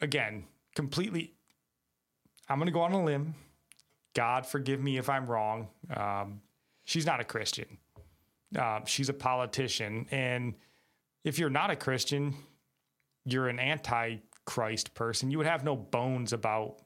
again, 0.00 0.44
completely. 0.74 1.34
I'm 2.48 2.58
going 2.58 2.66
to 2.66 2.72
go 2.72 2.80
on 2.80 2.92
a 2.92 3.04
limb. 3.04 3.34
God 4.14 4.46
forgive 4.46 4.80
me 4.80 4.98
if 4.98 5.08
I'm 5.08 5.26
wrong. 5.26 5.68
Um, 5.94 6.40
she's 6.88 7.04
not 7.04 7.20
a 7.20 7.24
Christian. 7.24 7.76
Um, 8.58 8.86
she's 8.86 9.10
a 9.10 9.12
politician, 9.12 10.06
and 10.10 10.54
if 11.22 11.38
you're 11.38 11.50
not 11.50 11.70
a 11.70 11.76
Christian, 11.76 12.34
you're 13.26 13.48
an 13.48 13.58
anti-Christ 13.58 14.94
person. 14.94 15.30
You 15.30 15.36
would 15.36 15.46
have 15.46 15.64
no 15.64 15.76
bones 15.76 16.32
about, 16.32 16.76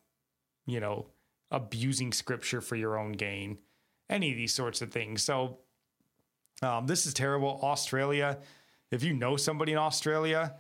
you 0.67 0.81
know, 0.81 1.07
abusing 1.53 2.13
Scripture 2.13 2.61
for 2.61 2.75
your 2.75 2.99
own 2.99 3.13
gain 3.13 3.59
any 4.11 4.33
of 4.33 4.37
these 4.37 4.53
sorts 4.53 4.83
of 4.83 4.91
things. 4.91 5.23
So 5.23 5.59
um, 6.63 6.89
this 6.89 7.07
is 7.07 7.15
terrible. 7.15 7.61
Australia, 7.63 8.39
if 8.91 9.05
you 9.05 9.15
know 9.15 9.37
somebody 9.37 9.71
in 9.71 9.79
Australia, 9.79 10.57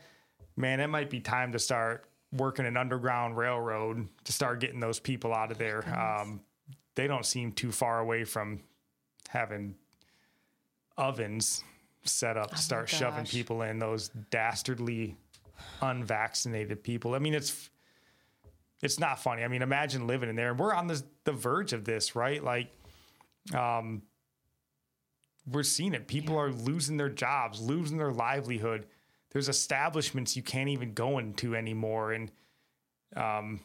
man, 0.57 0.78
it 0.78 0.86
might 0.86 1.11
be 1.11 1.18
time 1.18 1.51
to 1.53 1.59
start 1.59 2.07
working 2.32 2.64
an 2.64 2.76
underground 2.76 3.36
railroad 3.36 4.07
to 4.24 4.32
start 4.32 4.61
getting 4.61 4.78
those 4.78 5.01
people 5.01 5.34
out 5.34 5.51
of 5.51 5.59
there. 5.59 5.82
Um, 5.99 6.43
they 6.95 7.09
don't 7.09 7.26
seem 7.26 7.51
too 7.53 7.72
far 7.72 7.99
away 7.99 8.22
from 8.22 8.61
having 9.33 9.74
ovens 10.97 11.64
set 12.05 12.37
up 12.37 12.51
to 12.51 12.59
start 12.59 12.89
shoving 12.89 13.24
people 13.24 13.62
in 13.62 13.78
those 13.78 14.11
dastardly 14.30 15.16
unvaccinated 15.80 16.83
people. 16.83 17.14
I 17.14 17.18
mean, 17.18 17.35
it's 17.35 17.70
it's 18.83 18.99
not 18.99 19.20
funny. 19.20 19.45
I 19.45 19.49
mean, 19.49 19.62
imagine 19.62 20.07
living 20.07 20.28
in 20.28 20.37
there. 20.37 20.51
And 20.51 20.59
we're 20.59 20.74
on 20.74 20.87
the 20.87 21.03
the 21.24 21.33
verge 21.33 21.72
of 21.72 21.85
this, 21.85 22.14
right? 22.14 22.43
Like, 22.43 22.68
um, 23.55 24.03
we're 25.51 25.62
seeing 25.62 25.95
it. 25.95 26.07
People 26.07 26.37
are 26.37 26.51
losing 26.51 26.97
their 26.97 27.09
jobs, 27.09 27.61
losing 27.61 27.97
their 27.97 28.12
livelihood. 28.12 28.87
There's 29.30 29.49
establishments 29.49 30.37
you 30.37 30.43
can't 30.43 30.68
even 30.68 30.93
go 30.93 31.18
into 31.18 31.57
anymore. 31.57 32.12
And, 32.12 32.30
um, 33.16 33.61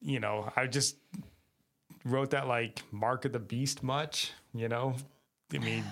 you 0.00 0.20
know, 0.20 0.52
I 0.56 0.66
just 0.66 0.96
wrote 2.04 2.30
that 2.30 2.46
like 2.46 2.82
mark 2.90 3.24
of 3.24 3.32
the 3.32 3.38
beast 3.38 3.82
much, 3.82 4.32
you 4.54 4.68
know? 4.68 4.94
I 5.52 5.58
mean, 5.58 5.84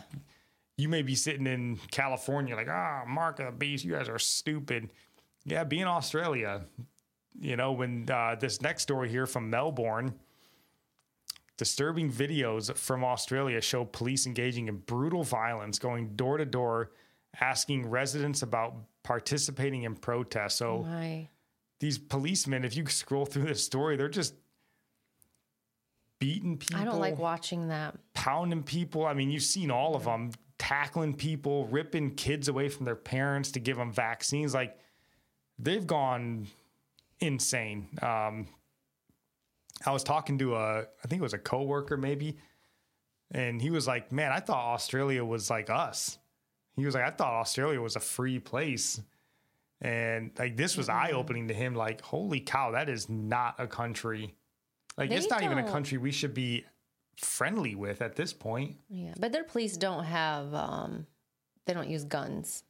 you 0.77 0.89
may 0.89 1.03
be 1.03 1.15
sitting 1.15 1.47
in 1.47 1.79
California 1.91 2.55
like, 2.55 2.69
ah, 2.69 3.05
mark 3.07 3.39
of 3.41 3.47
the 3.47 3.53
beast, 3.53 3.85
you 3.85 3.93
guys 3.93 4.09
are 4.09 4.19
stupid. 4.19 4.91
Yeah, 5.45 5.65
be 5.65 5.81
in 5.81 5.89
Australia. 5.89 6.63
You 7.39 7.57
know, 7.57 7.73
when 7.73 8.09
uh, 8.11 8.37
this 8.39 8.61
next 8.61 8.83
story 8.83 9.09
here 9.09 9.27
from 9.27 9.51
Melbourne, 9.51 10.15
disturbing 11.57 12.11
videos 12.11 12.77
from 12.77 13.05
Australia 13.05 13.61
show 13.61 13.85
police 13.85 14.27
engaging 14.27 14.69
in 14.69 14.79
brutal 14.79 15.23
violence, 15.23 15.79
going 15.79 16.17
door 16.17 16.37
to 16.39 16.45
door, 16.45 16.91
asking 17.41 17.89
residents 17.89 18.43
about 18.43 18.75
participating 19.03 19.85
in 19.85 19.95
protests. 19.95 20.57
So 20.57 20.83
My, 20.83 21.29
these 21.81 21.99
policemen, 21.99 22.65
if 22.65 22.77
you 22.77 22.87
scroll 22.87 23.27
through 23.27 23.45
this 23.45 23.63
story, 23.63 23.97
they're 23.97 24.09
just 24.09 24.35
beating 26.19 26.57
people 26.57 26.81
I 26.81 26.85
don't 26.85 27.01
like 27.01 27.19
watching 27.19 27.69
that. 27.69 27.97
pounding 28.15 28.63
people. 28.63 29.07
I 29.07 29.15
mean, 29.15 29.31
you've 29.31 29.43
seen 29.43 29.71
all 29.71 29.95
of 29.95 30.05
them 30.05 30.33
tackling 30.59 31.15
people, 31.15 31.67
ripping 31.67 32.15
kids 32.15 32.49
away 32.49 32.69
from 32.69 32.87
their 32.87 32.97
parents 32.97 33.53
to 33.53 33.61
give 33.61 33.77
them 33.77 33.93
vaccines. 33.93 34.55
Like 34.55 34.79
they've 35.59 35.87
gone 35.87 36.47
insane. 37.21 37.89
Um, 38.03 38.47
I 39.85 39.93
was 39.93 40.03
talking 40.03 40.39
to 40.39 40.55
a, 40.57 40.81
I 40.81 41.09
think 41.09 41.21
it 41.21 41.23
was 41.23 41.35
a 41.35 41.39
coworker 41.39 41.97
maybe, 41.97 42.39
and 43.31 43.61
he 43.61 43.71
was 43.71 43.87
like, 43.87 44.11
"Man, 44.11 44.33
I 44.33 44.41
thought 44.41 44.73
Australia 44.75 45.25
was 45.25 45.51
like 45.51 45.69
us." 45.69 46.19
He 46.77 46.87
was 46.87 46.95
like, 46.95 47.05
"I 47.05 47.11
thought 47.11 47.35
Australia 47.35 47.81
was 47.81 47.97
a 47.97 48.01
free 48.01 48.39
place." 48.39 49.01
And 49.83 50.31
like 50.39 50.57
this 50.57 50.77
was 50.77 50.89
eye 50.89 51.11
opening 51.11 51.49
to 51.49 51.55
him. 51.55 51.75
Like, 51.75 52.01
holy 52.01 52.41
cow, 52.41 52.71
that 52.71 52.89
is 52.89 53.11
not 53.11 53.57
a 53.59 53.67
country. 53.67 54.35
Like, 54.97 55.11
it's 55.11 55.27
They 55.27 55.31
not 55.31 55.43
even 55.43 55.59
a 55.59 55.69
country 55.71 55.99
we 55.99 56.11
should 56.11 56.35
be 56.35 56.65
friendly 57.17 57.75
with 57.75 58.03
at 58.03 58.17
this 58.17 58.33
point. 58.33 58.77
Yeah, 58.89 59.15
but 59.19 59.33
their 59.33 59.45
police 59.45 59.77
don't 59.77 60.05
have. 60.05 60.55
um 60.55 61.07
They 61.67 61.75
don't 61.75 61.89
use 61.89 62.05
guns, 62.05 62.65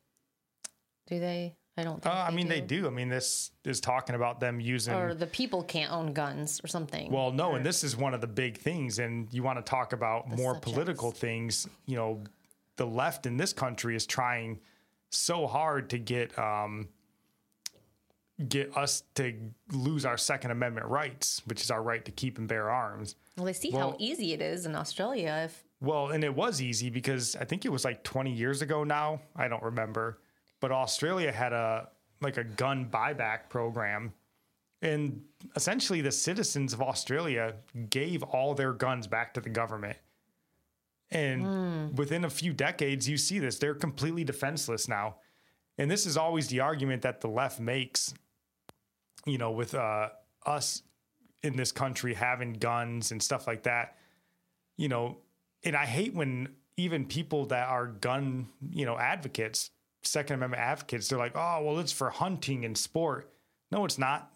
do 1.07 1.19
they? 1.21 1.57
I 1.79 1.83
don't. 1.83 2.05
Uh, 2.07 2.11
I 2.11 2.31
mean, 2.31 2.49
they 2.49 2.63
do. 2.63 2.87
I 2.87 2.91
mean, 2.91 3.11
this 3.11 3.51
is 3.65 3.81
talking 3.81 4.15
about 4.15 4.41
them 4.41 4.61
using. 4.61 4.95
Or 4.95 5.13
the 5.15 5.27
people 5.27 5.63
can't 5.63 5.93
own 5.93 6.15
guns 6.15 6.61
or 6.65 6.69
something. 6.69 7.13
well, 7.13 7.31
no, 7.31 7.55
and 7.55 7.67
this 7.67 7.85
is 7.85 7.97
one 7.97 8.15
of 8.15 8.23
the 8.23 8.27
big 8.27 8.57
things. 8.57 8.99
And 8.99 9.33
you 9.33 9.43
want 9.43 9.59
to 9.59 9.63
talk 9.63 9.93
about 9.93 10.29
more 10.29 10.55
subjects. 10.55 10.73
political 10.73 11.11
things. 11.11 11.69
You 11.85 11.97
know, 11.97 12.25
the 12.77 12.87
left 12.87 13.27
in 13.27 13.37
this 13.37 13.53
country 13.53 13.95
is 13.95 14.07
trying 14.07 14.61
so 15.11 15.47
hard 15.47 15.91
to 15.91 15.99
get 15.99 16.37
um, 16.39 16.89
get 18.49 18.77
us 18.77 19.03
to 19.15 19.35
lose 19.73 20.05
our 20.05 20.19
Second 20.19 20.51
Amendment 20.51 20.87
rights, 20.87 21.41
which 21.47 21.63
is 21.63 21.71
our 21.71 21.83
right 21.83 22.05
to 22.05 22.11
keep 22.11 22.39
and 22.39 22.47
bear 22.47 22.71
arms. 22.71 23.17
Well, 23.37 23.47
they 23.47 23.53
see 23.53 23.71
Well- 23.71 23.93
how 23.93 23.97
easy 23.99 24.33
it 24.33 24.43
is 24.43 24.67
in 24.67 24.75
Australia. 24.75 25.43
If 25.45 25.65
Well, 25.81 26.09
and 26.09 26.25
it 26.25 26.35
was 26.35 26.61
easy 26.61 26.91
because 26.91 27.37
I 27.37 27.45
think 27.45 27.65
it 27.65 27.71
was 27.71 27.85
like 27.85 28.03
20 28.03 28.33
years 28.33 28.63
ago 28.63 28.85
now. 28.85 29.21
I 29.35 29.49
don't 29.49 29.63
remember. 29.63 30.19
But 30.61 30.73
Australia 30.73 31.33
had 31.33 31.53
a 31.53 31.89
like 32.23 32.39
a 32.39 32.45
gun 32.45 32.89
buyback 32.91 33.51
program. 33.51 34.15
And 34.81 35.23
essentially 35.55 36.01
the 36.01 36.13
citizens 36.13 36.73
of 36.73 36.81
Australia 36.81 37.55
gave 37.91 38.23
all 38.23 38.55
their 38.55 38.73
guns 38.73 39.07
back 39.07 39.35
to 39.35 39.41
the 39.41 39.51
government. 39.51 39.99
And 41.11 41.43
hmm. 41.43 41.95
within 41.95 42.25
a 42.25 42.31
few 42.31 42.53
decades 42.53 43.09
you 43.09 43.17
see 43.17 43.39
this. 43.39 43.59
They're 43.59 43.75
completely 43.75 44.25
defenseless 44.25 44.89
now. 44.89 45.17
And 45.79 45.91
this 45.91 46.07
is 46.07 46.17
always 46.17 46.49
the 46.49 46.61
argument 46.61 47.03
that 47.03 47.21
the 47.21 47.29
left 47.29 47.61
makes, 47.61 48.15
you 49.27 49.39
know, 49.39 49.51
with 49.51 49.75
uh, 49.75 50.09
us 50.47 50.83
in 51.43 51.57
this 51.57 51.73
country 51.73 52.15
having 52.15 52.55
guns 52.55 53.13
and 53.13 53.23
stuff 53.23 53.47
like 53.47 53.65
that. 53.65 53.97
You 54.79 54.89
know, 54.89 55.19
and 55.63 55.77
I 55.77 55.85
hate 55.85 56.15
when 56.15 56.49
even 56.77 57.07
people 57.07 57.47
that 57.47 57.69
are 57.69 57.87
gun, 57.87 58.49
you 58.71 58.87
know, 58.87 58.99
advocates, 58.99 59.71
Second 60.03 60.37
Amendment 60.37 60.63
advocates, 60.63 61.09
they're 61.09 61.19
like, 61.19 61.33
oh, 61.35 61.63
well, 61.65 61.79
it's 61.79 61.93
for 61.93 62.11
hunting 62.11 62.65
and 62.65 62.77
sport. 62.77 63.33
No, 63.71 63.85
it's 63.85 63.99
not. 63.99 64.31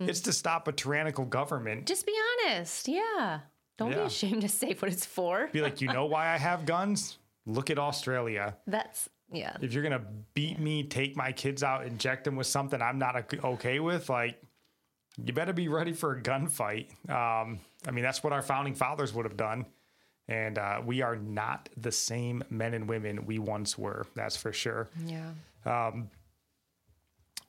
It's 0.00 0.20
to 0.22 0.32
stop 0.32 0.66
a 0.68 0.72
tyrannical 0.72 1.24
government. 1.24 1.86
just 1.86 2.06
be 2.06 2.14
honest, 2.44 2.88
yeah. 2.88 3.40
Don't 3.78 3.90
be 3.90 3.98
ashamed 3.98 4.42
to 4.42 4.48
say 4.48 4.74
what 4.74 4.92
it's 4.92 5.06
for. 5.06 5.48
Be 5.52 5.60
like, 5.60 5.80
you 5.80 5.88
know 5.88 6.06
why 6.06 6.28
I 6.28 6.36
have 6.36 6.66
guns? 6.66 7.18
Look 7.46 7.70
at 7.70 7.78
Australia. 7.78 8.56
That's 8.66 9.08
yeah. 9.32 9.56
If 9.60 9.72
you're 9.72 9.82
gonna 9.82 10.04
beat 10.34 10.58
me, 10.58 10.84
take 10.84 11.16
my 11.16 11.32
kids 11.32 11.62
out, 11.62 11.86
inject 11.86 12.24
them 12.24 12.36
with 12.36 12.46
something 12.46 12.80
I'm 12.80 12.98
not 12.98 13.34
okay 13.44 13.80
with, 13.80 14.08
like, 14.08 14.40
you 15.22 15.32
better 15.32 15.52
be 15.52 15.68
ready 15.68 15.92
for 15.92 16.12
a 16.12 16.22
gunfight. 16.22 16.88
Um, 17.10 17.60
I 17.86 17.90
mean, 17.90 18.02
that's 18.02 18.22
what 18.22 18.32
our 18.32 18.42
founding 18.42 18.74
fathers 18.74 19.12
would 19.12 19.26
have 19.26 19.36
done. 19.36 19.66
And 20.28 20.56
uh, 20.56 20.80
we 20.84 21.02
are 21.02 21.16
not 21.16 21.68
the 21.76 21.92
same 21.92 22.42
men 22.48 22.72
and 22.72 22.88
women 22.88 23.26
we 23.26 23.38
once 23.38 23.76
were. 23.76 24.06
That's 24.14 24.36
for 24.36 24.52
sure. 24.52 24.88
Yeah. 25.04 25.32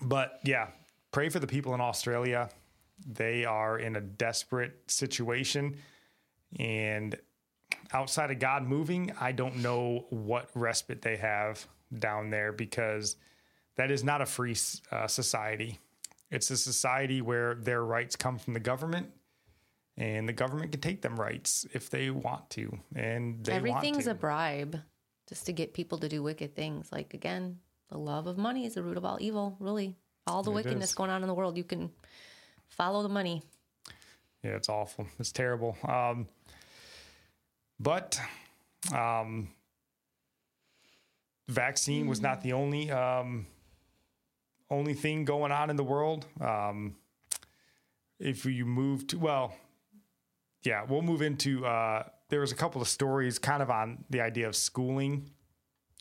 But 0.01 0.39
yeah, 0.43 0.67
pray 1.11 1.29
for 1.29 1.39
the 1.39 1.47
people 1.47 1.73
in 1.73 1.79
Australia. 1.79 2.49
They 3.05 3.45
are 3.45 3.79
in 3.79 3.95
a 3.95 4.01
desperate 4.01 4.79
situation. 4.87 5.77
And 6.59 7.15
outside 7.93 8.31
of 8.31 8.39
God 8.39 8.63
moving, 8.63 9.13
I 9.21 9.31
don't 9.31 9.57
know 9.57 10.05
what 10.09 10.49
respite 10.53 11.01
they 11.01 11.15
have 11.15 11.65
down 11.99 12.29
there 12.29 12.51
because 12.51 13.15
that 13.75 13.91
is 13.91 14.03
not 14.03 14.21
a 14.21 14.25
free 14.25 14.55
uh, 14.91 15.07
society. 15.07 15.79
It's 16.31 16.49
a 16.51 16.57
society 16.57 17.21
where 17.21 17.55
their 17.55 17.83
rights 17.83 18.15
come 18.15 18.37
from 18.37 18.53
the 18.53 18.59
government. 18.59 19.09
And 19.95 20.27
the 20.27 20.33
government 20.33 20.71
can 20.71 20.81
take 20.81 21.03
them 21.03 21.19
rights 21.19 21.67
if 21.71 21.91
they 21.91 22.09
want 22.09 22.49
to, 22.51 22.79
and 22.95 23.45
they 23.45 23.51
Everything's 23.51 23.97
want 23.97 24.05
to. 24.05 24.11
a 24.11 24.15
bribe 24.15 24.79
just 25.29 25.45
to 25.45 25.53
get 25.53 25.75
people 25.75 25.99
to 25.99 26.09
do 26.09 26.23
wicked 26.23 26.55
things. 26.55 26.91
Like 26.91 27.13
again, 27.13 27.59
the 27.91 27.99
love 27.99 28.25
of 28.25 28.35
money 28.35 28.65
is 28.65 28.73
the 28.73 28.81
root 28.81 28.97
of 28.97 29.05
all 29.05 29.19
evil, 29.21 29.55
really. 29.59 29.95
All 30.25 30.41
the 30.41 30.49
It 30.49 30.55
wickedness 30.55 30.89
is. 30.89 30.95
going 30.95 31.11
on 31.11 31.21
in 31.21 31.27
the 31.27 31.33
world, 31.35 31.57
you 31.57 31.63
can 31.63 31.91
follow 32.69 33.03
the 33.03 33.09
money. 33.09 33.43
Yeah, 34.41 34.55
it's 34.55 34.67
awful. 34.67 35.05
It's 35.19 35.31
terrible. 35.31 35.77
Um, 35.87 36.27
but 37.79 38.19
um, 38.91 39.49
vaccine 41.53 42.07
was 42.07 42.21
not 42.21 42.41
the 42.41 42.53
only 42.53 42.91
um, 42.91 43.45
only 44.69 44.93
thing 44.93 45.25
going 45.25 45.51
on 45.51 45.69
in 45.69 45.75
the 45.75 45.83
world. 45.83 46.25
Um, 46.41 46.95
if 48.19 48.45
you 48.45 48.65
move 48.65 49.07
to 49.07 49.19
well, 49.19 49.55
yeah, 50.63 50.83
we'll 50.87 51.01
move 51.01 51.21
into. 51.21 51.65
Uh, 51.65 52.03
there 52.29 52.39
was 52.39 52.51
a 52.51 52.55
couple 52.55 52.81
of 52.81 52.87
stories 52.87 53.37
kind 53.37 53.61
of 53.61 53.69
on 53.69 54.03
the 54.09 54.21
idea 54.21 54.47
of 54.47 54.55
schooling 54.55 55.29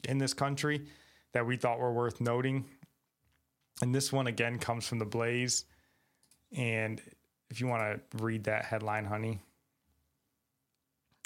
in 0.09 0.19
this 0.19 0.33
country 0.33 0.87
that 1.33 1.47
we 1.47 1.57
thought 1.57 1.79
were 1.79 1.93
worth 1.93 2.21
noting. 2.21 2.65
And 3.83 3.95
this 3.95 4.13
one 4.13 4.27
again 4.27 4.59
comes 4.59 4.87
from 4.87 4.99
the 4.99 5.05
Blaze. 5.05 5.65
And 6.57 7.01
if 7.51 7.61
you 7.61 7.67
want 7.67 7.83
to 7.83 8.25
read 8.25 8.45
that 8.45 8.65
headline, 8.65 9.05
honey. 9.05 9.41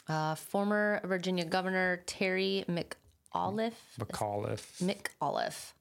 Uh, 0.08 0.34
former 0.36 1.00
Virginia 1.04 1.44
Governor 1.44 2.02
Terry 2.06 2.64
McAuliffe, 3.36 3.72
McAuliffe. 3.98 4.82
McAuliffe 4.82 5.72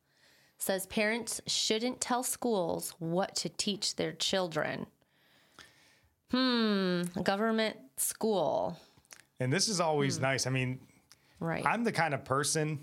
says 0.57 0.85
parents 0.87 1.41
shouldn't 1.47 2.01
tell 2.01 2.23
schools 2.23 2.93
what 2.99 3.35
to 3.35 3.49
teach 3.49 3.95
their 3.95 4.13
children. 4.13 4.87
Hmm, 6.31 7.03
government 7.23 7.77
school. 7.97 8.77
And 9.39 9.51
this 9.51 9.67
is 9.67 9.79
always 9.79 10.19
nice. 10.19 10.47
I 10.47 10.49
mean, 10.49 10.79
Right. 11.39 11.65
I'm 11.65 11.83
the 11.83 11.91
kind 11.91 12.13
of 12.13 12.23
person, 12.23 12.79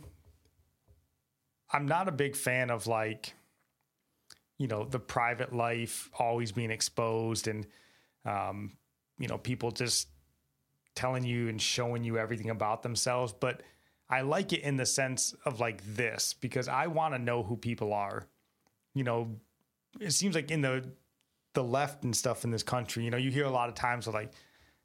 I'm 1.72 1.86
not 1.86 2.08
a 2.08 2.12
big 2.12 2.36
fan 2.36 2.70
of 2.70 2.86
like, 2.86 3.34
you 4.58 4.68
know, 4.68 4.84
the 4.84 4.98
private 4.98 5.54
life 5.54 6.10
always 6.18 6.52
being 6.52 6.70
exposed 6.70 7.48
and, 7.48 7.66
um, 8.24 8.76
you 9.18 9.26
know, 9.26 9.38
people 9.38 9.70
just 9.70 10.08
telling 10.94 11.24
you 11.24 11.48
and 11.48 11.60
showing 11.60 12.04
you 12.04 12.18
everything 12.18 12.50
about 12.50 12.82
themselves. 12.82 13.32
But 13.32 13.62
I 14.12 14.20
like 14.20 14.52
it 14.52 14.60
in 14.60 14.76
the 14.76 14.84
sense 14.84 15.34
of 15.46 15.58
like 15.58 15.82
this 15.96 16.34
because 16.34 16.68
I 16.68 16.86
want 16.88 17.14
to 17.14 17.18
know 17.18 17.42
who 17.42 17.56
people 17.56 17.94
are. 17.94 18.26
You 18.92 19.04
know, 19.04 19.36
it 19.98 20.10
seems 20.10 20.34
like 20.34 20.50
in 20.50 20.60
the 20.60 20.84
the 21.54 21.64
left 21.64 22.04
and 22.04 22.14
stuff 22.14 22.44
in 22.44 22.50
this 22.50 22.62
country, 22.62 23.04
you 23.04 23.10
know, 23.10 23.16
you 23.16 23.30
hear 23.30 23.46
a 23.46 23.50
lot 23.50 23.70
of 23.70 23.74
times 23.74 24.06
of 24.06 24.12
like, 24.12 24.32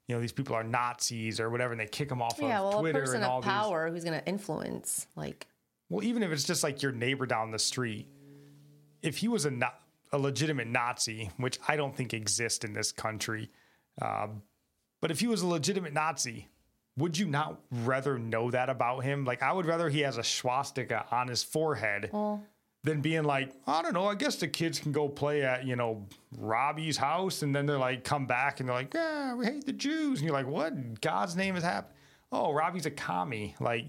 you 0.07 0.15
know, 0.15 0.21
these 0.21 0.32
people 0.32 0.55
are 0.55 0.63
Nazis 0.63 1.41
or 1.41 1.49
whatever, 1.49 1.73
and 1.73 1.80
they 1.80 1.88
kick 1.88 2.07
them 2.07 2.21
off 2.21 2.38
yeah, 2.39 2.59
of 2.59 2.69
well, 2.69 2.80
Twitter 2.80 2.99
a 2.99 3.01
person 3.01 3.15
and 3.17 3.25
all 3.25 3.39
of 3.39 3.43
these. 3.43 3.51
power 3.51 3.89
who's 3.89 4.05
going 4.05 4.17
to 4.17 4.25
influence, 4.25 5.07
like, 5.17 5.47
Well, 5.89 6.05
even 6.05 6.23
if 6.23 6.32
it's 6.32 6.45
just 6.45 6.63
like 6.63 6.82
your 6.82 6.93
neighbor 6.93 7.25
down 7.25 7.51
the 7.51 7.59
street, 7.59 8.07
if 9.01 9.17
he 9.17 9.28
was 9.28 9.45
a 9.45 9.51
na- 9.51 9.71
a 10.13 10.17
legitimate 10.17 10.67
Nazi, 10.67 11.32
which 11.36 11.59
I 11.67 11.75
don't 11.75 11.93
think 11.93 12.13
exists 12.13 12.63
in 12.63 12.71
this 12.71 12.93
country, 12.93 13.49
um, 14.01 14.41
but 15.01 15.11
if 15.11 15.19
he 15.19 15.28
was 15.28 15.41
a 15.41 15.47
legitimate 15.47 15.91
Nazi, 15.91 16.47
would 16.98 17.18
you 17.18 17.28
not 17.28 17.60
rather 17.72 18.18
know 18.18 18.52
that 18.52 18.70
about 18.70 19.04
him? 19.04 19.24
Like, 19.24 19.43
I 19.43 19.54
would 19.54 19.66
rather 19.66 19.89
he 19.89 20.02
has 20.02 20.18
a 20.18 20.24
swastika 20.24 21.06
on 21.12 21.28
his 21.28 21.43
forehead 21.43 22.10
well, 22.12 22.43
than 22.84 23.02
being 23.02 23.24
like, 23.24 23.54
I 23.68 23.82
don't 23.82 23.93
know, 23.93 24.08
I 24.08 24.16
guess 24.16 24.38
the 24.38 24.48
kids 24.48 24.80
can 24.80 24.91
go 24.91 25.08
play 25.08 25.43
at, 25.43 25.66
you 25.66 25.76
know, 25.76 26.06
Robbie's 26.38 26.98
house. 26.98 27.43
And 27.43 27.56
then 27.56 27.66
they're 27.66 27.78
like, 27.78 28.04
come 28.04 28.26
back 28.26 28.60
and 28.60 28.68
they're 28.68 28.76
like, 28.76 28.93
yeah, 28.93 29.36
we 29.36 29.45
hate 29.45 29.66
the 29.66 29.74
Jews. 29.74 30.20
And 30.20 30.28
you're 30.28 30.34
like, 30.34 30.48
what? 30.48 31.00
God's 31.02 31.36
name 31.36 31.56
has 31.56 31.64
happened. 31.64 31.93
Oh, 32.32 32.52
Robbie's 32.52 32.86
a 32.86 32.91
commie. 32.91 33.56
Like, 33.60 33.86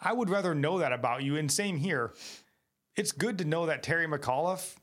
I 0.00 0.12
would 0.12 0.28
rather 0.28 0.54
know 0.54 0.78
that 0.78 0.92
about 0.92 1.22
you. 1.22 1.36
And 1.36 1.50
same 1.50 1.76
here. 1.76 2.12
It's 2.96 3.12
good 3.12 3.38
to 3.38 3.44
know 3.44 3.66
that 3.66 3.82
Terry 3.82 4.06
McAuliffe 4.06 4.74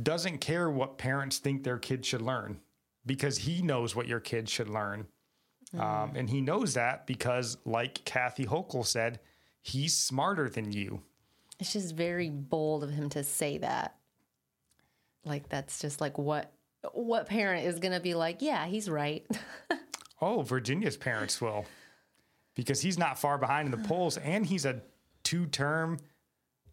doesn't 0.00 0.38
care 0.38 0.70
what 0.70 0.98
parents 0.98 1.38
think 1.38 1.62
their 1.62 1.78
kids 1.78 2.06
should 2.06 2.22
learn 2.22 2.60
because 3.04 3.38
he 3.38 3.60
knows 3.60 3.94
what 3.94 4.06
your 4.06 4.20
kids 4.20 4.50
should 4.50 4.68
learn. 4.68 5.06
Um, 5.78 6.12
and 6.16 6.28
he 6.28 6.40
knows 6.40 6.74
that 6.74 7.06
because, 7.06 7.56
like 7.64 8.04
Kathy 8.04 8.44
Hochul 8.44 8.84
said, 8.84 9.20
he's 9.62 9.96
smarter 9.96 10.48
than 10.48 10.72
you. 10.72 11.02
it's 11.60 11.72
just 11.74 11.94
very 11.94 12.28
bold 12.28 12.82
of 12.82 12.90
him 12.90 13.08
to 13.10 13.22
say 13.22 13.58
that. 13.58 13.94
Like, 15.24 15.48
that's 15.48 15.78
just 15.80 16.00
like 16.00 16.18
what 16.18 16.52
what 16.92 17.26
parent 17.26 17.66
is 17.66 17.78
going 17.78 17.92
to 17.92 18.00
be 18.00 18.14
like, 18.14 18.40
yeah, 18.40 18.66
he's 18.66 18.88
right. 18.88 19.26
Oh, 20.22 20.42
Virginia's 20.42 20.98
parents 20.98 21.40
will, 21.40 21.64
because 22.54 22.82
he's 22.82 22.98
not 22.98 23.18
far 23.18 23.38
behind 23.38 23.72
in 23.72 23.80
the 23.80 23.88
polls, 23.88 24.16
and 24.18 24.44
he's 24.44 24.66
a 24.66 24.82
two-term, 25.22 25.98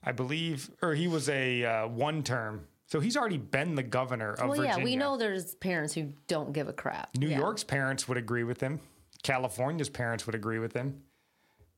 I 0.04 0.12
believe, 0.12 0.70
or 0.82 0.94
he 0.94 1.08
was 1.08 1.30
a 1.30 1.64
uh, 1.64 1.88
one-term. 1.88 2.68
So 2.88 3.02
he's 3.02 3.18
already 3.18 3.38
been 3.38 3.76
the 3.76 3.84
governor 3.84 4.32
of 4.32 4.40
well, 4.40 4.50
Virginia. 4.58 4.76
yeah, 4.78 4.84
we 4.84 4.96
know 4.96 5.18
there's 5.18 5.56
parents 5.56 5.94
who 5.94 6.14
don't 6.28 6.54
give 6.54 6.70
a 6.70 6.74
crap. 6.74 7.10
New 7.18 7.28
Yeah. 7.28 7.38
York's 7.40 7.64
parents 7.64 8.08
would 8.08 8.18
agree 8.18 8.44
with 8.46 8.62
him. 8.62 8.80
California's 9.24 9.90
parents 9.90 10.26
would 10.26 10.36
agree 10.36 10.60
with 10.60 10.74
him. 10.74 11.04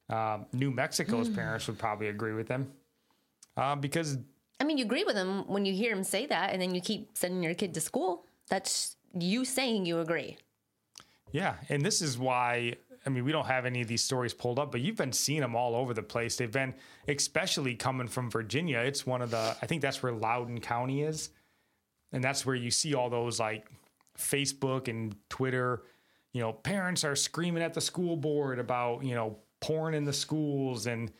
Um, 0.09 0.45
New 0.53 0.69
Mexico's 0.71 1.27
Hmm. 1.27 1.35
parents 1.35 1.67
would 1.67 1.79
probably 1.79 2.07
agree 2.09 2.33
with 2.33 2.47
him, 2.47 2.71
uh, 3.57 3.75
because 3.75 4.17
I 4.59 4.65
mean, 4.65 4.77
you 4.77 4.83
agree 4.85 5.03
with 5.05 5.15
him 5.15 5.47
when 5.47 5.65
you 5.65 5.73
hear 5.73 5.91
him 5.93 6.03
say 6.03 6.25
that, 6.25 6.51
and 6.51 6.61
then 6.61 6.75
you 6.75 6.81
keep 6.81 7.17
sending 7.17 7.41
your 7.41 7.53
kid 7.53 7.73
to 7.75 7.81
school. 7.81 8.25
That's 8.49 8.97
you 9.17 9.45
saying 9.45 9.85
you 9.85 9.99
agree. 9.99 10.37
Yeah, 11.31 11.55
and 11.69 11.83
this 11.85 12.01
is 12.01 12.17
why 12.17 12.75
I 13.05 13.09
mean 13.09 13.23
we 13.23 13.31
don't 13.31 13.45
have 13.45 13.65
any 13.65 13.81
of 13.81 13.87
these 13.87 14.03
stories 14.03 14.33
pulled 14.33 14.59
up, 14.59 14.71
but 14.71 14.81
you've 14.81 14.97
been 14.97 15.13
seeing 15.13 15.41
them 15.41 15.55
all 15.55 15.75
over 15.75 15.93
the 15.93 16.03
place. 16.03 16.35
They've 16.35 16.51
been 16.51 16.73
especially 17.07 17.75
coming 17.75 18.07
from 18.07 18.29
Virginia. 18.29 18.79
It's 18.79 19.05
one 19.05 19.21
of 19.21 19.31
the 19.31 19.55
I 19.61 19.65
think 19.65 19.81
that's 19.81 20.03
where 20.03 20.11
Loudoun 20.11 20.59
County 20.59 21.03
is, 21.03 21.29
and 22.11 22.23
that's 22.23 22.45
where 22.45 22.55
you 22.55 22.71
see 22.71 22.93
all 22.93 23.09
those 23.09 23.39
like 23.39 23.67
Facebook 24.17 24.87
and 24.87 25.15
Twitter. 25.29 25.83
You 26.33 26.41
know, 26.41 26.53
parents 26.53 27.03
are 27.03 27.15
screaming 27.15 27.63
at 27.63 27.73
the 27.73 27.81
school 27.81 28.15
board 28.15 28.59
about 28.59 29.03
you 29.03 29.15
know 29.15 29.37
porn 29.61 29.93
in 29.93 30.05
the 30.05 30.13
schools 30.13 30.87
and 30.87 31.11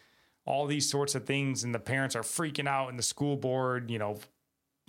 all 0.46 0.66
these 0.66 0.90
sorts 0.90 1.16
of 1.16 1.26
things, 1.26 1.64
and 1.64 1.74
the 1.74 1.80
parents 1.80 2.16
are 2.16 2.24
freaking 2.24 2.68
out, 2.68 2.90
and 2.90 3.00
the 3.00 3.04
school 3.04 3.36
board 3.36 3.90
you 3.90 4.00
know 4.00 4.20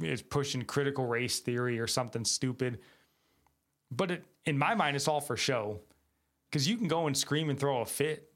is 0.03 0.23
pushing 0.23 0.63
critical 0.63 1.07
race 1.07 1.39
theory 1.39 1.79
or 1.79 1.87
something 1.87 2.25
stupid. 2.25 2.81
But 3.91 4.11
it, 4.11 4.25
in 4.47 4.57
my 4.59 4.75
mind, 4.75 4.97
it's 4.97 5.09
all 5.09 5.21
for 5.21 5.37
show 5.37 5.81
because 6.51 6.69
you 6.69 6.77
can 6.77 6.89
go 6.89 7.07
and 7.07 7.17
scream 7.17 7.49
and 7.51 7.59
throw 7.59 7.81
a 7.81 7.87
fit. 7.87 8.27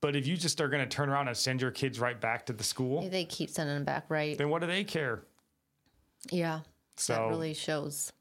But 0.00 0.16
if 0.16 0.26
you 0.26 0.36
just 0.36 0.60
are 0.60 0.68
going 0.68 0.82
to 0.82 0.88
turn 0.88 1.10
around 1.10 1.28
and 1.28 1.36
send 1.36 1.60
your 1.60 1.70
kids 1.70 2.00
right 2.00 2.18
back 2.18 2.46
to 2.46 2.52
the 2.54 2.64
school, 2.64 3.06
They 3.08 3.24
keep 3.26 3.50
sending 3.50 3.76
them 3.76 3.84
back, 3.84 4.06
right? 4.08 4.36
then 4.36 4.48
what 4.48 4.60
do 4.62 4.66
they 4.66 4.82
care? 4.82 5.22
Yeah. 6.30 6.60
So 6.96 7.14
that 7.14 7.28
really 7.28 7.54
shows. 7.54 8.12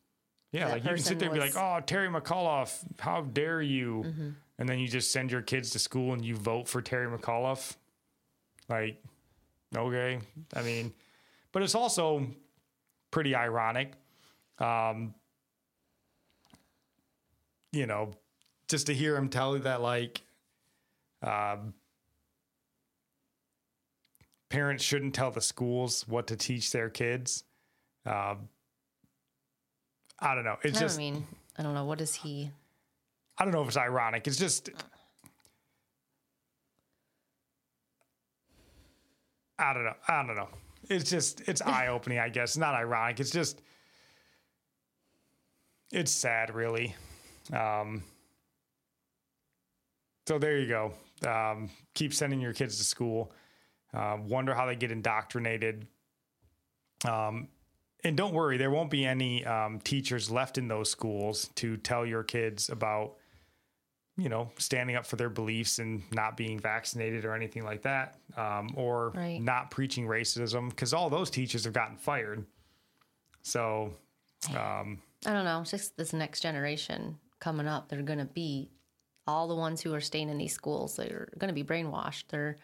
yeah, 0.52 0.68
like 0.70 0.84
you 0.84 0.90
can 0.90 0.98
sit 1.00 1.20
there 1.20 1.30
and 1.30 1.36
be 1.36 1.40
like, 1.42 1.56
"Oh, 1.56 1.80
Terry 1.86 2.08
McAuliffe, 2.08 2.82
how 3.00 3.22
dare 3.22 3.62
you?" 3.62 4.04
Mm-hmm. 4.06 4.30
And 4.58 4.70
then 4.70 4.80
you 4.80 4.88
just 4.88 5.12
send 5.12 5.32
your 5.32 5.42
kids 5.42 5.70
to 5.72 5.80
school 5.80 6.14
and 6.14 6.24
you 6.24 6.36
vote 6.36 6.68
for 6.68 6.82
Terry 6.82 7.08
McAuliffe. 7.08 7.76
Like, 8.68 9.02
okay, 9.76 10.20
I 10.54 10.62
mean, 10.62 10.94
but 11.52 11.64
it's 11.64 11.76
also 11.76 12.28
pretty 13.12 13.36
ironic. 13.36 13.94
Um, 14.60 15.14
you 17.72 17.86
know, 17.86 18.12
just 18.70 18.88
to 18.88 18.94
hear 18.94 19.18
him 19.18 19.28
tell 19.30 19.58
you 19.58 19.64
that 19.64 19.82
like 19.82 20.22
um, 21.22 21.74
parents 24.50 24.84
shouldn't 24.84 25.14
tell 25.14 25.32
the 25.32 25.42
schools 25.42 26.08
what 26.08 26.28
to 26.28 26.36
teach 26.36 26.72
their 26.72 26.90
kids. 26.90 27.44
Um, 28.06 28.48
I 30.20 30.36
don't 30.36 30.44
know. 30.44 30.58
It's 30.64 30.78
I 30.78 30.82
just 30.82 30.98
don't 30.98 31.14
mean, 31.14 31.28
I 31.58 31.64
don't 31.64 31.74
know. 31.74 31.86
What 31.86 32.00
is 32.00 32.16
he? 32.16 32.52
I 33.38 33.44
don't 33.44 33.54
know 33.54 33.62
if 33.62 33.68
it's 33.68 33.78
ironic. 33.78 34.28
It's 34.28 34.38
just 34.38 34.70
I 39.58 39.74
don't 39.74 39.84
know. 39.84 39.96
I 40.08 40.26
don't 40.26 40.36
know. 40.36 40.48
It's 40.90 41.10
just 41.10 41.48
it's 41.48 41.62
eye 41.66 41.88
opening, 41.88 42.20
I 42.20 42.30
guess. 42.30 42.56
Not 42.56 42.76
ironic. 42.76 43.20
It's 43.20 43.32
just 43.32 43.62
it's 45.92 46.12
sad, 46.12 46.54
really. 46.54 46.96
Um, 47.52 48.04
so 50.30 50.38
there 50.38 50.60
you 50.60 50.68
go. 50.68 50.94
Um, 51.28 51.72
keep 51.96 52.14
sending 52.14 52.40
your 52.40 52.54
kids 52.54 52.78
to 52.78 52.84
school. 52.84 53.32
Uh, 53.92 54.18
wonder 54.28 54.54
how 54.54 54.68
they 54.68 54.76
get 54.76 54.92
indoctrinated. 54.92 55.88
Um, 57.04 57.48
and 58.04 58.16
don't 58.16 58.36
worry, 58.36 58.58
there 58.58 58.70
won't 58.70 58.92
be 58.92 59.06
any 59.08 59.44
um, 59.44 59.80
teachers 59.80 60.30
left 60.30 60.60
in 60.60 60.68
those 60.68 60.88
schools 60.92 61.50
to 61.56 61.78
tell 61.78 62.06
your 62.06 62.22
kids 62.22 62.70
about, 62.70 63.16
you 64.18 64.30
know, 64.30 64.52
standing 64.60 64.96
up 64.96 65.08
for 65.08 65.16
their 65.16 65.32
beliefs 65.32 65.80
and 65.80 66.04
not 66.14 66.38
being 66.38 66.60
vaccinated 66.60 67.26
or 67.26 67.34
anything 67.34 67.66
like 67.66 67.82
that, 67.82 68.20
um, 68.38 68.70
or 68.76 69.10
Right. 69.16 69.42
not 69.42 69.72
preaching 69.72 70.06
racism, 70.06 70.70
because 70.70 70.94
all 70.94 71.10
those 71.10 71.32
teachers 71.32 71.64
have 71.64 71.74
gotten 71.74 71.98
fired. 71.98 72.46
So, 73.42 73.96
um, 74.52 75.02
I 75.26 75.34
don't 75.34 75.44
know. 75.46 75.62
It's 75.62 75.72
just 75.72 75.98
this 75.98 76.14
next 76.14 76.42
generation 76.42 77.18
coming 77.40 77.68
up. 77.68 77.90
They're 77.90 78.04
going 78.04 78.20
to 78.20 78.26
be 78.26 78.70
all 79.28 79.48
the 79.48 79.56
ones 79.56 79.82
who 79.82 79.94
are 79.94 80.02
staying 80.02 80.30
in 80.30 80.38
these 80.38 80.54
schools. 80.54 80.96
They're 80.96 81.30
going 81.38 81.54
to 81.54 81.54
be 81.54 81.64
brainwashed. 81.64 82.26
They're 82.30 82.58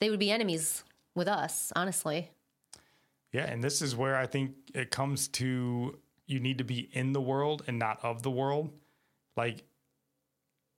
they 0.00 0.10
would 0.10 0.18
be 0.18 0.30
enemies 0.30 0.82
with 1.14 1.28
us, 1.28 1.72
honestly. 1.76 2.30
Yeah, 3.32 3.44
and 3.44 3.62
this 3.62 3.82
is 3.82 3.94
where 3.94 4.16
I 4.16 4.26
think 4.26 4.52
it 4.74 4.90
comes 4.90 5.28
to 5.28 5.98
you 6.26 6.40
need 6.40 6.58
to 6.58 6.64
be 6.64 6.88
in 6.92 7.12
the 7.12 7.20
world 7.20 7.62
and 7.66 7.78
not 7.78 8.02
of 8.02 8.22
the 8.22 8.30
world. 8.30 8.70
Like 9.36 9.64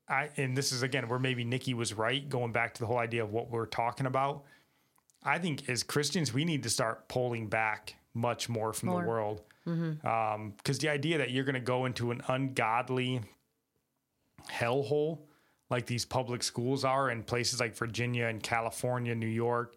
I 0.09 0.31
and 0.37 0.57
this 0.57 0.73
is 0.73 0.83
again 0.83 1.09
where 1.09 1.19
maybe 1.19 1.45
Nikki 1.45 1.75
was 1.75 1.95
right 1.95 2.29
going 2.29 2.53
back 2.53 2.75
to 2.75 2.81
the 2.81 2.87
whole 2.87 2.99
idea 2.99 3.23
of 3.23 3.33
what 3.33 3.51
we're 3.51 3.67
talking 3.67 4.07
about. 4.07 4.45
I 5.23 5.39
think 5.39 5.69
as 5.69 5.83
Christians 5.83 6.33
we 6.35 6.45
need 6.45 6.63
to 6.65 6.71
start 6.71 7.09
pulling 7.09 7.49
back 7.49 7.95
much 8.15 8.49
more 8.49 8.73
from 8.73 8.91
More. 8.91 9.03
the 9.03 9.09
world. 9.09 9.43
Mm-hmm. 9.67 10.07
Um, 10.07 10.55
because 10.57 10.79
the 10.79 10.89
idea 10.89 11.19
that 11.19 11.31
you're 11.31 11.45
going 11.45 11.55
to 11.55 11.61
go 11.61 11.85
into 11.85 12.11
an 12.11 12.21
ungodly 12.29 13.21
hellhole 14.51 15.21
like 15.73 15.87
these 15.87 16.05
public 16.05 16.43
schools 16.43 16.85
are 16.85 17.11
in 17.11 17.23
places 17.23 17.59
like 17.59 17.75
Virginia 17.75 18.27
and 18.27 18.43
California, 18.43 19.15
New 19.15 19.27
York, 19.27 19.77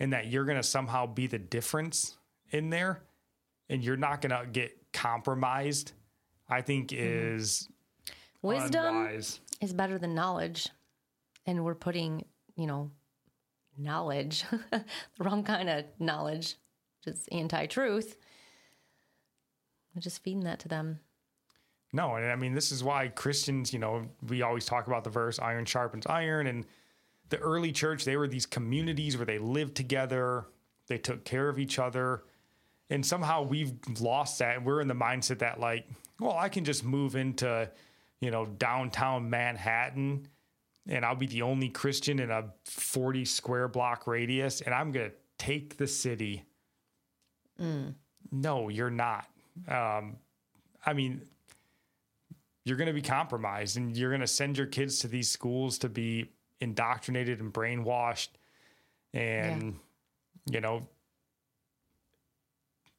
and 0.00 0.12
that 0.14 0.28
you're 0.28 0.46
going 0.46 0.56
to 0.56 0.62
somehow 0.62 1.06
be 1.06 1.26
the 1.26 1.38
difference 1.38 2.16
in 2.50 2.70
there 2.70 3.02
and 3.68 3.84
you're 3.84 3.98
not 3.98 4.22
going 4.22 4.30
to 4.30 4.48
get 4.50 4.74
compromised, 4.94 5.92
I 6.48 6.62
think 6.62 6.88
mm-hmm. 6.88 7.36
is 7.36 7.68
Wisdom 8.40 8.86
unwise. 8.86 9.40
is 9.60 9.74
better 9.74 9.98
than 9.98 10.14
knowledge. 10.14 10.70
And 11.46 11.62
we're 11.62 11.74
putting, 11.74 12.24
you 12.56 12.66
know, 12.66 12.90
knowledge, 13.76 14.44
the 14.70 14.84
wrong 15.18 15.44
kind 15.44 15.68
of 15.68 15.84
knowledge, 15.98 16.56
which 17.04 17.16
is 17.16 17.28
anti 17.30 17.66
truth. 17.66 18.16
We're 19.94 20.00
just 20.00 20.22
feeding 20.22 20.44
that 20.44 20.60
to 20.60 20.68
them. 20.68 21.00
No, 21.94 22.16
and 22.16 22.26
I 22.26 22.34
mean 22.34 22.54
this 22.54 22.72
is 22.72 22.82
why 22.82 23.06
Christians, 23.06 23.72
you 23.72 23.78
know, 23.78 24.04
we 24.28 24.42
always 24.42 24.64
talk 24.64 24.88
about 24.88 25.04
the 25.04 25.10
verse 25.10 25.38
iron 25.38 25.64
sharpens 25.64 26.06
iron 26.06 26.48
and 26.48 26.66
the 27.28 27.38
early 27.38 27.70
church, 27.70 28.04
they 28.04 28.16
were 28.16 28.26
these 28.26 28.46
communities 28.46 29.16
where 29.16 29.24
they 29.24 29.38
lived 29.38 29.76
together, 29.76 30.46
they 30.88 30.98
took 30.98 31.24
care 31.24 31.48
of 31.48 31.58
each 31.58 31.78
other. 31.78 32.24
And 32.90 33.06
somehow 33.06 33.42
we've 33.42 33.74
lost 34.00 34.40
that. 34.40 34.62
We're 34.62 34.80
in 34.80 34.88
the 34.88 34.94
mindset 34.94 35.38
that 35.38 35.60
like, 35.60 35.86
well, 36.18 36.36
I 36.36 36.48
can 36.48 36.64
just 36.64 36.84
move 36.84 37.14
into, 37.14 37.70
you 38.20 38.32
know, 38.32 38.44
downtown 38.44 39.30
Manhattan 39.30 40.26
and 40.88 41.04
I'll 41.04 41.14
be 41.14 41.28
the 41.28 41.42
only 41.42 41.68
Christian 41.68 42.18
in 42.18 42.32
a 42.32 42.46
40 42.64 43.24
square 43.24 43.68
block 43.68 44.08
radius 44.08 44.62
and 44.62 44.74
I'm 44.74 44.90
going 44.90 45.10
to 45.10 45.16
take 45.38 45.76
the 45.76 45.86
city. 45.86 46.42
No, 48.32 48.68
you're 48.68 48.90
not. 48.90 49.28
Um, 49.68 50.16
I 50.84 50.92
mean, 50.92 51.22
you're 52.64 52.76
going 52.76 52.88
to 52.88 52.94
be 52.94 53.02
compromised 53.02 53.76
and 53.76 53.96
you're 53.96 54.10
going 54.10 54.20
to 54.20 54.26
send 54.26 54.56
your 54.56 54.66
kids 54.66 54.98
to 55.00 55.08
these 55.08 55.30
schools 55.30 55.78
to 55.78 55.88
be 55.88 56.30
indoctrinated 56.60 57.40
and 57.40 57.52
brainwashed 57.52 58.28
and 59.12 59.78
you 60.50 60.60
know 60.60 60.86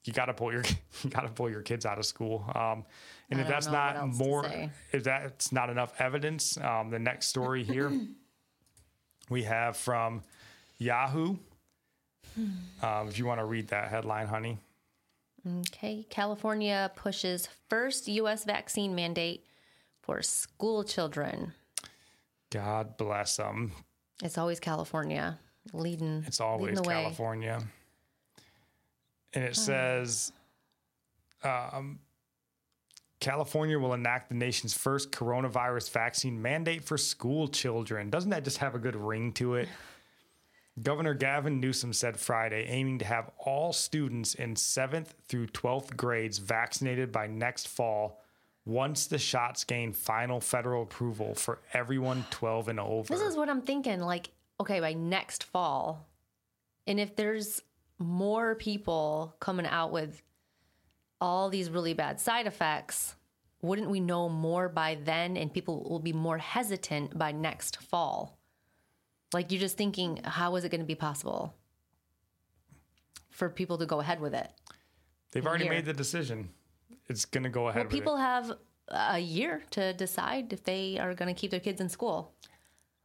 you 0.04 0.12
got 0.12 0.26
to 0.26 0.34
pull 0.34 0.52
your 0.52 0.62
you 1.02 1.10
got 1.10 1.22
to 1.22 1.28
pull 1.28 1.50
your 1.50 1.62
kids 1.62 1.84
out 1.84 1.98
of 1.98 2.06
school 2.06 2.44
um, 2.54 2.84
and 3.30 3.40
I 3.40 3.42
if 3.42 3.48
that's 3.48 3.66
not 3.66 4.08
more 4.08 4.46
if 4.92 5.04
that's 5.04 5.52
not 5.52 5.68
enough 5.70 6.00
evidence 6.00 6.56
um, 6.58 6.90
the 6.90 6.98
next 6.98 7.26
story 7.28 7.64
here 7.64 7.92
we 9.30 9.42
have 9.42 9.76
from 9.76 10.22
yahoo 10.78 11.36
um, 12.82 13.08
if 13.08 13.18
you 13.18 13.26
want 13.26 13.40
to 13.40 13.46
read 13.46 13.68
that 13.68 13.88
headline 13.88 14.26
honey 14.26 14.58
Okay. 15.60 16.04
California 16.10 16.90
pushes 16.96 17.48
first 17.68 18.08
U.S. 18.08 18.44
vaccine 18.44 18.96
mandate 18.96 19.44
for 20.06 20.22
school 20.22 20.84
children. 20.84 21.52
god 22.50 22.96
bless 22.96 23.36
them 23.36 23.72
It's 24.22 24.38
always 24.38 24.60
California 24.60 25.38
leading. 25.72 26.24
It's 26.26 26.40
leading 26.40 26.52
always 26.52 26.80
way. 26.80 26.94
California. 26.94 27.62
And 29.34 29.44
it 29.44 29.56
says 29.56 30.32
um, 31.42 31.98
California 33.20 33.78
will 33.78 33.94
enact 33.94 34.28
the 34.28 34.34
nation's 34.34 34.74
first 34.74 35.10
coronavirus 35.10 35.90
vaccine 35.90 36.40
mandate 36.40 36.84
for 36.84 36.96
school 36.96 37.48
children. 37.48 38.10
Doesn't 38.10 38.30
that 38.30 38.44
just 38.44 38.58
have 38.58 38.74
a 38.74 38.78
good 38.78 38.96
ring 38.96 39.32
to 39.34 39.56
it? 39.56 39.68
Governor 40.82 41.14
Gavin 41.14 41.58
Newsom 41.58 41.94
said 41.94 42.18
Friday, 42.18 42.66
aiming 42.68 42.98
to 42.98 43.06
have 43.06 43.30
all 43.38 43.72
students 43.72 44.34
in 44.34 44.54
7th 44.54 45.08
through 45.26 45.46
12th 45.48 45.96
grades 45.96 46.36
vaccinated 46.36 47.10
by 47.10 47.26
next 47.26 47.68
fall 47.68 48.22
once 48.66 49.06
the 49.06 49.18
shots 49.18 49.64
gain 49.64 49.92
final 49.92 50.40
federal 50.40 50.82
approval 50.82 51.34
for 51.34 51.60
everyone 51.72 52.26
12 52.30 52.68
and 52.68 52.80
over. 52.80 53.14
This 53.14 53.22
is 53.22 53.36
what 53.36 53.48
I'm 53.48 53.62
thinking. 53.62 54.00
Like, 54.00 54.28
okay, 54.60 54.80
by 54.80 54.92
next 54.92 55.44
fall, 55.44 56.06
and 56.86 57.00
if 57.00 57.16
there's 57.16 57.62
more 57.98 58.56
people 58.56 59.34
coming 59.40 59.66
out 59.66 59.92
with 59.92 60.20
all 61.20 61.48
these 61.48 61.70
really 61.70 61.94
bad 61.94 62.20
side 62.20 62.46
effects, 62.46 63.14
wouldn't 63.62 63.88
we 63.88 64.00
know 64.00 64.28
more 64.28 64.68
by 64.68 64.98
then 65.02 65.36
and 65.36 65.52
people 65.52 65.86
will 65.88 66.00
be 66.00 66.12
more 66.12 66.38
hesitant 66.38 67.16
by 67.16 67.32
next 67.32 67.80
fall? 67.80 68.36
Like, 69.32 69.50
you're 69.50 69.60
just 69.60 69.76
thinking, 69.76 70.20
how 70.24 70.56
is 70.56 70.64
it 70.64 70.70
going 70.70 70.80
to 70.80 70.86
be 70.86 70.94
possible 70.94 71.54
for 73.30 73.48
people 73.48 73.78
to 73.78 73.86
go 73.86 74.00
ahead 74.00 74.20
with 74.20 74.34
it? 74.34 74.50
They've 75.32 75.46
already 75.46 75.64
year. 75.64 75.74
made 75.74 75.84
the 75.84 75.92
decision. 75.92 76.50
It's 77.08 77.24
going 77.24 77.44
to 77.44 77.50
go 77.50 77.68
ahead 77.68 77.76
Well, 77.80 77.84
with 77.86 77.92
it. 77.94 77.96
people 77.98 78.16
have 78.16 78.52
a 78.88 79.18
year 79.18 79.62
to 79.70 79.92
decide 79.92 80.52
if 80.52 80.64
they 80.64 80.98
are 80.98 81.14
going 81.14 81.32
to 81.34 81.38
keep 81.40 81.50
their 81.50 81.60
kids 81.60 81.80
in 81.80 81.88
school. 81.88 82.32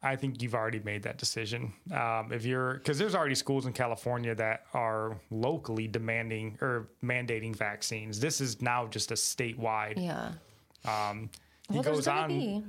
I 0.03 0.15
think 0.15 0.41
you've 0.41 0.55
already 0.55 0.79
made 0.79 1.03
that 1.03 1.19
decision. 1.19 1.73
Um, 1.93 2.31
if 2.33 2.43
you're, 2.43 2.75
because 2.75 2.97
there's 2.97 3.13
already 3.13 3.35
schools 3.35 3.67
in 3.67 3.73
California 3.73 4.33
that 4.33 4.63
are 4.73 5.19
locally 5.29 5.87
demanding 5.87 6.57
or 6.59 6.89
mandating 7.03 7.55
vaccines. 7.55 8.19
This 8.19 8.41
is 8.41 8.61
now 8.63 8.87
just 8.87 9.11
a 9.11 9.13
statewide. 9.13 10.03
Yeah. 10.03 10.31
Um, 10.85 11.29
he 11.69 11.75
Well, 11.75 11.83
goes 11.83 12.07
on. 12.07 12.29
be. 12.29 12.63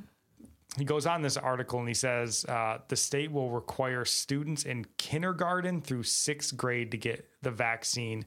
He 0.78 0.84
goes 0.84 1.04
on 1.06 1.20
this 1.22 1.36
article 1.38 1.78
and 1.80 1.88
he 1.88 1.94
says 1.94 2.44
uh, 2.46 2.78
the 2.88 2.96
state 2.96 3.30
will 3.30 3.50
require 3.50 4.04
students 4.06 4.64
in 4.64 4.86
kindergarten 4.98 5.80
through 5.82 6.02
sixth 6.02 6.56
grade 6.56 6.90
to 6.92 6.96
get 6.96 7.28
the 7.42 7.50
vaccine 7.50 8.24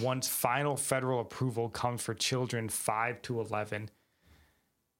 once 0.00 0.28
final 0.28 0.76
federal 0.76 1.20
approval 1.20 1.68
comes 1.68 2.02
for 2.02 2.14
children 2.14 2.68
5 2.68 3.22
to 3.22 3.40
11. 3.40 3.90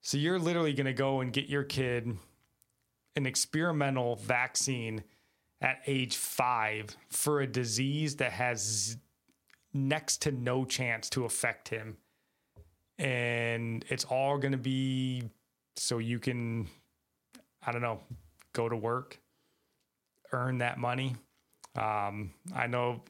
So 0.01 0.17
you're 0.17 0.39
literally 0.39 0.73
going 0.73 0.85
to 0.85 0.93
go 0.93 1.21
and 1.21 1.33
get 1.33 1.47
your 1.47 1.63
kid 1.63 2.17
an 3.15 3.25
experimental 3.25 4.17
vaccine 4.17 5.03
at 5.61 5.81
age 5.87 6.15
5 6.15 6.95
for 7.09 7.41
a 7.41 7.47
disease 7.47 8.17
that 8.17 8.31
has 8.31 8.97
next 9.73 10.21
to 10.23 10.31
no 10.31 10.65
chance 10.65 11.09
to 11.11 11.25
affect 11.25 11.69
him. 11.69 11.97
And 12.97 13.83
it's 13.89 14.05
all 14.05 14.37
going 14.37 14.51
to 14.53 14.57
be 14.57 15.23
so 15.75 15.97
you 15.97 16.19
can 16.19 16.67
I 17.65 17.71
don't 17.71 17.81
know, 17.81 17.99
go 18.53 18.69
to 18.69 18.75
work, 18.75 19.19
earn 20.31 20.59
that 20.59 20.77
money. 20.77 21.15
Um, 21.75 22.33
I 22.55 22.67
know 22.67 23.01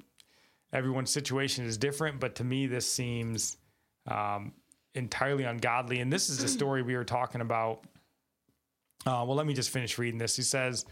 everyone's 0.76 1.10
situation 1.10 1.66
is 1.66 1.78
different, 1.78 2.20
but 2.20 2.36
to 2.36 2.44
me, 2.44 2.68
this 2.68 2.92
seems 2.92 3.58
um, 4.08 4.54
entirely 4.94 5.46
ungodly. 5.46 6.02
And 6.02 6.12
this 6.12 6.30
is 6.30 6.44
a 6.44 6.48
story 6.48 6.82
we 6.84 6.96
were 6.96 7.04
talking 7.06 7.42
about. 7.42 7.86
Uh, 9.06 9.24
well, 9.26 9.36
let 9.36 9.46
me 9.46 9.54
just 9.54 9.70
finish 9.70 9.98
reading 9.98 10.18
this. 10.18 10.36
He 10.36 10.42
says, 10.42 10.86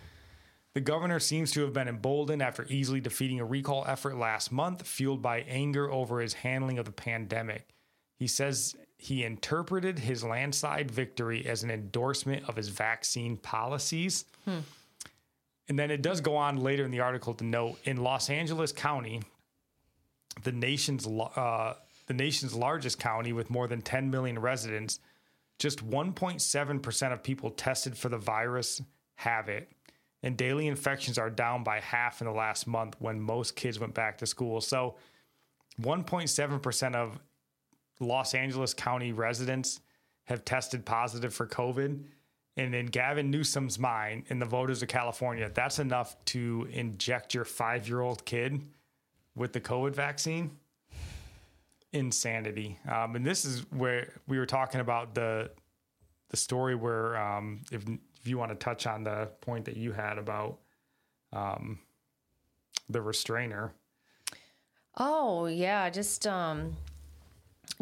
the 0.74 0.82
governor 0.82 1.20
seems 1.20 1.52
to 1.52 1.62
have 1.62 1.74
been 1.74 1.88
emboldened 1.88 2.42
after 2.42 2.66
easily 2.70 3.00
defeating 3.00 3.40
a 3.40 3.46
recall 3.46 3.86
effort 3.88 4.18
last 4.18 4.52
month, 4.52 4.88
fueled 4.88 5.22
by 5.22 5.42
anger 5.42 5.92
over 5.92 6.20
his 6.20 6.34
handling 6.34 6.80
of 6.80 6.86
the 6.86 6.92
pandemic. 6.92 7.68
He 8.18 8.28
says 8.28 8.76
he 8.98 9.24
interpreted 9.24 10.00
his 10.00 10.24
landslide 10.24 10.90
victory 10.90 11.46
as 11.46 11.64
an 11.64 11.70
endorsement 11.70 12.48
of 12.48 12.56
his 12.56 12.70
vaccine 12.70 13.38
policies. 13.38 14.26
Hmm. 14.46 14.60
And 15.68 15.78
then 15.78 15.92
it 15.92 16.02
does 16.02 16.22
go 16.22 16.36
on 16.36 16.58
later 16.58 16.86
in 16.86 16.92
the 16.92 17.02
article 17.02 17.34
to 17.36 17.44
note 17.44 17.78
in 17.84 17.98
Los 17.98 18.30
Angeles 18.30 18.72
County, 18.72 19.22
the 20.42 20.52
nation's 20.52 21.06
uh, 21.08 21.76
the 22.08 22.14
nation's 22.14 22.54
largest 22.54 23.00
county 23.00 23.34
with 23.34 23.50
more 23.50 23.68
than 23.68 23.82
10 23.82 24.10
million 24.10 24.38
residents, 24.40 25.00
just 25.60 25.88
1.7% 25.88 27.14
of 27.14 27.24
people 27.24 27.50
tested 27.52 27.98
for 27.98 28.10
the 28.10 28.18
virus 28.18 28.82
have 29.16 29.48
it. 29.48 29.72
And 30.22 30.36
daily 30.38 30.68
infections 30.68 31.18
are 31.18 31.30
down 31.30 31.64
by 31.64 31.80
half 31.80 32.22
in 32.22 32.28
the 32.28 32.34
last 32.34 32.68
month 32.68 32.96
when 33.00 33.22
most 33.22 33.56
kids 33.56 33.80
went 33.80 33.94
back 33.94 34.18
to 34.18 34.26
school. 34.26 34.62
So 34.62 34.96
1.7% 35.82 36.96
of 36.96 37.20
Los 38.00 38.34
Angeles 38.34 38.74
County 38.74 39.12
residents 39.12 39.82
have 40.26 40.46
tested 40.46 40.86
positive 40.86 41.34
for 41.34 41.48
COVID. 41.48 42.04
And 42.56 42.76
in 42.76 42.86
Gavin 42.86 43.32
Newsom's 43.32 43.80
mind, 43.80 44.26
in 44.28 44.40
the 44.40 44.46
voters 44.46 44.82
of 44.82 44.88
California, 44.88 45.50
that's 45.54 45.80
enough 45.80 46.16
to 46.26 46.68
inject 46.72 47.34
your 47.34 47.46
five 47.46 47.88
year 47.88 48.02
old 48.02 48.24
kid 48.26 48.62
with 49.36 49.54
the 49.54 49.62
COVID 49.62 49.96
vaccine. 49.96 50.58
Insanity. 51.92 52.80
Um, 52.92 53.16
and 53.16 53.26
this 53.26 53.46
is 53.46 53.66
where 53.72 54.14
we 54.28 54.38
were 54.40 54.46
talking 54.46 54.82
about 54.82 55.14
the 55.14 55.52
the 56.30 56.38
story 56.38 56.74
where, 56.74 57.16
um, 57.16 57.62
if, 57.72 57.84
if 57.88 58.28
you 58.28 58.40
want 58.40 58.50
to 58.50 58.56
touch 58.56 58.88
on 58.88 59.04
the 59.04 59.30
point 59.42 59.66
that 59.66 59.78
you 59.78 59.92
had 59.92 60.18
about 60.18 60.58
um, 61.32 61.78
the 62.90 63.00
restrainer. 63.00 63.72
Oh, 64.98 65.46
yeah. 65.46 65.92
Just 65.92 66.26
um, 66.26 66.76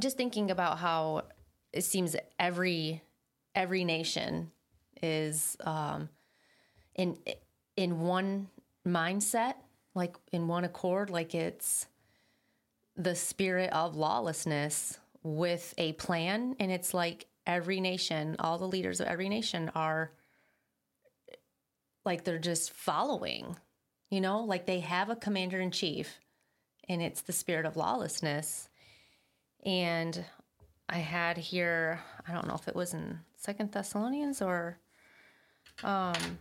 just 0.01 0.17
thinking 0.17 0.51
about 0.51 0.79
how 0.79 1.23
it 1.71 1.83
seems 1.83 2.15
every 2.37 3.01
every 3.55 3.85
nation 3.85 4.51
is 5.01 5.55
um, 5.61 6.09
in 6.95 7.17
in 7.77 8.01
one 8.01 8.49
mindset, 8.85 9.55
like 9.93 10.15
in 10.31 10.47
one 10.47 10.63
accord, 10.63 11.09
like 11.09 11.35
it's 11.35 11.87
the 12.95 13.15
spirit 13.15 13.71
of 13.71 13.95
lawlessness 13.95 14.99
with 15.23 15.73
a 15.77 15.93
plan, 15.93 16.55
and 16.59 16.71
it's 16.71 16.93
like 16.93 17.27
every 17.45 17.79
nation, 17.79 18.35
all 18.39 18.57
the 18.57 18.67
leaders 18.67 18.99
of 18.99 19.07
every 19.07 19.29
nation 19.29 19.71
are 19.75 20.11
like 22.05 22.23
they're 22.23 22.39
just 22.39 22.71
following, 22.71 23.55
you 24.09 24.21
know, 24.21 24.43
like 24.43 24.65
they 24.65 24.79
have 24.79 25.09
a 25.09 25.15
commander 25.15 25.59
in 25.59 25.71
chief, 25.71 26.19
and 26.89 27.01
it's 27.01 27.21
the 27.21 27.33
spirit 27.33 27.65
of 27.65 27.77
lawlessness. 27.77 28.69
And 29.63 30.25
I 30.89 30.97
had 30.97 31.37
here, 31.37 32.01
I 32.27 32.33
don't 32.33 32.47
know 32.47 32.55
if 32.55 32.67
it 32.67 32.75
was 32.75 32.93
in 32.93 33.19
Second 33.37 33.71
Thessalonians 33.71 34.41
or, 34.41 34.77
um, 35.83 36.39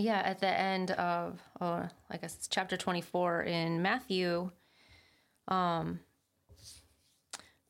yeah, 0.00 0.20
at 0.20 0.40
the 0.40 0.48
end 0.48 0.90
of, 0.92 1.40
oh, 1.60 1.88
I 2.10 2.16
guess 2.16 2.36
it's 2.36 2.48
chapter 2.48 2.76
24 2.76 3.42
in 3.42 3.82
Matthew, 3.82 4.50
um, 5.48 6.00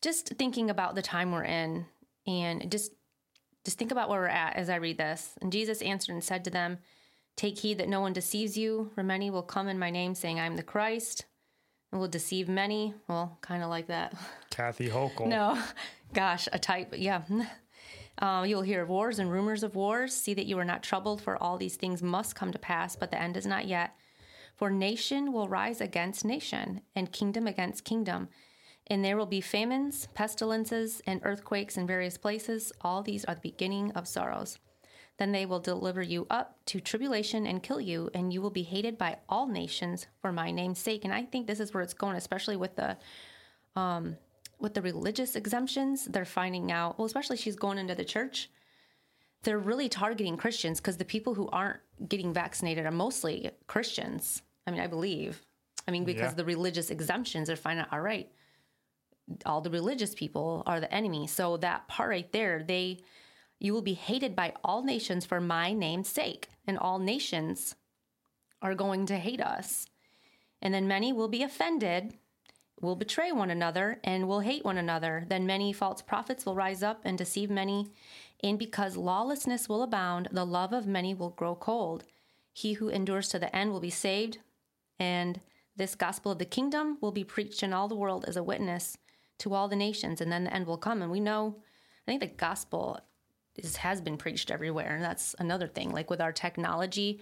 just 0.03 0.29
thinking 0.39 0.71
about 0.71 0.95
the 0.95 1.03
time 1.03 1.33
we're 1.33 1.45
in 1.45 1.87
and 2.27 2.71
just 2.71 2.93
just 3.65 3.79
think 3.79 3.93
about 3.93 4.09
where 4.09 4.21
we're 4.21 4.27
at 4.27 4.57
as 4.57 4.71
I 4.71 4.77
read 4.77 4.97
this. 4.97 5.35
And 5.43 5.53
Jesus 5.53 5.83
answered 5.83 6.13
and 6.13 6.25
said 6.25 6.45
to 6.45 6.51
them, 6.51 6.79
Take 7.37 7.59
heed 7.59 7.79
that 7.79 7.89
no 7.89 8.01
one 8.01 8.13
deceives 8.13 8.57
you, 8.57 8.91
for 8.95 9.03
many 9.03 9.31
will 9.31 9.43
come 9.43 9.69
in 9.69 9.79
my 9.79 9.91
name, 9.91 10.15
saying, 10.15 10.41
I 10.41 10.47
am 10.47 10.57
the 10.57 10.63
Christ, 10.63 11.27
and 11.93 12.01
will 12.01 12.09
deceive 12.09 12.49
many. 12.49 12.95
Well, 13.09 13.39
kind 13.41 13.63
of 13.63 13.71
like 13.71 13.87
that. 13.89 14.15
Kathy 14.51 14.89
Hochul. 14.89 15.27
No, 15.29 15.63
gosh, 16.13 16.49
a 16.53 16.59
type, 16.59 16.95
yeah. 16.97 17.23
Uh, 18.19 18.45
you'll 18.47 18.63
hear 18.63 18.83
of 18.83 18.89
wars 18.89 19.19
and 19.19 19.31
rumors 19.31 19.63
of 19.63 19.75
wars. 19.75 20.15
See 20.15 20.35
that 20.35 20.47
you 20.47 20.59
are 20.59 20.65
not 20.65 20.83
troubled, 20.83 21.23
for 21.23 21.43
all 21.43 21.57
these 21.57 21.77
things 21.77 22.03
must 22.03 22.35
come 22.35 22.53
to 22.53 22.59
pass, 22.59 22.97
but 22.97 23.11
the 23.11 23.21
end 23.21 23.37
is 23.37 23.47
not 23.47 23.67
yet. 23.67 23.97
For 24.55 24.71
nation 24.71 25.33
will 25.33 25.49
rise 25.49 25.81
against 25.81 26.25
nation, 26.25 26.83
and 26.95 27.13
kingdom 27.13 27.47
against 27.47 27.85
kingdom. 27.85 28.29
And 28.89 29.05
there 29.05 29.17
will 29.17 29.27
be 29.27 29.41
famines, 29.41 30.09
pestilences, 30.15 31.01
and 31.07 31.21
earthquakes 31.25 31.77
in 31.77 31.87
various 31.87 32.19
places. 32.19 32.73
All 32.83 33.03
these 33.03 33.25
are 33.25 33.35
the 33.35 33.41
beginning 33.41 33.93
of 33.93 34.09
sorrows. 34.09 34.59
Then 35.19 35.33
they 35.33 35.47
will 35.47 35.61
deliver 35.61 36.03
you 36.03 36.27
up 36.31 36.59
to 36.67 36.81
tribulation 36.81 37.47
and 37.47 37.63
kill 37.63 37.81
you, 37.81 38.11
and 38.15 38.33
you 38.33 38.43
will 38.43 38.51
be 38.51 38.63
hated 38.63 38.99
by 38.99 39.19
all 39.29 39.47
nations 39.47 40.07
for 40.21 40.33
my 40.33 40.51
name's 40.51 40.79
sake. 40.79 41.05
And 41.05 41.15
I 41.15 41.25
think 41.25 41.47
this 41.47 41.61
is 41.61 41.73
where 41.73 41.83
it's 41.83 41.95
going, 41.95 42.17
especially 42.17 42.57
with 42.57 42.75
the 42.77 42.97
um, 43.77 44.17
with 44.61 44.75
the 44.75 44.83
religious 44.83 45.37
exemptions. 45.37 46.05
They're 46.05 46.25
finding 46.25 46.71
out, 46.71 46.99
well, 46.99 47.07
especially 47.07 47.37
she's 47.37 47.57
going 47.57 47.79
into 47.79 47.95
the 47.95 48.05
church. 48.05 48.51
They're 49.43 49.59
really 49.59 49.89
targeting 49.89 50.37
Christians 50.37 50.81
because 50.81 50.99
the 50.99 51.05
people 51.05 51.35
who 51.35 51.49
aren't 51.49 51.81
getting 52.09 52.33
vaccinated 52.33 52.85
are 52.85 52.91
mostly 52.91 53.51
Christians. 53.67 54.43
I 54.67 54.71
mean, 54.71 54.81
I 54.81 54.87
believe. 54.87 55.45
I 55.89 55.91
mean, 55.91 56.05
because 56.05 56.33
yeah. 56.33 56.37
the 56.37 56.45
religious 56.45 56.91
exemptions 56.91 57.49
are 57.49 57.57
finding 57.57 57.85
out, 57.85 57.93
all 57.93 58.01
right, 58.01 58.31
all 59.47 59.61
the 59.61 59.71
religious 59.71 60.15
people 60.15 60.63
are 60.67 60.81
the 60.81 60.93
enemy. 60.93 61.27
So 61.27 61.57
that 61.59 61.89
part 61.89 62.11
right 62.11 62.31
there, 62.33 62.63
they 62.63 63.01
you 63.59 63.75
will 63.75 63.83
be 63.83 63.95
hated 63.95 64.35
by 64.35 64.55
all 64.65 64.83
nations 64.83 65.27
for 65.27 65.41
my 65.41 65.73
name's 65.73 66.09
sake, 66.09 66.49
and 66.67 66.79
all 66.79 66.99
nations 66.99 67.77
are 68.63 68.75
going 68.75 69.07
to 69.07 69.17
hate 69.17 69.41
us. 69.41 69.87
And 70.63 70.73
then 70.73 70.89
many 70.89 71.13
will 71.13 71.29
be 71.29 71.43
offended, 71.43 72.17
will 72.81 72.97
betray 72.97 73.33
one 73.33 73.51
another, 73.51 74.01
and 74.05 74.27
will 74.27 74.41
hate 74.41 74.65
one 74.65 74.79
another. 74.79 75.25
Then 75.29 75.47
many 75.47 75.73
false 75.73 76.03
prophets 76.03 76.47
will 76.47 76.55
rise 76.55 76.83
up 76.83 77.01
and 77.05 77.19
deceive 77.19 77.51
many. 77.51 77.89
And 78.43 78.59
because 78.59 78.97
lawlessness 78.97 79.69
will 79.69 79.83
abound, 79.83 80.29
the 80.33 80.47
love 80.47 80.73
of 80.73 80.87
many 80.87 81.13
will 81.15 81.31
grow 81.31 81.55
cold. 81.55 82.05
He 82.53 82.75
who 82.75 82.89
endures 82.89 83.29
to 83.29 83.39
the 83.39 83.55
end 83.55 83.71
will 83.71 83.81
be 83.81 83.91
saved. 83.91 84.39
And 84.99 85.41
this 85.77 85.95
gospel 85.95 86.33
of 86.33 86.39
the 86.39 86.45
kingdom 86.45 86.99
will 87.01 87.13
be 87.13 87.25
preached 87.25 87.63
in 87.63 87.73
all 87.73 87.89
the 87.89 87.95
world 87.95 88.25
as 88.27 88.37
a 88.37 88.43
witness 88.43 88.97
to 89.39 89.55
all 89.55 89.69
the 89.69 89.77
nations, 89.77 90.21
and 90.21 90.31
then 90.31 90.45
the 90.45 90.55
end 90.55 90.67
will 90.67 90.77
come. 90.77 91.03
And 91.03 91.11
we 91.11 91.21
know, 91.21 91.57
I 92.07 92.11
think 92.11 92.21
the 92.21 92.27
gospel 92.27 93.01
is, 93.57 93.77
has 93.77 94.01
been 94.01 94.17
preached 94.17 94.51
everywhere. 94.51 94.95
And 94.95 95.05
that's 95.05 95.35
another 95.39 95.67
thing. 95.67 95.91
Like 95.91 96.11
with 96.11 96.21
our 96.21 96.33
technology, 96.33 97.21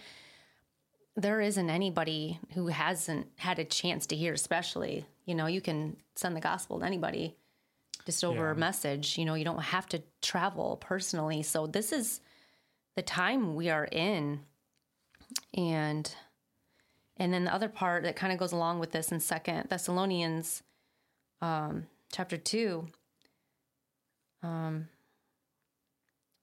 there 1.17 1.41
isn't 1.41 1.71
anybody 1.71 2.39
who 2.55 2.69
hasn't 2.69 3.27
had 3.39 3.59
a 3.59 3.65
chance 3.65 4.07
to 4.07 4.17
hear, 4.17 4.33
especially, 4.33 5.05
you 5.29 5.35
know, 5.35 5.47
you 5.47 5.61
can 5.61 5.95
send 6.17 6.35
the 6.35 6.41
gospel 6.41 6.81
to 6.81 6.87
anybody 6.87 7.37
just 8.07 8.25
over 8.25 8.47
yeah. 8.47 8.53
a 8.53 8.55
message. 8.55 9.19
You 9.19 9.27
know, 9.27 9.35
you 9.35 9.45
don't 9.45 9.61
have 9.61 9.87
to 9.91 10.03
travel 10.23 10.79
personally. 10.81 11.43
So 11.43 11.67
this 11.67 11.93
is 11.93 12.23
the 12.97 13.03
time 13.03 13.55
we 13.55 13.69
are 13.69 13.85
in. 13.93 14.41
And 15.53 16.11
and 17.19 17.35
then 17.35 17.45
the 17.45 17.55
other 17.55 17.69
part 17.69 18.05
that 18.05 18.17
kind 18.17 18.33
of 18.33 18.39
goes 18.39 18.53
along 18.53 18.79
with 18.79 18.93
this 18.93 19.13
in 19.13 19.21
Second 19.21 19.69
Thessalonians 19.69 20.63
um, 21.43 21.89
chapter 22.11 22.39
two. 22.39 22.89
Um, 24.43 24.89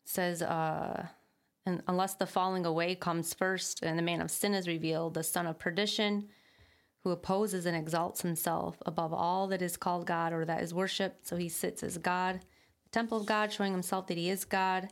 says, 0.04 0.44
uh, 0.44 1.08
and 1.66 1.82
unless 1.88 2.14
the 2.14 2.28
falling 2.28 2.68
away 2.68 2.94
comes 2.94 3.34
first 3.34 3.82
and 3.82 3.98
the 3.98 4.04
man 4.04 4.22
of 4.22 4.30
sin 4.30 4.54
is 4.54 4.68
revealed, 4.68 5.16
the 5.16 5.24
son 5.24 5.48
of 5.48 5.58
perdition, 5.58 6.28
who 7.06 7.12
opposes 7.12 7.68
and 7.68 7.78
exalts 7.78 8.24
himself 8.24 8.82
above 8.84 9.14
all 9.14 9.48
that 9.48 9.62
is 9.62 9.78
called 9.78 10.08
God 10.08 10.34
or 10.34 10.44
that 10.44 10.64
is 10.64 10.74
worshiped. 10.74 11.28
So 11.28 11.36
he 11.36 11.50
sits 11.50 11.84
as 11.84 12.00
God, 12.00 12.40
the 12.84 12.90
temple 12.92 13.20
of 13.20 13.28
God, 13.28 13.54
showing 13.54 13.72
himself 13.72 14.08
that 14.08 14.18
he 14.18 14.28
is 14.28 14.44
God. 14.44 14.90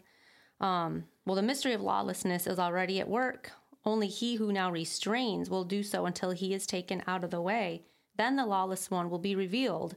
Um, 0.61 1.05
well, 1.25 1.35
the 1.35 1.41
mystery 1.41 1.73
of 1.73 1.81
lawlessness 1.81 2.45
is 2.45 2.59
already 2.59 2.99
at 2.99 3.09
work. 3.09 3.51
Only 3.83 4.07
he 4.07 4.35
who 4.35 4.53
now 4.53 4.69
restrains 4.69 5.49
will 5.49 5.63
do 5.63 5.81
so 5.81 6.05
until 6.05 6.31
he 6.31 6.53
is 6.53 6.67
taken 6.67 7.01
out 7.07 7.23
of 7.23 7.31
the 7.31 7.41
way. 7.41 7.83
then 8.15 8.35
the 8.35 8.45
lawless 8.45 8.91
one 8.91 9.09
will 9.09 9.17
be 9.19 9.35
revealed. 9.35 9.95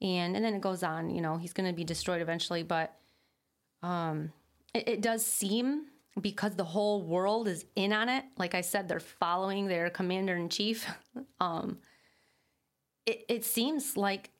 And 0.00 0.36
and 0.36 0.44
then 0.44 0.54
it 0.54 0.62
goes 0.62 0.82
on, 0.82 1.10
you 1.10 1.20
know, 1.20 1.36
he's 1.36 1.52
going 1.52 1.68
to 1.68 1.76
be 1.76 1.84
destroyed 1.84 2.22
eventually, 2.22 2.62
but 2.62 2.96
um 3.82 4.32
it, 4.72 4.88
it 4.88 5.00
does 5.02 5.24
seem 5.24 5.86
because 6.20 6.54
the 6.54 6.64
whole 6.64 7.02
world 7.02 7.46
is 7.48 7.64
in 7.74 7.92
on 7.92 8.08
it. 8.08 8.24
Like 8.38 8.54
I 8.54 8.62
said, 8.62 8.88
they're 8.88 9.00
following 9.00 9.66
their 9.66 9.90
commander 9.90 10.34
in 10.34 10.48
chief. 10.48 10.86
um 11.40 11.78
it, 13.06 13.24
it 13.28 13.44
seems 13.44 13.96
like 13.96 14.30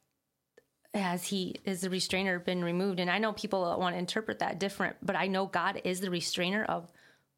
has 0.92 1.24
he 1.24 1.54
is 1.64 1.82
the 1.82 1.90
restrainer 1.90 2.38
been 2.38 2.64
removed 2.64 3.00
and 3.00 3.10
i 3.10 3.18
know 3.18 3.32
people 3.32 3.62
want 3.78 3.94
to 3.94 3.98
interpret 3.98 4.38
that 4.38 4.58
different 4.58 4.96
but 5.02 5.14
i 5.14 5.26
know 5.26 5.46
god 5.46 5.80
is 5.84 6.00
the 6.00 6.10
restrainer 6.10 6.64
of 6.64 6.90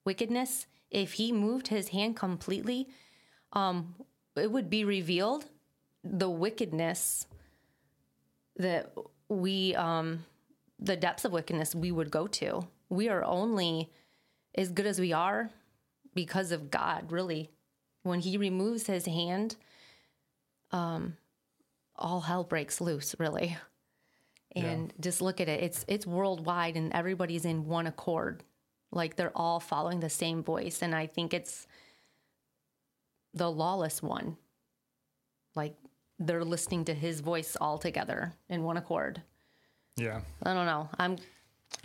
wickedness 0.05 0.67
if 0.91 1.15
he 1.15 1.33
moved 1.33 1.69
his 1.69 1.89
hand 1.89 2.17
completely 2.17 2.89
um 3.53 3.95
it 4.37 4.51
would 4.51 4.71
be 4.71 4.85
revealed 4.85 5.45
the 6.05 6.31
wickedness 6.31 7.27
that 8.57 8.93
we 9.29 9.75
um 9.75 10.25
the 10.79 10.97
depths 10.97 11.25
of 11.25 11.33
wickedness 11.33 11.75
we 11.75 11.91
would 11.91 12.11
go 12.11 12.27
to 12.27 12.67
we 12.89 13.09
are 13.09 13.25
only 13.25 13.91
as 14.59 14.71
good 14.71 14.87
as 14.87 15.01
we 15.01 15.13
are 15.13 15.51
because 16.15 16.53
of 16.53 16.71
god 16.71 17.11
really. 17.13 17.51
When 18.03 18.21
he 18.21 18.37
removes 18.37 18.87
his 18.87 19.07
hand 19.07 19.57
um 20.71 21.17
all 21.97 22.21
hell 22.21 22.45
breaks 22.45 22.81
loose 22.81 23.15
really. 23.19 23.57
And 24.57 24.93
just 24.99 25.23
look 25.23 25.41
at 25.41 25.49
it. 25.49 25.63
It's 25.63 25.85
it's 25.87 26.07
worldwide 26.07 26.77
and 26.77 26.93
everybody's 26.93 27.45
in 27.45 27.67
one 27.67 27.87
accord. 27.87 28.43
Like 28.91 29.15
they're 29.15 29.37
all 29.37 29.61
following 29.61 30.01
the 30.01 30.11
same 30.11 30.43
voice. 30.43 30.83
And 30.83 30.95
i 30.95 31.07
think 31.07 31.33
it's 31.33 31.67
the 33.35 33.51
lawless 33.51 34.03
one. 34.03 34.37
Like 35.55 35.77
they're 36.19 36.45
listening 36.45 36.85
to 36.87 36.95
his 36.95 37.21
voice 37.21 37.57
all 37.61 37.79
together 37.79 38.33
in 38.49 38.65
one 38.65 38.77
accord. 38.77 39.23
Yeah. 39.97 40.21
i 40.43 40.55
don't 40.55 40.67
know. 40.67 40.89
I'm 40.99 41.17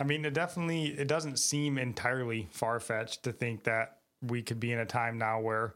I 0.00 0.04
mean, 0.04 0.24
it 0.24 0.34
definitely 0.34 0.86
it 0.86 1.08
doesn't 1.08 1.38
seem 1.38 1.78
entirely 1.78 2.48
far 2.50 2.80
fetched 2.80 3.22
to 3.24 3.32
think 3.32 3.64
that 3.64 3.98
we 4.22 4.42
could 4.42 4.58
be 4.60 4.72
in 4.72 4.78
a 4.78 4.86
time 4.86 5.18
now 5.18 5.40
where 5.40 5.74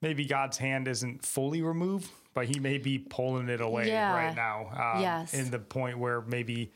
maybe 0.00 0.24
God's 0.24 0.56
hand 0.58 0.88
isn't 0.88 1.24
fully 1.24 1.62
removed, 1.62 2.10
but 2.34 2.46
He 2.46 2.58
may 2.60 2.78
be 2.78 2.98
pulling 2.98 3.48
it 3.48 3.60
away 3.60 3.88
Yeah. 3.88 4.12
right 4.12 4.34
now. 4.36 4.94
Um, 4.94 5.02
Yes. 5.02 5.34
In 5.34 5.50
the 5.50 5.58
point 5.58 5.98
where 5.98 6.20
maybe 6.22 6.72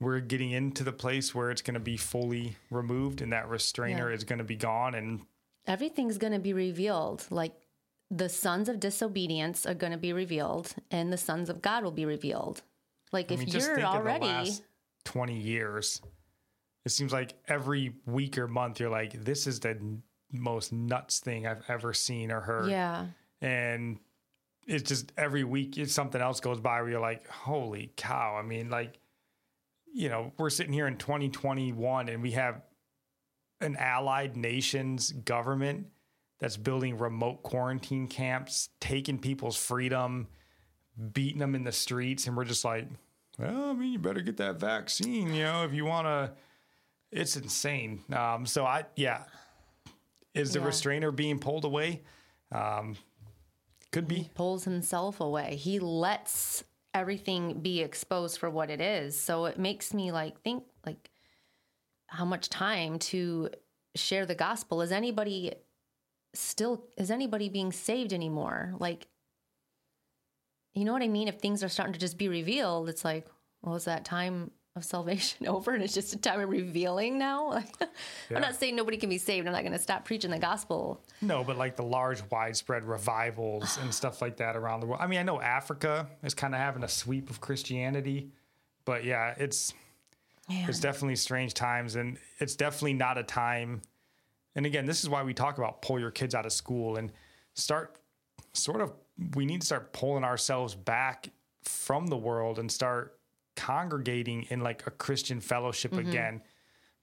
we're 0.00 0.20
getting 0.20 0.50
into 0.50 0.82
the 0.82 0.92
place 0.92 1.34
where 1.34 1.50
it's 1.52 1.62
going 1.62 1.74
to 1.74 1.80
be 1.80 1.96
fully 1.96 2.56
removed 2.70 3.22
and 3.22 3.32
that 3.32 3.48
restrainer 3.48 4.08
Yeah. 4.10 4.16
is 4.16 4.24
going 4.24 4.38
to 4.40 4.44
be 4.44 4.56
gone. 4.56 4.94
And 4.96 5.20
everything's 5.66 6.18
going 6.18 6.32
to 6.32 6.40
be 6.40 6.52
revealed 6.52 7.24
like 7.30 7.52
the 8.10 8.28
sons 8.28 8.68
of 8.68 8.80
disobedience 8.80 9.64
are 9.64 9.74
going 9.74 9.92
to 9.92 9.98
be 9.98 10.12
revealed 10.12 10.74
and 10.90 11.10
the 11.12 11.16
sons 11.16 11.48
of 11.48 11.62
god 11.62 11.82
will 11.84 11.92
be 11.92 12.04
revealed 12.04 12.60
like 13.12 13.30
I 13.30 13.34
if 13.34 13.40
mean, 13.40 13.48
just 13.48 13.68
you're 13.68 13.80
already 13.84 14.26
last 14.26 14.62
20 15.04 15.38
years. 15.38 16.00
It 16.84 16.90
seems 16.90 17.12
like 17.12 17.34
every 17.48 17.94
week 18.06 18.38
or 18.38 18.48
month 18.48 18.80
you're 18.80 18.90
like, 18.90 19.12
this 19.24 19.46
is 19.46 19.60
the 19.60 19.70
n- 19.70 20.02
most 20.32 20.72
nuts 20.72 21.20
thing 21.20 21.46
I've 21.46 21.62
ever 21.68 21.92
seen 21.92 22.30
or 22.32 22.40
heard. 22.40 22.70
yeah 22.70 23.06
and 23.42 23.98
it's 24.66 24.88
just 24.88 25.12
every 25.18 25.42
week 25.44 25.76
it's 25.76 25.92
something 25.92 26.20
else 26.20 26.38
goes 26.40 26.60
by 26.60 26.80
where 26.80 26.90
you're 26.90 27.00
like 27.00 27.26
holy 27.28 27.92
cow 27.96 28.36
i 28.36 28.42
mean 28.42 28.70
like 28.70 28.98
you 29.92 30.08
know 30.08 30.32
we're 30.38 30.48
sitting 30.48 30.72
here 30.72 30.86
in 30.86 30.96
2021 30.96 32.08
and 32.08 32.22
we 32.22 32.30
have 32.30 32.62
an 33.60 33.74
allied 33.76 34.36
nations 34.36 35.10
government 35.10 35.88
that's 36.38 36.56
building 36.56 36.96
remote 36.96 37.42
quarantine 37.42 38.06
camps 38.06 38.68
taking 38.80 39.18
people's 39.18 39.56
freedom 39.56 40.28
beating 41.12 41.40
them 41.40 41.54
in 41.56 41.64
the 41.64 41.72
streets 41.72 42.26
and 42.28 42.36
we're 42.36 42.44
just 42.44 42.64
like 42.64 42.86
well 43.38 43.70
i 43.70 43.72
mean 43.72 43.92
you 43.92 43.98
better 43.98 44.20
get 44.20 44.36
that 44.36 44.56
vaccine 44.60 45.32
you 45.34 45.42
know 45.42 45.64
if 45.64 45.72
you 45.72 45.84
want 45.84 46.06
to 46.06 46.30
it's 47.10 47.36
insane. 47.36 48.02
Um, 48.10 48.46
so 48.46 48.64
i 48.64 48.84
yeah. 48.96 49.24
Is 50.34 50.54
the 50.54 50.60
Yeah. 50.60 50.64
restrainer 50.64 51.10
being 51.10 51.38
pulled 51.38 51.66
away? 51.66 52.00
Um, 52.50 52.96
could 53.90 54.08
be. 54.08 54.30
Pulls 54.34 54.64
himself 54.64 55.20
away. 55.20 55.56
He 55.56 55.78
lets 55.78 56.64
everything 56.94 57.60
be 57.60 57.82
exposed 57.82 58.38
for 58.38 58.48
what 58.48 58.70
it 58.70 58.80
is. 58.80 59.20
So 59.20 59.44
it 59.44 59.58
makes 59.58 59.92
me 59.92 60.10
like 60.10 60.40
think 60.40 60.64
like 60.86 61.10
how 62.06 62.24
much 62.24 62.48
time 62.48 62.98
to 63.10 63.50
share 63.94 64.24
the 64.24 64.34
gospel. 64.34 64.80
Is 64.80 64.90
anybody 64.90 65.52
still 66.32 66.82
is 66.96 67.10
anybody 67.10 67.50
being 67.50 67.72
saved 67.72 68.14
anymore? 68.14 68.72
Like 68.78 69.06
you 70.74 70.84
know 70.84 70.92
what 70.92 71.02
i 71.02 71.08
mean 71.08 71.28
if 71.28 71.38
things 71.40 71.62
are 71.62 71.68
starting 71.68 71.92
to 71.92 71.98
just 71.98 72.16
be 72.18 72.28
revealed 72.28 72.88
it's 72.88 73.04
like 73.04 73.26
well 73.62 73.74
is 73.74 73.84
that 73.84 74.04
time 74.04 74.50
of 74.74 74.84
salvation 74.84 75.46
over 75.46 75.72
and 75.72 75.82
it's 75.82 75.92
just 75.94 76.14
a 76.14 76.18
time 76.18 76.40
of 76.40 76.48
revealing 76.48 77.18
now 77.18 77.48
like 77.50 77.68
Yeah. 77.80 78.36
i'm 78.36 78.40
not 78.40 78.56
saying 78.56 78.74
nobody 78.76 78.96
can 78.96 79.10
be 79.10 79.18
saved 79.18 79.46
i'm 79.46 79.52
not 79.52 79.62
going 79.62 79.72
to 79.72 79.78
stop 79.78 80.04
preaching 80.04 80.30
the 80.30 80.38
gospel 80.38 81.04
No, 81.20 81.44
but 81.44 81.56
like 81.58 81.76
the 81.76 81.82
large, 81.84 82.22
widespread 82.30 82.84
revivals 82.84 83.78
and 83.82 83.92
stuff 84.00 84.22
like 84.22 84.38
that 84.38 84.56
around 84.56 84.80
the 84.80 84.86
world. 84.86 85.00
I 85.02 85.06
mean, 85.06 85.18
I 85.20 85.22
know 85.22 85.40
Africa 85.40 86.08
is 86.22 86.34
kind 86.34 86.54
of 86.54 86.60
having 86.60 86.82
a 86.82 86.88
sweep 86.88 87.30
of 87.30 87.40
Christianity, 87.40 88.30
but 88.84 89.04
yeah, 89.04 89.34
it's 89.36 89.72
it's 90.50 90.80
definitely 90.80 91.16
strange 91.16 91.54
times, 91.54 91.94
and 91.96 92.18
it's 92.40 92.56
definitely 92.56 92.94
not 92.94 93.16
a 93.18 93.22
time. 93.22 93.80
And 94.56 94.66
again, 94.66 94.84
this 94.86 95.02
is 95.02 95.08
why 95.08 95.22
we 95.22 95.32
talk 95.32 95.56
about 95.58 95.80
pull 95.82 96.00
your 96.00 96.10
kids 96.10 96.34
out 96.34 96.44
of 96.44 96.52
school 96.52 96.96
and 96.96 97.12
start 97.54 97.96
sort 98.52 98.80
of. 98.80 98.92
We 99.34 99.46
need 99.46 99.60
to 99.60 99.66
start 99.66 99.92
pulling 99.92 100.24
ourselves 100.24 100.74
back 100.74 101.28
from 101.64 102.06
the 102.08 102.16
world 102.16 102.58
and 102.58 102.70
start 102.70 103.18
congregating 103.56 104.44
in 104.50 104.60
like 104.60 104.86
a 104.86 104.90
Christian 104.90 105.40
fellowship 105.40 105.92
again, 105.94 106.42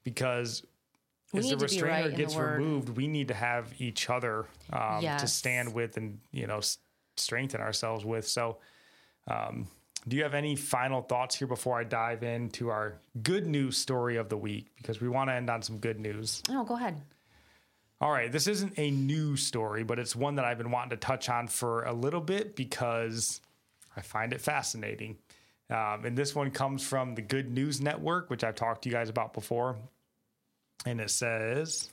because 0.04 0.62
Mm-hmm. 0.62 1.38
We 1.38 1.44
as 1.44 1.50
the 1.52 1.58
restrainer 1.58 1.94
right 1.94 2.06
in 2.06 2.12
the 2.12 2.18
gets 2.18 2.36
removed, 2.36 2.90
we 2.90 3.08
need 3.08 3.28
to 3.28 3.36
have 3.36 3.72
each 3.78 4.10
other 4.10 4.48
um, 4.74 5.04
to 5.18 5.28
stand 5.28 5.72
with 5.76 5.96
and 5.98 6.20
you 6.32 6.48
know 6.48 6.58
s- 6.58 6.80
strengthen 7.18 7.62
ourselves 7.62 8.04
with. 8.04 8.28
So, 8.28 8.58
um, 9.28 9.68
do 10.08 10.18
you 10.18 10.24
have 10.24 10.34
any 10.34 10.56
final 10.56 11.04
thoughts 11.04 11.36
here 11.36 11.48
before 11.48 11.80
I 11.80 11.84
dive 11.84 12.24
into 12.24 12.70
our 12.70 12.96
good 13.22 13.46
news 13.46 13.78
story 13.78 14.16
of 14.16 14.28
the 14.30 14.38
week? 14.38 14.72
Because 14.78 15.02
we 15.02 15.08
want 15.08 15.30
to 15.30 15.36
end 15.36 15.52
on 15.52 15.62
some 15.62 15.78
good 15.78 16.00
news. 16.00 16.42
oh 16.50 16.64
go 16.64 16.76
ahead 16.76 17.00
All 18.02 18.12
right, 18.12 18.32
this 18.32 18.47
isn't 18.47 18.74
a 18.78 18.91
new 18.91 19.36
story, 19.36 19.84
but 19.84 20.00
it's 20.00 20.16
one 20.16 20.36
that 20.36 20.45
I've 20.45 20.58
been 20.58 20.72
wanting 20.72 20.91
to 20.91 20.97
touch 20.97 21.28
on 21.28 21.47
for 21.47 21.84
a 21.84 21.93
little 21.93 22.22
bit 22.22 22.56
because 22.56 23.41
I 23.97 24.02
find 24.02 24.32
it 24.32 24.39
fascinating. 24.39 25.18
Um, 25.70 26.06
and 26.06 26.18
this 26.18 26.34
one 26.34 26.52
comes 26.52 26.86
from 26.88 27.16
the 27.16 27.22
Good 27.22 27.52
News 27.52 27.82
Network, 27.82 28.30
which 28.30 28.43
I've 28.43 28.56
talked 28.56 28.84
to 28.84 28.89
you 28.89 28.95
guys 28.95 29.10
about 29.10 29.34
before. 29.34 29.76
And 30.86 31.02
it 31.02 31.10
says 31.10 31.89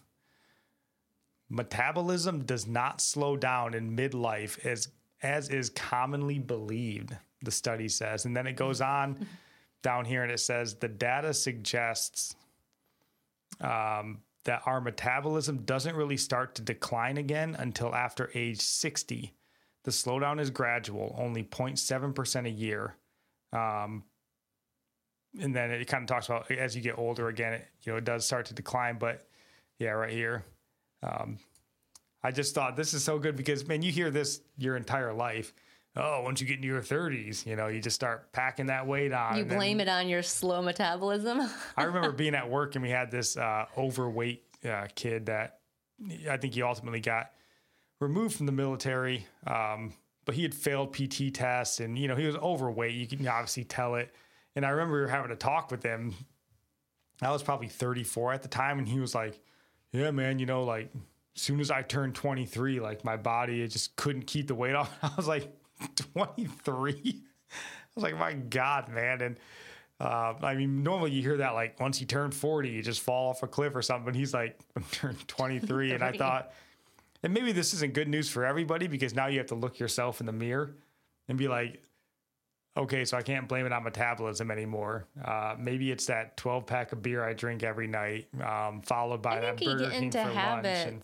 metabolism 1.50 2.44
does 2.44 2.68
not 2.68 3.00
slow 3.00 3.36
down 3.36 3.74
in 3.74 3.96
midlife 3.96 4.64
as 4.64 4.88
as 5.22 5.48
is 5.48 5.70
commonly 5.70 6.38
believed, 6.38 7.16
the 7.42 7.50
study 7.50 7.88
says. 7.88 8.26
And 8.26 8.36
then 8.36 8.46
it 8.46 8.54
goes 8.54 8.80
on 8.80 9.26
down 9.82 10.04
here 10.04 10.22
and 10.22 10.30
it 10.30 10.40
says 10.40 10.76
the 10.76 10.88
data 10.88 11.34
suggests 11.34 12.36
um, 13.60 14.18
that 14.46 14.62
our 14.64 14.80
metabolism 14.80 15.58
doesn't 15.58 15.96
really 15.96 16.16
start 16.16 16.54
to 16.54 16.62
decline 16.62 17.18
again 17.18 17.56
until 17.58 17.94
after 17.94 18.30
age 18.32 18.60
60. 18.60 19.34
The 19.84 19.90
slowdown 19.90 20.40
is 20.40 20.50
gradual, 20.50 21.14
only 21.18 21.42
0.7% 21.42 22.46
a 22.46 22.50
year. 22.50 22.94
Um, 23.52 24.04
and 25.40 25.54
then 25.54 25.70
it 25.70 25.86
kind 25.88 26.02
of 26.02 26.08
talks 26.08 26.26
about 26.26 26.50
as 26.50 26.74
you 26.74 26.80
get 26.80 26.96
older 26.96 27.28
again, 27.28 27.54
it, 27.54 27.66
you 27.82 27.92
know, 27.92 27.98
it 27.98 28.04
does 28.04 28.24
start 28.24 28.46
to 28.46 28.54
decline. 28.54 28.98
But 28.98 29.26
yeah, 29.78 29.90
right 29.90 30.12
here. 30.12 30.44
Um, 31.02 31.38
I 32.22 32.30
just 32.30 32.54
thought 32.54 32.76
this 32.76 32.94
is 32.94 33.04
so 33.04 33.18
good 33.18 33.36
because, 33.36 33.66
man, 33.66 33.82
you 33.82 33.92
hear 33.92 34.10
this 34.10 34.40
your 34.56 34.76
entire 34.76 35.12
life. 35.12 35.52
Oh, 35.96 36.20
once 36.22 36.40
you 36.40 36.46
get 36.46 36.56
into 36.56 36.68
your 36.68 36.82
30s, 36.82 37.46
you 37.46 37.56
know, 37.56 37.68
you 37.68 37.80
just 37.80 37.96
start 37.96 38.30
packing 38.32 38.66
that 38.66 38.86
weight 38.86 39.12
on. 39.12 39.36
You 39.36 39.42
and 39.42 39.50
then- 39.50 39.58
blame 39.58 39.80
it 39.80 39.88
on 39.88 40.08
your 40.08 40.22
slow 40.22 40.60
metabolism. 40.60 41.40
I 41.76 41.82
remember 41.84 42.12
being 42.12 42.34
at 42.34 42.48
work 42.50 42.74
and 42.74 42.82
we 42.82 42.90
had 42.90 43.10
this 43.10 43.36
uh, 43.36 43.64
overweight 43.78 44.44
uh, 44.68 44.88
kid 44.94 45.26
that 45.26 45.60
I 46.28 46.36
think 46.36 46.54
he 46.54 46.62
ultimately 46.62 47.00
got 47.00 47.30
removed 48.00 48.36
from 48.36 48.46
the 48.46 48.52
military. 48.52 49.26
Um, 49.46 49.94
but 50.26 50.34
he 50.34 50.42
had 50.42 50.54
failed 50.54 50.92
PT 50.92 51.32
tests 51.32 51.80
and, 51.80 51.96
you 51.98 52.08
know, 52.08 52.16
he 52.16 52.26
was 52.26 52.36
overweight. 52.36 52.94
You 52.94 53.06
can 53.06 53.26
obviously 53.26 53.64
tell 53.64 53.94
it. 53.94 54.14
And 54.54 54.66
I 54.66 54.70
remember 54.70 55.06
having 55.06 55.30
a 55.30 55.36
talk 55.36 55.70
with 55.70 55.82
him. 55.82 56.14
I 57.22 57.30
was 57.30 57.42
probably 57.42 57.68
34 57.68 58.34
at 58.34 58.42
the 58.42 58.48
time. 58.48 58.78
And 58.78 58.86
he 58.86 59.00
was 59.00 59.14
like, 59.14 59.40
yeah, 59.92 60.10
man, 60.10 60.38
you 60.38 60.44
know, 60.46 60.64
like 60.64 60.90
as 61.36 61.42
soon 61.42 61.60
as 61.60 61.70
I 61.70 61.80
turned 61.82 62.14
23, 62.14 62.80
like 62.80 63.04
my 63.04 63.16
body, 63.16 63.62
it 63.62 63.68
just 63.68 63.96
couldn't 63.96 64.26
keep 64.26 64.48
the 64.48 64.54
weight 64.54 64.74
off. 64.74 64.92
I 65.02 65.12
was 65.16 65.28
like, 65.28 65.50
23? 66.14 66.94
I 67.50 67.54
was 67.94 68.02
like, 68.02 68.18
my 68.18 68.34
God, 68.34 68.88
man. 68.88 69.22
And 69.22 69.36
uh, 70.00 70.34
I 70.42 70.54
mean, 70.54 70.82
normally 70.82 71.12
you 71.12 71.22
hear 71.22 71.38
that 71.38 71.54
like 71.54 71.80
once 71.80 72.00
you 72.00 72.06
turn 72.06 72.30
40, 72.30 72.68
you 72.68 72.82
just 72.82 73.00
fall 73.00 73.30
off 73.30 73.42
a 73.42 73.46
cliff 73.46 73.74
or 73.74 73.82
something. 73.82 74.12
He's 74.14 74.34
like, 74.34 74.58
I'm 74.76 74.84
turned 74.90 75.26
23. 75.28 75.92
and 75.92 76.02
I 76.02 76.12
thought, 76.12 76.52
and 77.22 77.32
maybe 77.32 77.52
this 77.52 77.72
isn't 77.74 77.94
good 77.94 78.08
news 78.08 78.28
for 78.28 78.44
everybody 78.44 78.86
because 78.86 79.14
now 79.14 79.26
you 79.26 79.38
have 79.38 79.48
to 79.48 79.54
look 79.54 79.78
yourself 79.78 80.20
in 80.20 80.26
the 80.26 80.32
mirror. 80.32 80.74
and 81.28 81.38
be 81.38 81.48
like, 81.48 81.82
okay, 82.76 83.04
so 83.04 83.16
I 83.16 83.22
can't 83.22 83.48
blame 83.48 83.66
it 83.66 83.72
on 83.72 83.82
metabolism 83.84 84.50
anymore. 84.50 85.06
Uh, 85.24 85.54
maybe 85.58 85.90
it's 85.90 86.06
that 86.06 86.36
12 86.36 86.66
pack 86.66 86.92
of 86.92 87.02
beer 87.02 87.24
I 87.24 87.32
drink 87.32 87.62
every 87.62 87.86
night, 87.86 88.28
um, 88.44 88.82
followed 88.82 89.22
by 89.22 89.38
I 89.38 89.40
that 89.40 89.56
Burger 89.64 89.90
King 89.90 90.10
for 90.10 90.18
lunch. 90.18 90.66
And, 90.66 91.02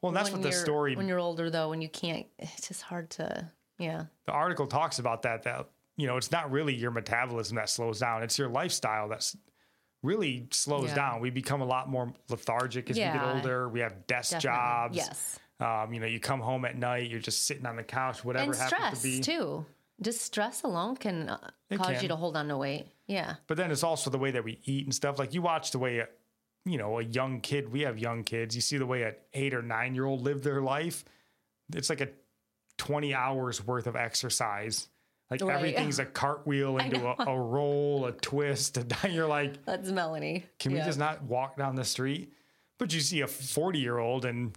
well, 0.00 0.12
that's 0.12 0.30
what 0.30 0.42
the 0.42 0.52
story, 0.52 0.96
when 0.96 1.08
you're 1.08 1.18
older 1.18 1.50
though, 1.50 1.68
when 1.68 1.82
you 1.82 1.88
can't, 1.90 2.26
it's 2.38 2.68
just 2.68 2.82
hard 2.82 3.10
to. 3.10 3.50
Yeah. 3.80 4.04
the 4.26 4.32
article 4.32 4.66
talks 4.66 4.98
about 4.98 5.22
that, 5.22 5.42
that, 5.44 5.68
you 5.96 6.06
know, 6.06 6.16
it's 6.16 6.30
not 6.30 6.50
really 6.50 6.74
your 6.74 6.90
metabolism 6.90 7.56
that 7.56 7.68
slows 7.68 7.98
down. 8.00 8.22
It's 8.22 8.38
your 8.38 8.48
lifestyle 8.48 9.08
that's 9.08 9.36
really 10.02 10.46
slows 10.50 10.88
Yeah. 10.88 10.94
down. 10.94 11.20
We 11.20 11.30
become 11.30 11.60
a 11.60 11.66
lot 11.66 11.88
more 11.88 12.12
lethargic 12.28 12.88
as 12.90 12.96
we 12.96 13.02
get 13.02 13.22
older. 13.22 13.68
We 13.68 13.80
have 13.80 14.06
desk 14.06 14.30
Definitely. 14.32 14.58
jobs. 14.58 14.96
Yes. 14.96 15.38
Um, 15.60 15.92
you 15.92 16.00
know, 16.00 16.06
you 16.06 16.20
come 16.20 16.40
home 16.40 16.64
at 16.64 16.76
night, 16.76 17.10
you're 17.10 17.20
just 17.20 17.44
sitting 17.46 17.66
on 17.66 17.76
the 17.76 17.82
couch, 17.82 18.24
whatever 18.24 18.52
and 18.52 18.60
happens 18.60 18.98
stress 18.98 19.02
to 19.02 19.08
be. 19.08 19.20
too. 19.20 19.66
Just 20.00 20.22
stress 20.22 20.62
alone 20.62 20.96
can 20.96 21.28
uh, 21.28 21.36
cause 21.76 21.86
can. 21.88 22.02
you 22.02 22.08
to 22.08 22.16
hold 22.16 22.34
on 22.36 22.48
to 22.48 22.56
weight. 22.56 22.86
Yeah. 23.06 23.34
But 23.46 23.58
then 23.58 23.70
it's 23.70 23.82
also 23.82 24.08
the 24.08 24.16
way 24.18 24.30
that 24.30 24.42
we 24.42 24.58
eat 24.64 24.86
and 24.86 24.94
stuff. 24.94 25.18
Like 25.18 25.34
you 25.34 25.42
watch 25.42 25.72
the 25.72 25.78
way, 25.78 25.98
a, 25.98 26.08
you 26.64 26.78
know, 26.78 26.98
a 26.98 27.02
young 27.02 27.40
kid. 27.42 27.70
We 27.70 27.82
have 27.82 27.98
young 27.98 28.24
kids. 28.24 28.54
You 28.54 28.62
see 28.62 28.78
the 28.78 28.86
way 28.86 29.02
an 29.02 29.14
eight 29.34 29.52
or 29.52 29.60
nine 29.60 29.94
year 29.94 30.06
old 30.06 30.22
live 30.22 30.42
their 30.42 30.62
life. 30.62 31.04
It's 31.74 31.90
like 31.90 32.00
a 32.00 32.08
twenty 32.80 33.14
hours 33.14 33.64
worth 33.66 33.86
of 33.86 33.94
exercise. 33.96 34.88
Like 35.30 35.42
Right. 35.42 35.54
everything's 35.56 35.98
a 36.00 36.06
cartwheel 36.06 36.78
into 36.82 37.06
a, 37.06 37.14
a 37.30 37.38
roll, 37.40 38.06
a 38.06 38.12
twist. 38.12 38.78
And 38.78 39.12
you're 39.12 39.28
like, 39.28 39.64
That's 39.64 39.90
Melanie. 39.90 40.46
can 40.58 40.72
we 40.72 40.78
just 40.80 40.98
not 40.98 41.22
walk 41.24 41.56
down 41.56 41.76
the 41.76 41.84
street? 41.84 42.32
But 42.78 42.92
you 42.94 43.00
see 43.00 43.20
a 43.20 43.26
forty 43.26 43.78
year 43.80 43.98
old 43.98 44.24
and. 44.24 44.56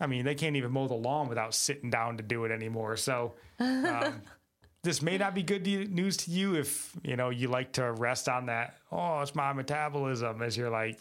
I 0.00 0.06
mean, 0.08 0.24
they 0.24 0.34
can't 0.34 0.56
even 0.56 0.72
mow 0.72 0.88
the 0.88 0.94
lawn 0.94 1.28
without 1.28 1.54
sitting 1.54 1.88
down 1.88 2.16
to 2.16 2.24
do 2.24 2.44
it 2.44 2.50
anymore. 2.50 2.96
So, 2.96 3.34
um, 3.60 4.22
this 4.82 5.00
may 5.00 5.16
not 5.16 5.32
be 5.32 5.44
good 5.44 5.64
news 5.64 6.16
to 6.16 6.30
you 6.32 6.56
if 6.56 6.92
you 7.04 7.14
know 7.14 7.30
you 7.30 7.46
like 7.46 7.70
to 7.74 7.92
rest 7.92 8.28
on 8.28 8.46
that. 8.46 8.74
Oh, 8.90 9.20
it's 9.20 9.36
my 9.36 9.52
metabolism. 9.52 10.42
As 10.42 10.56
you're 10.56 10.70
like, 10.70 10.98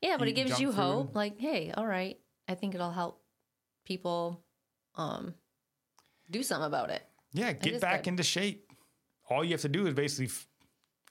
Yeah, 0.00 0.16
but 0.16 0.28
it 0.28 0.34
gives 0.34 0.60
you 0.60 0.68
food. 0.68 0.76
hope. 0.76 1.16
Like, 1.16 1.40
hey, 1.40 1.72
all 1.76 1.86
right, 1.88 2.20
I 2.46 2.54
think 2.54 2.76
it'll 2.76 2.92
help 2.92 3.20
people 3.84 4.44
um 4.94 5.34
do 6.30 6.42
something 6.42 6.66
about 6.66 6.90
it. 6.90 7.02
yeah, 7.32 7.52
get 7.52 7.80
back 7.80 8.04
good. 8.04 8.10
into 8.10 8.22
shape. 8.22 8.70
All 9.28 9.44
you 9.44 9.52
have 9.52 9.62
to 9.62 9.68
do 9.68 9.86
is 9.86 9.94
basically, 9.94 10.26
f- 10.26 10.46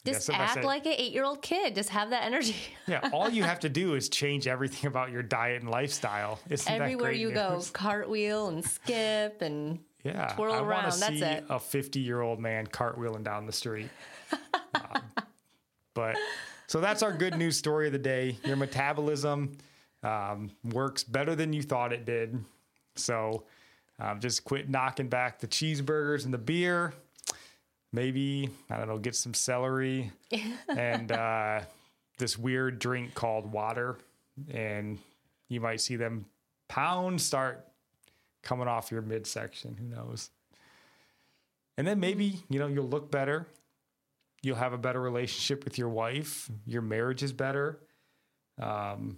Just 0.06 0.30
I 0.30 0.36
act 0.36 0.64
like 0.64 0.86
an 0.86 0.94
eight-year-old 0.98 1.42
kid. 1.42 1.76
Just 1.76 1.90
have 1.90 2.12
that 2.12 2.24
energy 2.24 2.56
yeah, 2.88 3.10
all 3.12 3.30
you 3.30 3.44
have 3.44 3.60
to 3.62 3.70
do 3.70 3.96
is 3.96 4.08
change 4.10 4.48
everything 4.48 4.88
about 4.88 5.12
your 5.12 5.24
diet 5.24 5.62
and 5.62 5.70
lifestyle. 5.70 6.40
Isn't 6.50 6.72
everywhere 6.72 7.12
you 7.12 7.32
go. 7.32 7.62
Cartwheel 7.74 8.48
and 8.48 8.64
skip 8.64 9.42
and 9.42 9.80
Yeah, 10.04 10.28
twirl 10.28 10.54
I 10.54 10.60
around, 10.60 10.84
that's 11.00 11.08
see 11.20 11.22
it. 11.24 11.44
a 11.50 11.60
50 11.60 12.00
year 12.00 12.22
old 12.22 12.40
man 12.40 12.68
cartwheeling 12.68 13.24
down 13.24 13.46
the 13.46 13.52
street. 13.54 13.90
Um, 14.74 15.02
but 15.94 16.16
so 16.68 16.80
that's 16.80 17.04
our 17.04 17.12
good 17.12 17.36
news 17.38 17.58
story 17.58 17.88
of 17.88 17.92
the 17.94 18.00
day. 18.00 18.38
Your 18.46 18.56
metabolism 18.56 19.58
um, 20.04 20.52
works 20.64 21.04
better 21.04 21.36
than 21.36 21.52
you 21.52 21.62
thought 21.64 21.92
it 21.92 22.06
did. 22.06 22.44
So 22.96 23.44
um, 24.00 24.20
just 24.20 24.44
quit 24.44 24.70
knocking 24.70 25.08
back 25.08 25.40
the 25.40 25.48
cheeseburgers 25.48 26.26
and 26.26 26.34
the 26.34 26.38
beer. 26.38 26.94
Maybe 27.94 28.50
I 28.70 28.78
don't 28.78 28.88
know, 28.88 28.98
get 28.98 29.16
some 29.16 29.34
celery 29.34 30.12
and 30.70 31.12
uh, 31.12 31.62
this 32.18 32.38
weird 32.38 32.80
drink 32.80 33.14
called 33.14 33.52
water, 33.52 33.98
and 34.50 35.00
you 35.48 35.62
might 35.62 35.82
see 35.82 35.96
them 35.96 36.26
pounds 36.68 37.24
start 37.24 37.66
coming 38.44 38.68
off 38.68 38.92
your 38.92 39.02
midsection. 39.02 39.76
Who 39.76 39.86
knows? 39.88 40.30
And 41.78 41.86
then 41.86 42.00
maybe, 42.00 42.42
you 42.50 42.60
know, 42.60 42.68
you'll 42.68 42.88
look 42.88 43.12
better. 43.12 43.48
You'll 44.42 44.56
have 44.58 44.74
a 44.74 44.78
better 44.78 45.02
relationship 45.02 45.64
with 45.66 45.78
your 45.78 45.90
wife. 45.90 46.50
Your 46.66 46.82
marriage 46.82 47.24
is 47.24 47.34
better. 47.34 47.80
Um, 48.62 49.18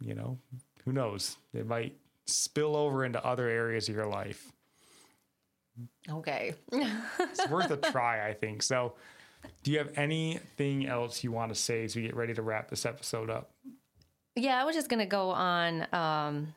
you 0.00 0.14
know, 0.14 0.38
who 0.84 0.92
knows? 0.92 1.36
It 1.54 1.66
might 1.66 1.96
spill 2.26 2.76
over 2.76 3.04
into 3.04 3.24
other 3.24 3.48
areas 3.48 3.88
of 3.88 3.94
your 3.94 4.06
life. 4.06 4.52
okay. 6.10 6.54
It's 7.18 7.48
worth 7.48 7.70
a 7.70 7.76
try, 7.76 8.28
I 8.28 8.34
think. 8.34 8.62
So, 8.62 8.94
do 9.62 9.70
you 9.70 9.78
have 9.78 9.92
anything 9.96 10.86
else 10.86 11.22
you 11.22 11.30
want 11.32 11.52
to 11.52 11.54
say 11.54 11.84
as 11.84 11.94
we 11.94 12.02
get 12.02 12.16
ready 12.16 12.34
to 12.34 12.42
wrap 12.42 12.68
this 12.68 12.86
episode 12.86 13.30
up? 13.30 13.50
Yeah, 14.34 14.60
I 14.60 14.64
was 14.64 14.74
just 14.74 14.88
gonna 14.88 15.06
go 15.06 15.30
on. 15.30 15.86
Um, 15.92 16.54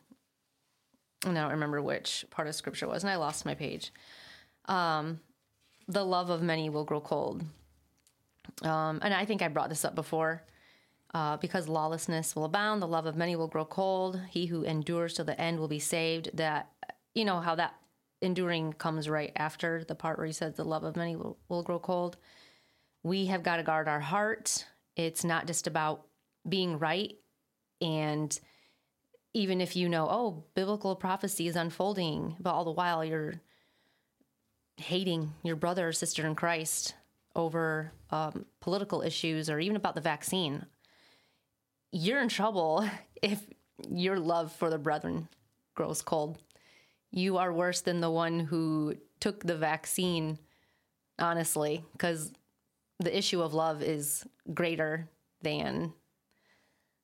and 1.26 1.38
I 1.38 1.41
don't 1.41 1.51
remember 1.51 1.82
which 1.82 2.26
part 2.30 2.47
of 2.47 2.55
scripture 2.55 2.88
was, 2.88 3.03
and 3.03 3.11
I 3.11 3.17
lost 3.17 3.45
my 3.45 3.55
page. 3.55 3.91
Um, 4.65 5.20
the 5.88 6.05
love 6.05 6.30
of 6.30 6.41
many 6.41 6.70
will 6.70 6.86
grow 6.86 7.01
cold. 7.01 7.43
Um, 8.61 8.99
and 9.01 9.13
I 9.13 9.26
think 9.26 9.41
I 9.41 9.47
brought 9.47 9.70
this 9.70 9.84
up 9.86 9.95
before. 9.95 10.43
Uh, 11.14 11.38
because 11.38 11.68
lawlessness 11.68 12.36
will 12.36 12.45
abound, 12.45 12.82
the 12.82 12.88
love 12.88 13.07
of 13.07 13.16
many 13.16 13.36
will 13.36 13.47
grow 13.47 13.66
cold. 13.66 14.22
He 14.30 14.45
who 14.45 14.64
endures 14.64 15.16
to 15.16 15.24
the 15.24 15.39
end 15.41 15.60
will 15.60 15.68
be 15.68 15.80
saved. 15.80 16.30
That 16.36 16.70
you 17.16 17.26
know 17.26 17.39
how 17.39 17.55
that 17.55 17.74
enduring 18.22 18.74
comes 18.74 19.10
right 19.10 19.32
after 19.36 19.84
the 19.84 19.95
part 19.95 20.18
where 20.18 20.28
he 20.28 20.34
says 20.34 20.55
the 20.55 20.64
love 20.64 20.84
of 20.84 20.95
many 20.95 21.16
will, 21.16 21.38
will 21.47 21.64
grow 21.64 21.80
cold. 21.80 22.18
We 23.01 23.26
have 23.28 23.43
got 23.43 23.57
to 23.57 23.64
guard 23.64 23.88
our 23.88 23.99
heart. 23.99 24.66
It's 24.95 25.24
not 25.24 25.47
just 25.47 25.66
about 25.66 26.05
being 26.47 26.78
right 26.78 27.16
and 27.82 28.38
even 29.34 29.62
if 29.62 29.76
you 29.76 29.89
know, 29.89 30.07
oh, 30.10 30.43
biblical 30.55 30.95
prophecy 30.95 31.47
is 31.47 31.55
unfolding, 31.55 32.36
but 32.39 32.51
all 32.51 32.66
the 32.66 32.72
while 32.72 33.05
you're 33.05 33.36
hating 34.78 35.34
your 35.43 35.55
brother 35.55 35.89
or 35.89 35.91
sister 35.91 36.26
in 36.26 36.36
Christ 36.36 36.95
over 37.36 37.91
um, 38.10 38.45
political 38.60 39.01
issues 39.01 39.49
or 39.49 39.60
even 39.60 39.76
about 39.76 39.95
the 39.95 40.01
vaccine, 40.01 40.66
you're 41.92 42.22
in 42.22 42.30
trouble 42.30 42.88
if 43.22 43.42
your 43.90 44.20
love 44.20 44.52
for 44.52 44.70
the 44.70 44.78
brethren 44.78 45.28
grows 45.76 46.02
cold. 46.02 46.38
You 47.12 47.38
are 47.38 47.52
worse 47.52 47.82
than 47.82 48.02
the 48.02 48.12
one 48.12 48.40
who 48.40 48.96
took 49.20 49.44
the 49.44 49.58
vaccine, 49.58 50.38
honestly, 51.18 51.84
because 51.94 52.32
the 53.00 53.18
issue 53.18 53.42
of 53.42 53.54
love 53.54 53.82
is 53.82 54.26
greater 54.54 55.10
than 55.42 55.94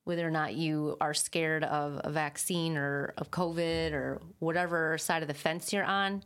whether 0.04 0.28
or 0.28 0.32
not 0.32 0.54
you 0.54 0.98
are 1.02 1.14
scared 1.14 1.64
of 1.64 2.00
a 2.04 2.12
vaccine 2.12 2.78
or 2.78 3.14
of 3.18 3.32
COVID 3.32 3.94
or 3.94 4.22
whatever 4.40 4.98
side 5.00 5.24
of 5.24 5.28
the 5.28 5.34
fence 5.34 5.74
you're 5.74 5.84
on. 5.84 6.22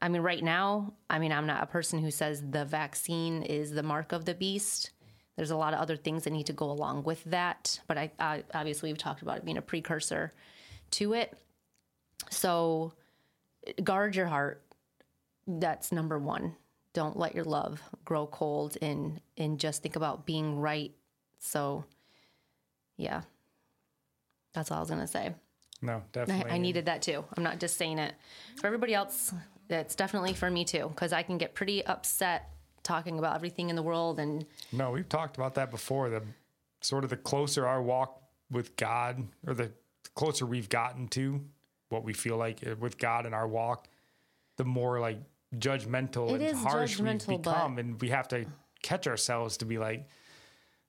I 0.00 0.08
mean, 0.08 0.22
right 0.22 0.42
now, 0.42 0.94
I 1.10 1.18
mean, 1.18 1.30
I'm 1.30 1.46
not 1.46 1.62
a 1.62 1.66
person 1.66 1.98
who 2.00 2.10
says 2.10 2.42
the 2.50 2.64
vaccine 2.64 3.42
is 3.42 3.70
the 3.70 3.82
mark 3.82 4.12
of 4.12 4.24
the 4.24 4.34
beast. 4.34 4.90
There's 5.36 5.50
a 5.50 5.56
lot 5.56 5.72
of 5.72 5.80
other 5.80 5.96
things 5.96 6.24
that 6.24 6.30
need 6.30 6.46
to 6.46 6.52
go 6.52 6.70
along 6.70 7.04
with 7.04 7.24
that. 7.24 7.80
But 7.86 7.98
I, 7.98 8.10
I 8.18 8.44
obviously, 8.54 8.90
we've 8.90 8.98
talked 8.98 9.22
about 9.22 9.38
it 9.38 9.44
being 9.44 9.56
a 9.56 9.62
precursor 9.62 10.32
to 10.92 11.14
it. 11.14 11.36
So 12.30 12.92
guard 13.82 14.14
your 14.14 14.26
heart. 14.26 14.62
That's 15.46 15.90
number 15.90 16.18
one. 16.18 16.56
Don't 16.92 17.18
let 17.18 17.34
your 17.34 17.44
love 17.44 17.82
grow 18.04 18.26
cold 18.26 18.76
and 18.82 19.20
and 19.38 19.58
just 19.58 19.82
think 19.82 19.96
about 19.96 20.26
being 20.26 20.60
right. 20.60 20.92
So 21.38 21.84
yeah. 22.96 23.22
That's 24.52 24.70
all 24.70 24.76
I 24.76 24.80
was 24.80 24.90
gonna 24.90 25.06
say. 25.06 25.34
No, 25.80 26.02
definitely. 26.12 26.52
I 26.52 26.58
needed 26.58 26.86
that 26.86 27.02
too. 27.02 27.24
I'm 27.36 27.42
not 27.42 27.58
just 27.58 27.76
saying 27.76 27.98
it 27.98 28.14
for 28.60 28.66
everybody 28.66 28.94
else. 28.94 29.32
It's 29.68 29.94
definitely 29.94 30.34
for 30.34 30.50
me 30.50 30.64
too, 30.64 30.88
because 30.88 31.12
I 31.12 31.22
can 31.22 31.38
get 31.38 31.54
pretty 31.54 31.84
upset 31.84 32.51
talking 32.82 33.18
about 33.18 33.34
everything 33.34 33.70
in 33.70 33.76
the 33.76 33.82
world 33.82 34.18
and 34.18 34.44
No, 34.72 34.90
we've 34.90 35.08
talked 35.08 35.36
about 35.36 35.54
that 35.54 35.70
before. 35.70 36.10
The 36.10 36.22
sort 36.80 37.04
of 37.04 37.10
the 37.10 37.16
closer 37.16 37.66
our 37.66 37.82
walk 37.82 38.20
with 38.50 38.76
God, 38.76 39.26
or 39.46 39.54
the 39.54 39.70
closer 40.14 40.46
we've 40.46 40.68
gotten 40.68 41.08
to 41.08 41.40
what 41.88 42.04
we 42.04 42.12
feel 42.12 42.36
like 42.36 42.66
uh, 42.66 42.74
with 42.78 42.98
God 42.98 43.26
in 43.26 43.34
our 43.34 43.46
walk, 43.46 43.88
the 44.56 44.64
more 44.64 45.00
like 45.00 45.18
judgmental 45.56 46.30
It 46.32 46.42
and 46.42 46.58
harsh 46.58 46.98
we've 46.98 47.08
judgmental, 47.08 47.38
become, 47.38 47.78
and 47.78 48.00
we 48.00 48.08
have 48.08 48.28
to 48.28 48.46
catch 48.82 49.06
ourselves 49.06 49.58
to 49.58 49.64
be 49.64 49.78
like, 49.78 50.08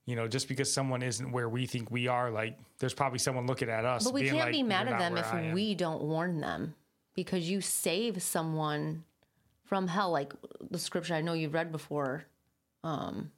you 0.06 0.16
know, 0.16 0.28
just 0.28 0.48
because 0.48 0.72
someone 0.72 1.02
isn't 1.02 1.32
where 1.32 1.48
we 1.48 1.66
think 1.66 1.92
we 1.92 2.08
are, 2.08 2.30
like 2.32 2.58
there's 2.80 2.94
probably 2.94 3.20
someone 3.20 3.48
looking 3.48 3.70
at 3.70 3.86
us. 3.86 4.04
But 4.04 4.14
we 4.14 4.24
can't 4.24 4.38
like, 4.38 4.52
be 4.52 4.64
mad 4.64 4.88
at 4.88 5.00
them 5.00 5.14
where 5.14 5.26
I 5.26 5.40
am." 5.40 5.46
if 5.46 5.54
we 5.54 5.76
don't 5.76 6.02
warn 6.02 6.40
them 6.40 6.76
because 7.14 7.50
you 7.50 7.62
save 7.62 8.22
someone 8.22 9.04
from 9.74 9.88
hell. 9.88 10.12
Like 10.12 10.34
the 10.70 10.78
scripture 10.78 11.16
I 11.16 11.22
know 11.22 11.34
you've 11.34 11.56
read 11.56 11.72
before. 11.72 12.26
Um, 12.84 13.32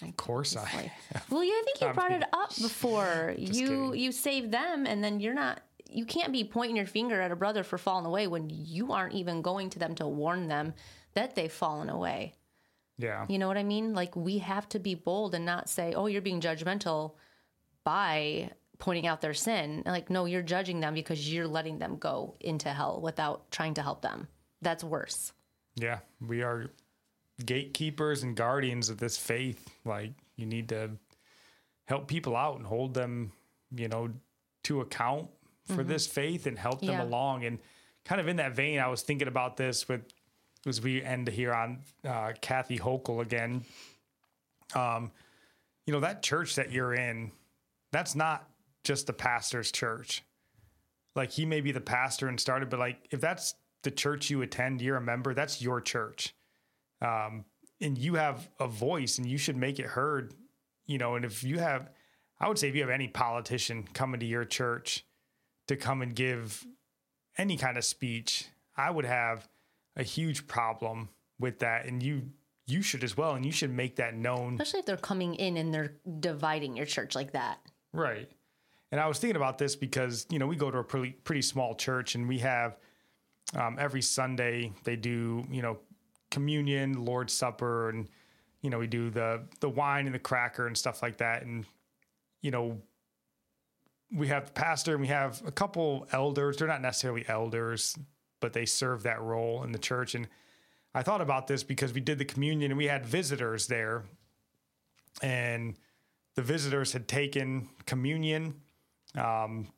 Of 0.00 0.16
course, 0.16 0.56
I. 0.56 0.90
Well, 1.28 1.44
yeah, 1.44 1.52
I 1.52 1.62
think 1.66 1.80
you 1.82 1.88
brought 1.94 2.12
it 2.12 2.22
up 2.32 2.56
before. 2.56 3.34
you 3.38 3.66
kidding. 3.66 3.94
you 3.94 4.10
save 4.10 4.50
them, 4.50 4.86
and 4.86 5.04
then 5.04 5.20
you're 5.20 5.34
not. 5.34 5.60
You 5.90 6.06
can't 6.06 6.32
be 6.32 6.44
pointing 6.44 6.76
your 6.76 6.86
finger 6.86 7.20
at 7.20 7.30
a 7.30 7.36
brother 7.36 7.62
for 7.62 7.76
falling 7.76 8.06
away 8.06 8.26
when 8.26 8.48
you 8.48 8.92
aren't 8.92 9.12
even 9.12 9.42
going 9.42 9.68
to 9.68 9.78
them 9.78 9.94
to 9.96 10.08
warn 10.08 10.48
them 10.48 10.72
that 11.12 11.34
they've 11.34 11.52
fallen 11.52 11.90
away. 11.90 12.32
Yeah. 12.96 13.26
You 13.28 13.38
know 13.38 13.46
what 13.46 13.58
I 13.58 13.62
mean? 13.62 13.92
Like 13.92 14.16
we 14.16 14.38
have 14.38 14.66
to 14.70 14.78
be 14.78 14.94
bold 14.94 15.34
and 15.34 15.44
not 15.44 15.68
say, 15.68 15.92
"Oh, 15.92 16.06
you're 16.06 16.22
being 16.22 16.40
judgmental 16.40 17.16
by 17.84 18.50
pointing 18.78 19.06
out 19.06 19.20
their 19.20 19.34
sin." 19.34 19.82
Like, 19.84 20.08
no, 20.08 20.24
you're 20.24 20.40
judging 20.40 20.80
them 20.80 20.94
because 20.94 21.30
you're 21.30 21.46
letting 21.46 21.80
them 21.80 21.98
go 21.98 22.34
into 22.40 22.70
hell 22.70 22.98
without 23.02 23.50
trying 23.50 23.74
to 23.74 23.82
help 23.82 24.00
them. 24.00 24.28
That's 24.62 24.82
worse. 24.82 25.34
Yeah, 25.76 25.98
we 26.26 26.42
are 26.42 26.70
gatekeepers 27.44 28.22
and 28.22 28.34
guardians 28.34 28.88
of 28.88 28.98
this 28.98 29.16
faith. 29.16 29.68
Like 29.84 30.12
you 30.36 30.46
need 30.46 30.68
to 30.70 30.90
help 31.84 32.08
people 32.08 32.36
out 32.36 32.56
and 32.56 32.66
hold 32.66 32.94
them, 32.94 33.32
you 33.74 33.88
know, 33.88 34.10
to 34.64 34.80
account 34.80 35.28
for 35.66 35.74
mm-hmm. 35.74 35.88
this 35.88 36.06
faith 36.06 36.46
and 36.46 36.58
help 36.58 36.80
them 36.80 36.90
yeah. 36.90 37.04
along. 37.04 37.44
And 37.44 37.58
kind 38.04 38.20
of 38.20 38.28
in 38.28 38.36
that 38.36 38.54
vein, 38.54 38.78
I 38.78 38.88
was 38.88 39.02
thinking 39.02 39.28
about 39.28 39.56
this 39.56 39.88
with 39.88 40.02
as 40.66 40.80
we 40.80 41.02
end 41.02 41.28
here 41.28 41.54
on 41.54 41.78
uh, 42.04 42.32
Kathy 42.40 42.78
Hochul 42.78 43.22
again. 43.22 43.64
Um, 44.74 45.12
you 45.86 45.92
know 45.92 46.00
that 46.00 46.22
church 46.22 46.56
that 46.56 46.72
you're 46.72 46.94
in, 46.94 47.30
that's 47.92 48.16
not 48.16 48.48
just 48.82 49.06
the 49.06 49.12
pastor's 49.12 49.70
church. 49.70 50.24
Like 51.14 51.30
he 51.30 51.46
may 51.46 51.60
be 51.60 51.72
the 51.72 51.80
pastor 51.80 52.28
and 52.28 52.38
started, 52.38 52.68
but 52.68 52.80
like 52.80 52.98
if 53.10 53.20
that's 53.20 53.54
the 53.82 53.90
church 53.90 54.30
you 54.30 54.42
attend, 54.42 54.80
you're 54.80 54.96
a 54.96 55.00
member, 55.00 55.34
that's 55.34 55.62
your 55.62 55.80
church. 55.80 56.34
Um, 57.00 57.44
and 57.80 57.96
you 57.98 58.14
have 58.14 58.48
a 58.58 58.66
voice 58.66 59.18
and 59.18 59.26
you 59.26 59.38
should 59.38 59.56
make 59.56 59.78
it 59.78 59.86
heard, 59.86 60.34
you 60.86 60.98
know, 60.98 61.14
and 61.14 61.24
if 61.24 61.44
you 61.44 61.58
have, 61.58 61.90
I 62.40 62.48
would 62.48 62.58
say 62.58 62.68
if 62.68 62.74
you 62.74 62.80
have 62.82 62.90
any 62.90 63.08
politician 63.08 63.86
coming 63.92 64.20
to 64.20 64.26
your 64.26 64.44
church 64.44 65.04
to 65.68 65.76
come 65.76 66.02
and 66.02 66.14
give 66.14 66.64
any 67.38 67.56
kind 67.56 67.76
of 67.76 67.84
speech, 67.84 68.48
I 68.76 68.90
would 68.90 69.04
have 69.04 69.48
a 69.96 70.02
huge 70.02 70.46
problem 70.46 71.08
with 71.38 71.58
that. 71.60 71.86
And 71.86 72.02
you, 72.02 72.30
you 72.66 72.82
should 72.82 73.04
as 73.04 73.16
well. 73.16 73.34
And 73.34 73.44
you 73.44 73.52
should 73.52 73.72
make 73.72 73.96
that 73.96 74.14
known. 74.14 74.54
Especially 74.54 74.80
if 74.80 74.86
they're 74.86 74.96
coming 74.96 75.34
in 75.34 75.56
and 75.56 75.72
they're 75.72 75.94
dividing 76.20 76.76
your 76.76 76.86
church 76.86 77.14
like 77.14 77.32
that. 77.32 77.58
Right. 77.92 78.30
And 78.92 79.00
I 79.00 79.06
was 79.06 79.18
thinking 79.18 79.36
about 79.36 79.58
this 79.58 79.76
because, 79.76 80.26
you 80.30 80.38
know, 80.38 80.46
we 80.46 80.56
go 80.56 80.70
to 80.70 80.78
a 80.78 80.84
pretty, 80.84 81.12
pretty 81.12 81.42
small 81.42 81.74
church 81.74 82.14
and 82.14 82.28
we 82.28 82.38
have 82.38 82.78
um, 83.54 83.76
every 83.78 84.02
Sunday 84.02 84.72
they 84.84 84.96
do, 84.96 85.44
you 85.50 85.62
know, 85.62 85.78
communion, 86.30 87.04
Lord's 87.04 87.32
Supper, 87.32 87.90
and 87.90 88.08
you 88.62 88.70
know 88.70 88.78
we 88.78 88.86
do 88.86 89.10
the 89.10 89.42
the 89.60 89.68
wine 89.68 90.06
and 90.06 90.14
the 90.14 90.18
cracker 90.18 90.66
and 90.66 90.76
stuff 90.76 91.02
like 91.02 91.18
that. 91.18 91.42
And 91.42 91.64
you 92.42 92.50
know, 92.50 92.80
we 94.12 94.28
have 94.28 94.46
the 94.46 94.52
pastor 94.52 94.92
and 94.92 95.00
we 95.00 95.08
have 95.08 95.42
a 95.46 95.52
couple 95.52 96.06
elders. 96.12 96.56
They're 96.56 96.68
not 96.68 96.82
necessarily 96.82 97.24
elders, 97.28 97.96
but 98.40 98.52
they 98.52 98.66
serve 98.66 99.04
that 99.04 99.20
role 99.20 99.62
in 99.62 99.72
the 99.72 99.78
church. 99.78 100.14
And 100.14 100.28
I 100.94 101.02
thought 101.02 101.20
about 101.20 101.46
this 101.46 101.62
because 101.62 101.92
we 101.92 102.00
did 102.00 102.18
the 102.18 102.24
communion 102.24 102.70
and 102.70 102.78
we 102.78 102.86
had 102.86 103.06
visitors 103.06 103.66
there, 103.66 104.04
and 105.22 105.76
the 106.34 106.42
visitors 106.42 106.92
had 106.92 107.06
taken 107.08 107.68
communion, 107.86 108.60
um, 109.14 109.68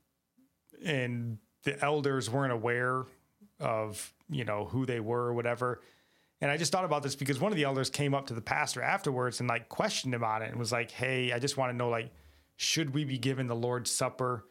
and 0.85 1.39
the 1.65 1.83
elders 1.85 2.31
weren't 2.31 2.53
aware 2.53 3.05
of 3.61 4.13
you 4.29 4.45
know 4.45 4.65
who 4.65 4.87
they 4.87 5.01
were 5.01 5.27
or 5.27 5.35
whatever. 5.35 5.81
And 6.41 6.51
I 6.51 6.57
just 6.57 6.71
thought 6.71 6.85
about 6.85 7.03
this 7.03 7.17
because 7.17 7.41
one 7.41 7.51
of 7.51 7.57
the 7.57 7.65
elders 7.65 7.91
came 7.91 8.15
up 8.15 8.29
to 8.29 8.35
the 8.35 8.41
pastor 8.41 8.81
afterwards 8.81 9.41
and 9.41 9.49
like 9.49 9.69
questioned 9.69 10.15
him 10.15 10.23
on 10.23 10.43
it 10.43 10.51
and 10.51 10.59
was 10.59 10.73
like, 10.73 10.91
"Hey, 10.91 11.33
I 11.33 11.39
just 11.39 11.57
want 11.57 11.73
to 11.73 11.77
know 11.77 11.89
like, 11.89 12.13
should 12.57 12.95
we 12.95 13.05
be 13.05 13.19
giving 13.19 13.47
the 13.47 13.57
Lord's 13.57 13.91
Supper 13.91 14.47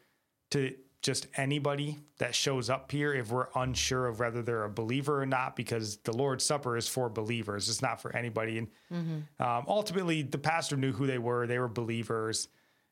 to 0.50 0.74
just 1.00 1.28
anybody 1.36 1.96
that 2.18 2.34
shows 2.34 2.68
up 2.68 2.90
here 2.90 3.14
if 3.14 3.30
we're 3.30 3.46
unsure 3.54 4.08
of 4.08 4.18
whether 4.18 4.42
they're 4.42 4.64
a 4.64 4.70
believer 4.70 5.22
or 5.22 5.26
not? 5.26 5.56
Because 5.56 5.98
the 5.98 6.12
Lord's 6.12 6.44
Supper 6.44 6.76
is 6.76 6.88
for 6.88 7.08
believers; 7.08 7.68
it's 7.68 7.82
not 7.82 8.02
for 8.02 8.14
anybody." 8.14 8.58
And 8.58 8.68
mm-hmm. 8.92 9.42
um, 9.42 9.64
ultimately, 9.66 10.22
the 10.22 10.38
pastor 10.38 10.76
knew 10.76 10.92
who 10.92 11.06
they 11.06 11.18
were; 11.18 11.46
they 11.46 11.58
were 11.58 11.68
believers 11.68 12.48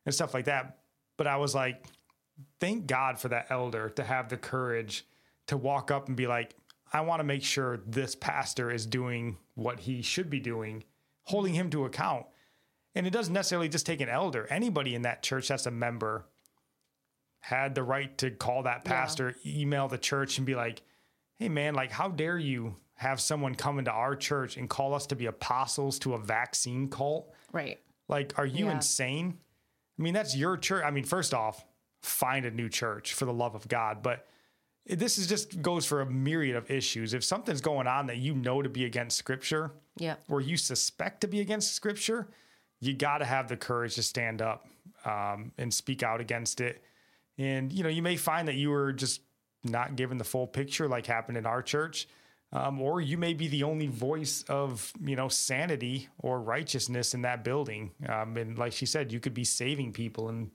and 0.06 0.14
stuff 0.14 0.32
like 0.32 0.46
that. 0.46 0.78
But 1.18 1.26
I 1.26 1.36
was 1.36 1.54
like, 1.54 1.84
thank 2.60 2.86
God 2.86 3.18
for 3.18 3.28
that 3.28 3.46
elder 3.50 3.90
to 3.90 4.04
have 4.04 4.28
the 4.28 4.36
courage 4.36 5.04
to 5.46 5.56
walk 5.56 5.90
up 5.90 6.08
and 6.08 6.16
be 6.16 6.26
like, 6.26 6.54
I 6.92 7.00
want 7.00 7.20
to 7.20 7.24
make 7.24 7.42
sure 7.42 7.80
this 7.86 8.14
pastor 8.14 8.70
is 8.70 8.86
doing 8.86 9.38
what 9.54 9.80
he 9.80 10.02
should 10.02 10.30
be 10.30 10.40
doing, 10.40 10.84
holding 11.24 11.54
him 11.54 11.70
to 11.70 11.84
account. 11.84 12.26
And 12.94 13.06
it 13.06 13.10
doesn't 13.10 13.34
necessarily 13.34 13.68
just 13.68 13.86
take 13.86 14.00
an 14.00 14.08
elder. 14.08 14.46
Anybody 14.48 14.94
in 14.94 15.02
that 15.02 15.22
church 15.22 15.48
that's 15.48 15.66
a 15.66 15.70
member 15.70 16.26
had 17.40 17.74
the 17.74 17.82
right 17.82 18.16
to 18.18 18.30
call 18.30 18.62
that 18.64 18.84
pastor, 18.84 19.34
yeah. 19.42 19.60
email 19.60 19.88
the 19.88 19.98
church 19.98 20.38
and 20.38 20.46
be 20.46 20.54
like, 20.54 20.82
hey, 21.36 21.48
man, 21.48 21.74
like, 21.74 21.90
how 21.90 22.08
dare 22.08 22.38
you 22.38 22.74
have 22.94 23.20
someone 23.20 23.54
come 23.54 23.78
into 23.78 23.90
our 23.90 24.16
church 24.16 24.56
and 24.56 24.70
call 24.70 24.94
us 24.94 25.06
to 25.06 25.16
be 25.16 25.26
apostles 25.26 25.98
to 26.00 26.14
a 26.14 26.18
vaccine 26.18 26.88
cult? 26.88 27.32
Right. 27.52 27.78
Like, 28.08 28.38
are 28.38 28.46
you 28.46 28.66
yeah. 28.66 28.72
insane? 28.72 29.38
I 29.98 30.02
mean, 30.02 30.14
that's 30.14 30.36
your 30.36 30.56
church. 30.56 30.82
I 30.84 30.90
mean, 30.90 31.04
first 31.04 31.34
off, 31.34 31.64
find 32.00 32.46
a 32.46 32.50
new 32.50 32.68
church 32.68 33.12
for 33.12 33.26
the 33.26 33.32
love 33.32 33.54
of 33.54 33.68
God. 33.68 34.02
But 34.02 34.26
this 34.88 35.18
is 35.18 35.26
just 35.26 35.60
goes 35.60 35.84
for 35.84 36.00
a 36.00 36.06
myriad 36.06 36.56
of 36.56 36.70
issues. 36.70 37.12
If 37.12 37.24
something's 37.24 37.60
going 37.60 37.86
on 37.86 38.06
that 38.06 38.18
you 38.18 38.34
know 38.34 38.62
to 38.62 38.68
be 38.68 38.84
against 38.84 39.16
scripture, 39.16 39.72
yeah, 39.96 40.16
or 40.28 40.40
you 40.40 40.56
suspect 40.56 41.22
to 41.22 41.28
be 41.28 41.40
against 41.40 41.74
scripture, 41.74 42.28
you 42.80 42.94
got 42.94 43.18
to 43.18 43.24
have 43.24 43.48
the 43.48 43.56
courage 43.56 43.96
to 43.96 44.02
stand 44.02 44.40
up 44.40 44.66
um, 45.04 45.52
and 45.58 45.72
speak 45.72 46.02
out 46.02 46.20
against 46.20 46.60
it. 46.60 46.82
And 47.38 47.72
you 47.72 47.82
know, 47.82 47.88
you 47.88 48.02
may 48.02 48.16
find 48.16 48.46
that 48.48 48.54
you 48.54 48.70
were 48.70 48.92
just 48.92 49.22
not 49.64 49.96
given 49.96 50.18
the 50.18 50.24
full 50.24 50.46
picture, 50.46 50.88
like 50.88 51.06
happened 51.06 51.36
in 51.36 51.46
our 51.46 51.62
church, 51.62 52.06
um, 52.52 52.80
or 52.80 53.00
you 53.00 53.18
may 53.18 53.34
be 53.34 53.48
the 53.48 53.64
only 53.64 53.88
voice 53.88 54.44
of 54.48 54.92
you 55.02 55.16
know 55.16 55.28
sanity 55.28 56.08
or 56.18 56.40
righteousness 56.40 57.12
in 57.12 57.22
that 57.22 57.42
building. 57.42 57.90
Um, 58.08 58.36
and 58.36 58.56
like 58.56 58.72
she 58.72 58.86
said, 58.86 59.12
you 59.12 59.18
could 59.18 59.34
be 59.34 59.44
saving 59.44 59.92
people 59.92 60.28
and 60.28 60.50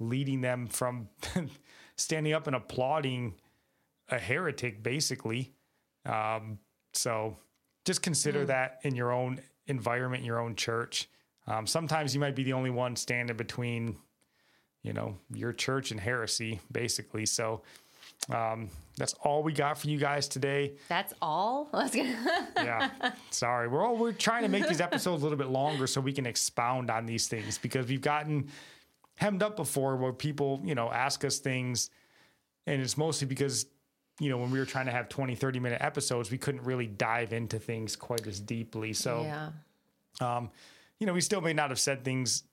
leading 0.00 0.40
them 0.40 0.66
from 0.66 1.08
standing 1.96 2.32
up 2.32 2.46
and 2.46 2.56
applauding 2.56 3.34
a 4.08 4.18
heretic, 4.18 4.82
basically. 4.82 5.52
Um, 6.06 6.58
so 6.92 7.36
just 7.84 8.02
consider 8.02 8.44
mm. 8.44 8.48
that 8.48 8.80
in 8.82 8.94
your 8.94 9.12
own 9.12 9.40
environment, 9.66 10.24
your 10.24 10.40
own 10.40 10.54
church. 10.54 11.08
Um, 11.46 11.66
sometimes 11.66 12.14
you 12.14 12.20
might 12.20 12.34
be 12.34 12.44
the 12.44 12.52
only 12.52 12.70
one 12.70 12.96
standing 12.96 13.36
between, 13.36 13.96
you 14.82 14.92
know, 14.92 15.16
your 15.32 15.52
church 15.52 15.90
and 15.90 16.00
heresy, 16.00 16.60
basically. 16.72 17.26
So 17.26 17.62
um, 18.32 18.70
that's 18.96 19.12
all 19.22 19.42
we 19.42 19.52
got 19.52 19.78
for 19.78 19.88
you 19.88 19.98
guys 19.98 20.28
today. 20.28 20.74
That's 20.88 21.12
all. 21.20 21.68
yeah. 22.56 22.90
Sorry, 23.30 23.68
we're 23.68 23.84
all 23.84 23.96
we're 23.96 24.12
trying 24.12 24.42
to 24.42 24.48
make 24.48 24.66
these 24.68 24.80
episodes 24.88 25.22
a 25.22 25.24
little 25.24 25.38
bit 25.38 25.48
longer 25.48 25.86
so 25.86 26.00
we 26.00 26.12
can 26.12 26.26
expound 26.26 26.90
on 26.90 27.04
these 27.06 27.28
things 27.28 27.58
because 27.58 27.86
we've 27.86 28.00
gotten 28.00 28.48
hemmed 29.16 29.42
up 29.42 29.56
before 29.56 29.96
where 29.96 30.12
people, 30.12 30.60
you 30.64 30.74
know, 30.74 30.90
ask 30.90 31.24
us 31.24 31.38
things, 31.38 31.90
and 32.66 32.80
it's 32.80 32.96
mostly 32.96 33.26
because 33.26 33.66
you 34.20 34.30
know, 34.30 34.38
when 34.38 34.50
we 34.50 34.58
were 34.58 34.64
trying 34.64 34.86
to 34.86 34.92
have 34.92 35.08
20, 35.08 35.34
30 35.34 35.60
minute 35.60 35.82
episodes, 35.82 36.30
we 36.30 36.38
couldn't 36.38 36.62
really 36.62 36.86
dive 36.86 37.32
into 37.32 37.58
things 37.58 37.96
quite 37.96 38.26
as 38.26 38.38
deeply. 38.40 38.92
So, 38.92 39.22
yeah. 39.22 39.50
um, 40.20 40.50
you 41.00 41.06
know, 41.06 41.12
we 41.12 41.20
still 41.20 41.40
may 41.40 41.52
not 41.52 41.70
have 41.70 41.80
said 41.80 42.04
things 42.04 42.44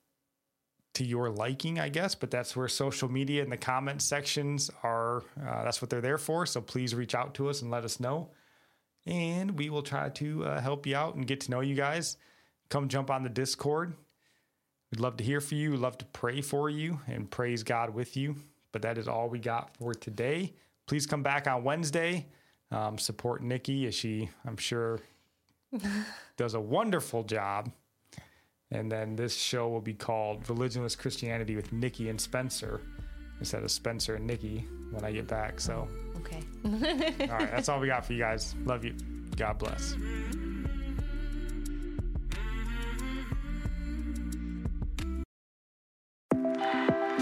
to 0.94 1.06
your 1.06 1.30
liking, 1.30 1.80
I 1.80 1.90
guess, 1.90 2.16
but 2.16 2.32
that's 2.32 2.56
where 2.56 2.68
social 2.68 3.10
media 3.10 3.44
and 3.44 3.52
the 3.52 3.58
comment 3.58 4.02
sections 4.02 4.70
are. 4.84 5.24
Uh, 5.40 5.64
that's 5.64 5.82
what 5.82 5.90
they're 5.90 6.02
there 6.02 6.18
for. 6.18 6.46
So 6.46 6.62
please 6.62 6.96
reach 6.96 7.16
out 7.16 7.36
to 7.36 7.50
us 7.50 7.62
and 7.62 7.72
let 7.72 7.86
us 7.86 8.00
know. 8.00 8.32
And 9.06 9.58
we 9.58 9.70
will 9.70 9.84
try 9.84 10.10
to 10.10 10.46
uh, 10.46 10.62
help 10.62 10.86
you 10.86 10.96
out 10.96 11.16
and 11.16 11.26
get 11.26 11.42
to 11.42 11.52
know 11.52 11.62
you 11.62 11.76
guys. 11.76 12.18
Come 12.70 12.88
jump 12.88 13.10
on 13.10 13.24
the 13.24 13.30
Discord. 13.30 13.94
We'd 14.92 15.00
love 15.00 15.18
to 15.18 15.24
hear 15.24 15.40
from 15.40 15.60
you. 15.60 15.72
We'd 15.72 15.80
love 15.80 15.98
to 16.00 16.06
pray 16.06 16.42
for 16.42 16.70
you 16.70 17.00
and 17.08 17.30
praise 17.30 17.64
God 17.64 17.92
with 17.92 18.18
you. 18.18 18.36
But 18.72 18.82
that 18.82 18.98
is 18.98 19.08
all 19.08 19.30
we 19.30 19.40
got 19.40 19.76
for 19.78 19.94
today 19.94 20.54
please 20.92 21.06
come 21.06 21.24
back 21.24 21.48
on 21.48 21.64
Wednesday. 21.64 22.26
Um, 22.70 22.98
support 22.98 23.42
Nikki 23.42 23.88
as 23.88 23.96
she, 23.96 24.30
I'm 24.46 24.58
sure, 24.58 25.00
does 26.36 26.54
a 26.54 26.60
wonderful 26.60 27.24
job. 27.24 27.72
And 28.72 28.92
then 28.92 29.16
this 29.16 29.34
show 29.34 29.70
will 29.70 29.80
be 29.80 29.94
called 29.94 30.44
Religionless 30.48 30.98
Christianity 30.98 31.56
with 31.56 31.72
Nikki 31.72 32.10
and 32.10 32.20
Spencer 32.20 32.82
instead 33.40 33.64
of 33.64 33.72
Spencer 33.72 34.16
and 34.16 34.28
Nikki 34.28 34.68
when 34.92 35.06
I 35.06 35.14
get 35.14 35.28
back. 35.28 35.62
So, 35.62 35.88
okay. 36.18 36.44
all 36.66 37.38
right. 37.38 37.50
That's 37.50 37.70
all 37.70 37.80
we 37.80 37.88
got 37.88 38.06
for 38.06 38.12
you 38.12 38.20
guys. 38.20 38.54
Love 38.66 38.84
you. 38.84 38.94
God 39.38 39.60
bless. 39.60 39.96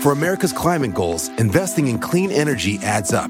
For 0.01 0.11
America's 0.11 0.53
climate 0.53 0.95
goals, 0.95 1.27
investing 1.37 1.87
in 1.87 1.99
clean 1.99 2.31
energy 2.31 2.79
adds 2.79 3.13
up. 3.13 3.29